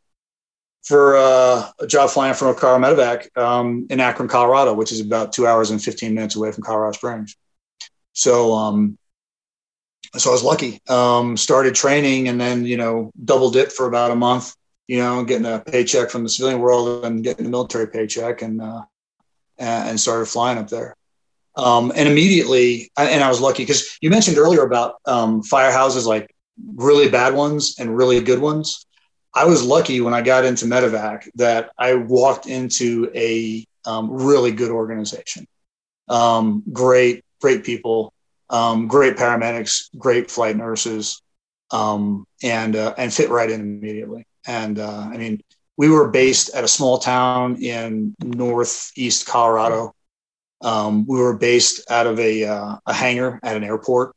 [0.84, 5.00] for uh, a job flying from a car medevac um, in Akron, Colorado, which is
[5.00, 7.36] about two hours and 15 minutes away from Colorado Springs.
[8.12, 8.99] So um,
[10.16, 10.80] so I was lucky.
[10.88, 14.54] Um, started training and then, you know, double dip for about a month,
[14.86, 18.60] you know, getting a paycheck from the civilian world and getting a military paycheck and,
[18.60, 18.82] uh,
[19.58, 20.96] and started flying up there.
[21.56, 26.34] Um, and immediately, and I was lucky because you mentioned earlier about um, firehouses, like
[26.74, 28.86] really bad ones and really good ones.
[29.32, 34.52] I was lucky when I got into medevac that I walked into a um, really
[34.52, 35.46] good organization.
[36.08, 38.13] Um, great, great people
[38.50, 41.23] um, great paramedics, great flight nurses,
[41.70, 44.26] um, and uh, and fit right in immediately.
[44.47, 45.42] And uh, I mean,
[45.76, 49.94] we were based at a small town in northeast Colorado.
[50.62, 54.14] Um, we were based out of a uh, a hangar at an airport.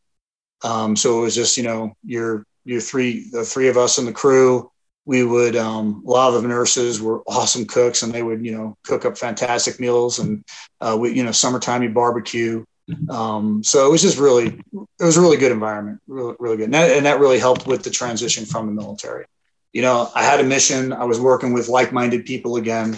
[0.63, 4.07] Um, so it was just you know your your three the three of us and
[4.07, 4.71] the crew.
[5.05, 8.51] We would um, a lot of the nurses were awesome cooks, and they would you
[8.51, 10.19] know cook up fantastic meals.
[10.19, 10.43] And
[10.81, 12.63] uh, we you know summertime you barbecue.
[13.09, 16.65] Um, so it was just really, it was a really good environment, really, really good.
[16.65, 19.25] And that, and that really helped with the transition from the military.
[19.73, 20.93] You know, I had a mission.
[20.93, 22.97] I was working with like-minded people again,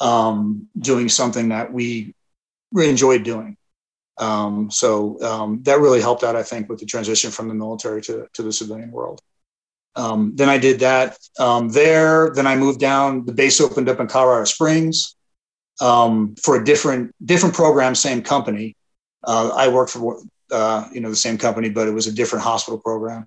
[0.00, 2.14] um, doing something that we
[2.74, 3.56] enjoyed doing.
[4.18, 8.02] Um, so um, that really helped out, I think, with the transition from the military
[8.02, 9.20] to, to the civilian world.
[9.96, 12.30] Um, then I did that um, there.
[12.34, 13.24] Then I moved down.
[13.24, 15.16] The base opened up in Colorado Springs
[15.80, 18.76] um, for a different different program, same company.
[19.24, 22.44] Uh, I worked for uh, you know the same company, but it was a different
[22.44, 23.26] hospital program.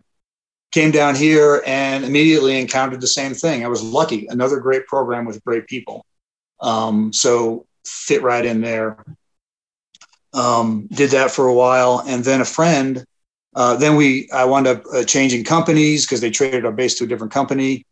[0.72, 3.64] Came down here and immediately encountered the same thing.
[3.64, 6.06] I was lucky, another great program with great people.
[6.60, 9.04] Um, so fit right in there.
[10.34, 13.06] Um, did that for a while, and then a friend.
[13.56, 17.04] Uh, then we I wound up uh, changing companies because they traded our base to
[17.04, 17.86] a different company.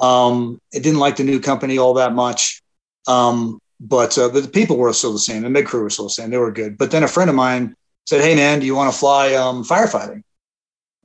[0.00, 2.62] Um, didn't like the new company all that much.
[3.06, 5.42] Um, but uh, the people were still the same.
[5.42, 6.30] The mid crew was still the same.
[6.30, 6.78] They were good.
[6.78, 7.74] But then a friend of mine
[8.06, 10.22] said, "Hey man, do you want to fly um, firefighting,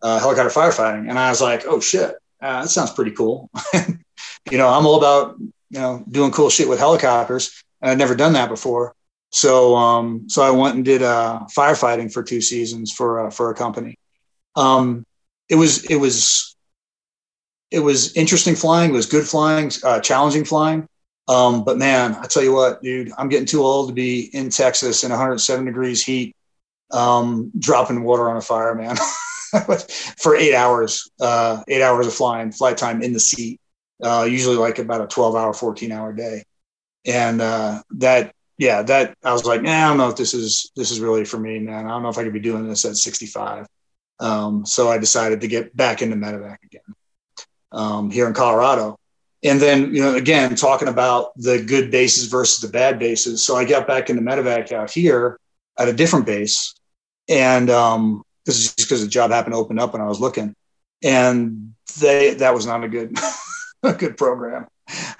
[0.02, 3.50] uh, helicopter firefighting?" And I was like, "Oh shit, uh, that sounds pretty cool."
[4.52, 8.16] you know, I'm all about you know doing cool shit with helicopters, and I'd never
[8.16, 8.94] done that before.
[9.32, 13.50] So um, so I went and did uh, firefighting for two seasons for uh, for
[13.52, 13.98] a company.
[14.56, 15.06] Um,
[15.50, 16.56] it was it was
[17.70, 18.92] it was interesting flying.
[18.92, 20.88] It was good flying, uh, challenging flying.
[21.28, 24.50] Um, but man, I tell you what, dude, I'm getting too old to be in
[24.50, 26.36] Texas in 107 degrees heat,
[26.92, 28.98] um, dropping water on a fire, man,
[30.18, 33.62] for eight hours, uh, eight hours of flying, flight time in the seat,
[34.04, 36.44] uh, usually like about a 12 hour, 14 hour day.
[37.06, 40.72] And, uh, that, yeah, that I was like, nah, I don't know if this is,
[40.76, 41.86] this is really for me, man.
[41.86, 43.66] I don't know if I could be doing this at 65.
[44.20, 46.82] Um, so I decided to get back into medevac again,
[47.72, 49.00] um, here in Colorado
[49.44, 53.44] and then you know again talking about the good bases versus the bad bases.
[53.44, 55.40] So i got back into medevac out here
[55.78, 56.74] at a different base.
[57.30, 60.20] And um this is just because the job happened to open up when i was
[60.20, 60.56] looking.
[61.04, 63.18] And they that was not a good
[63.84, 64.68] a good program.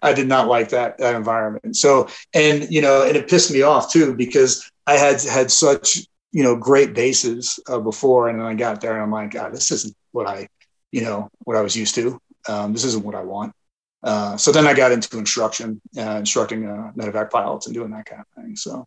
[0.02, 1.76] I did not like that that environment.
[1.76, 6.00] So and you know and it pissed me off too because i had had such
[6.32, 8.30] you know great bases uh, before.
[8.30, 10.48] And then i got there and i'm like god this isn't what i
[10.94, 12.22] you know, what I was used to.
[12.48, 13.52] Um, this isn't what I want.
[14.04, 18.06] Uh, so then I got into instruction, uh, instructing uh, medevac pilots and doing that
[18.06, 18.56] kind of thing.
[18.56, 18.86] So,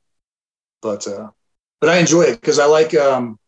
[0.82, 1.30] but uh,
[1.80, 3.38] but I enjoy it because I like um,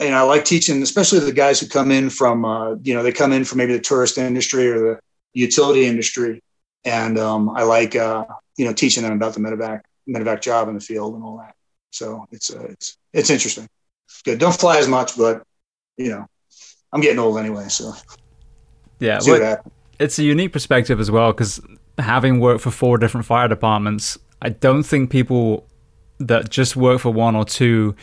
[0.00, 3.02] you know I like teaching, especially the guys who come in from uh, you know
[3.02, 5.00] they come in from maybe the tourist industry or the
[5.34, 6.42] utility industry,
[6.84, 8.24] and um, I like uh,
[8.56, 11.54] you know teaching them about the medevac medevac job in the field and all that.
[11.90, 13.68] So it's uh, it's it's interesting.
[14.24, 14.40] Good.
[14.40, 15.44] Don't fly as much, but
[15.96, 16.26] you know
[16.92, 17.92] I'm getting old anyway, so
[18.98, 19.20] yeah.
[19.24, 19.62] Well,
[19.98, 21.60] it's a unique perspective as well because
[21.98, 25.66] having worked for four different fire departments, I don't think people
[26.18, 27.94] that just work for one or two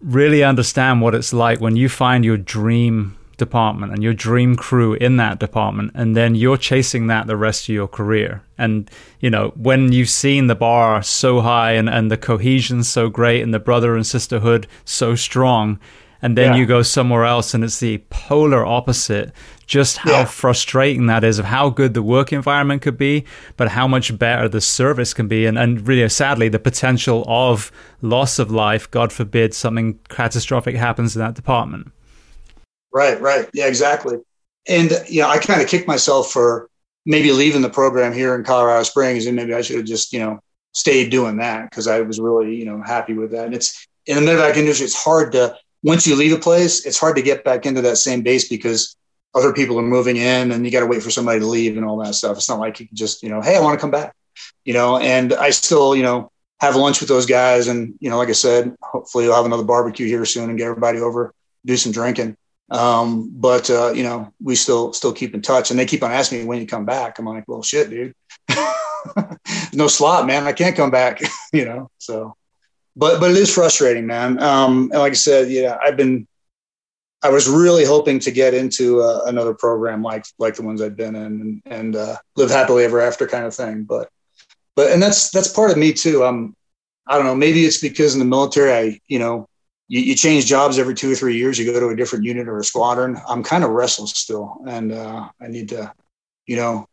[0.00, 4.94] really understand what it's like when you find your dream department and your dream crew
[4.94, 8.90] in that department and then you're chasing that the rest of your career and
[9.20, 13.40] you know when you've seen the bar so high and, and the cohesion so great
[13.40, 15.78] and the brother and sisterhood so strong
[16.20, 16.58] and then yeah.
[16.58, 19.32] you go somewhere else and it's the polar opposite
[19.68, 20.24] just how yeah.
[20.24, 23.24] frustrating that is of how good the work environment could be
[23.56, 25.46] but how much better the service can be.
[25.46, 31.14] And, and really sadly the potential of loss of life god forbid something catastrophic happens
[31.14, 31.92] in that department.
[32.92, 33.48] Right right.
[33.52, 34.16] Yeah exactly.
[34.66, 36.68] And you know i kind of kicked myself for
[37.06, 40.18] maybe leaving the program here in colorado springs and maybe i should have just you
[40.18, 40.40] know
[40.72, 43.46] stayed doing that because i was really you know happy with that.
[43.46, 46.98] And it's in the medevac industry it's hard to once you leave a place, it's
[46.98, 48.96] hard to get back into that same base because
[49.34, 51.86] other people are moving in and you got to wait for somebody to leave and
[51.86, 52.36] all that stuff.
[52.36, 54.14] It's not like you can just, you know, hey, I want to come back,
[54.64, 57.68] you know, and I still, you know, have lunch with those guys.
[57.68, 60.66] And, you know, like I said, hopefully we'll have another barbecue here soon and get
[60.66, 61.34] everybody over,
[61.64, 62.36] do some drinking.
[62.70, 66.10] Um, but, uh, you know, we still, still keep in touch and they keep on
[66.10, 67.18] asking me when you come back.
[67.18, 68.14] I'm like, well, shit, dude,
[69.72, 70.46] no slot, man.
[70.46, 71.20] I can't come back,
[71.52, 71.90] you know?
[71.98, 72.34] So,
[72.96, 74.42] but but it is frustrating, man.
[74.42, 76.26] Um, and like I said, yeah, I've been.
[77.22, 80.96] I was really hoping to get into uh, another program like like the ones I've
[80.96, 83.84] been in and, and uh, live happily ever after kind of thing.
[83.84, 84.08] But
[84.76, 86.24] but and that's that's part of me too.
[86.24, 86.54] Um,
[87.06, 87.34] I don't know.
[87.34, 89.48] Maybe it's because in the military, I you know
[89.88, 91.58] you, you, change jobs every two or three years.
[91.58, 93.16] You go to a different unit or a squadron.
[93.26, 95.92] I'm kind of restless still, and uh, I need to,
[96.46, 96.86] you know,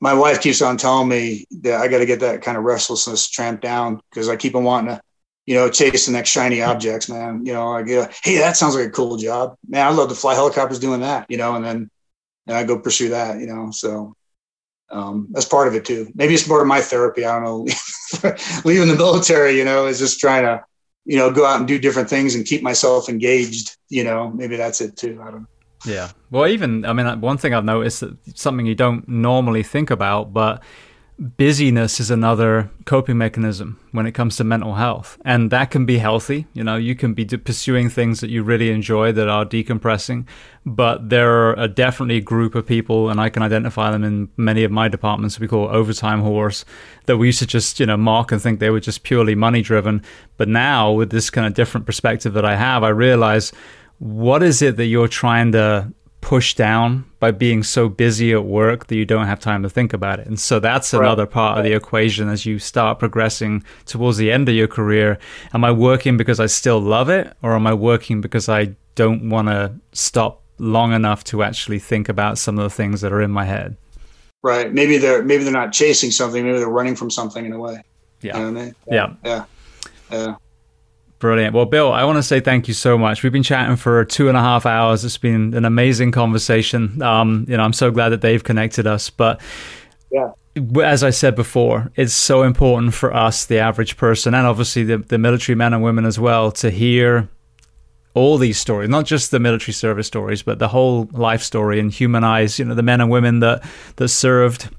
[0.00, 3.28] my wife keeps on telling me that I got to get that kind of restlessness
[3.28, 5.02] tramped down because I keep on wanting to
[5.46, 7.44] you know, chase the next shiny objects, man.
[7.44, 7.86] You know, like,
[8.22, 9.56] hey, that sounds like a cool job.
[9.68, 11.90] Man, I'd love to fly helicopters doing that, you know, and then
[12.46, 13.70] and I go pursue that, you know.
[13.70, 14.14] So
[14.90, 16.10] um, that's part of it too.
[16.14, 17.24] Maybe it's part of my therapy.
[17.24, 18.34] I don't know.
[18.64, 20.64] Leaving the military, you know, is just trying to,
[21.04, 23.76] you know, go out and do different things and keep myself engaged.
[23.88, 25.20] You know, maybe that's it too.
[25.22, 25.46] I don't know.
[25.84, 26.10] Yeah.
[26.30, 30.32] Well, even I mean, one thing I've noticed that something you don't normally think about,
[30.32, 30.62] but
[31.36, 35.18] busyness is another coping mechanism when it comes to mental health.
[35.24, 38.70] And that can be healthy you know you can be pursuing things that you really
[38.70, 40.26] enjoy that are decompressing
[40.64, 44.28] but there are a definitely a group of people and i can identify them in
[44.36, 46.64] many of my departments we call overtime horse
[47.06, 49.62] that we used to just you know mark and think they were just purely money
[49.62, 50.02] driven
[50.36, 53.52] but now with this kind of different perspective that i have i realize
[53.98, 55.92] what is it that you're trying to
[56.22, 59.92] pushed down by being so busy at work that you don't have time to think
[59.92, 60.26] about it.
[60.26, 61.04] And so that's right.
[61.04, 65.18] another part of the equation as you start progressing towards the end of your career.
[65.52, 69.28] Am I working because I still love it or am I working because I don't
[69.28, 73.20] want to stop long enough to actually think about some of the things that are
[73.20, 73.76] in my head?
[74.42, 74.72] Right.
[74.72, 77.82] Maybe they're maybe they're not chasing something, maybe they're running from something in a way.
[78.20, 78.38] Yeah.
[78.38, 78.74] You know I mean?
[78.90, 79.14] Yeah.
[79.24, 79.44] Yeah.
[80.10, 80.34] Yeah.
[81.22, 81.54] Brilliant.
[81.54, 83.22] Well, Bill, I want to say thank you so much.
[83.22, 85.04] We've been chatting for two and a half hours.
[85.04, 87.00] It's been an amazing conversation.
[87.00, 89.08] Um, you know, I'm so glad that they've connected us.
[89.08, 89.40] But
[90.10, 90.32] yeah,
[90.82, 94.98] as I said before, it's so important for us, the average person, and obviously the,
[94.98, 97.28] the military men and women as well, to hear
[98.14, 101.92] all these stories, not just the military service stories, but the whole life story and
[101.92, 103.62] humanize, you know, the men and women that
[103.94, 104.70] that served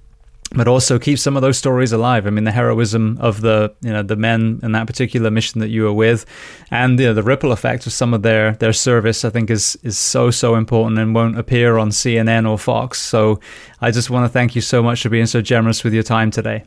[0.53, 2.27] but also keep some of those stories alive.
[2.27, 5.69] I mean, the heroism of the you know the men in that particular mission that
[5.69, 6.25] you were with,
[6.72, 9.77] and you know, the ripple effect of some of their their service, I think is
[9.83, 13.01] is so so important and won't appear on CNN or Fox.
[13.01, 13.40] So
[13.82, 16.32] I just want to thank you so much for being so generous with your time
[16.32, 16.64] today.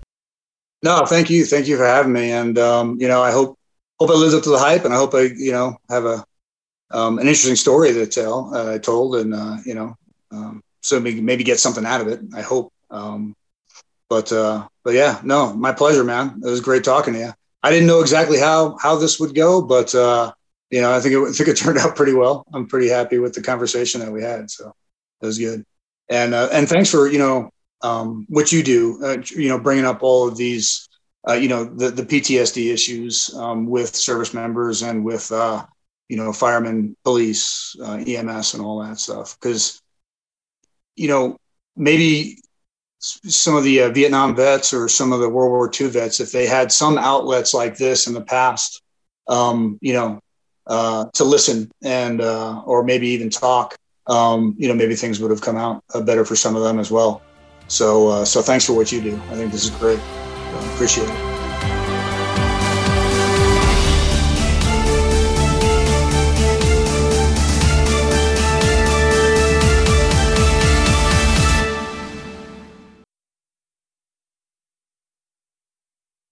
[0.83, 3.59] No, thank you, thank you for having me, and um, you know I hope
[3.99, 6.25] hope I live up to the hype, and I hope I you know have a
[6.91, 8.55] um, an interesting story to tell.
[8.55, 9.97] Uh, told, and uh, you know,
[10.31, 12.21] um, so maybe, maybe get something out of it.
[12.35, 12.73] I hope.
[12.91, 13.35] Um,
[14.09, 16.41] but uh, but yeah, no, my pleasure, man.
[16.45, 17.33] It was great talking to you.
[17.63, 20.33] I didn't know exactly how how this would go, but uh,
[20.71, 22.45] you know, I think it I think it turned out pretty well.
[22.53, 24.73] I'm pretty happy with the conversation that we had, so
[25.21, 25.65] it was good.
[26.09, 27.51] And uh, and thanks for you know
[27.83, 30.89] um, what you do, uh, you know, bringing up all of these,
[31.29, 35.65] uh, you know, the the PTSD issues um, with service members and with uh,
[36.09, 39.37] you know, firemen, police, uh, EMS, and all that stuff.
[39.39, 39.83] Because,
[40.95, 41.37] you know,
[41.77, 42.39] maybe
[43.07, 46.33] some of the uh, Vietnam vets or some of the World War II vets, if
[46.33, 48.83] they had some outlets like this in the past,
[49.29, 50.21] um, you know,
[50.67, 53.77] uh, to listen and uh, or maybe even talk,
[54.09, 56.79] um, you know, maybe things would have come out uh, better for some of them
[56.79, 57.23] as well.
[57.69, 59.17] So, uh, so thanks for what you do.
[59.31, 60.01] I think this is great.
[60.75, 61.36] appreciate it.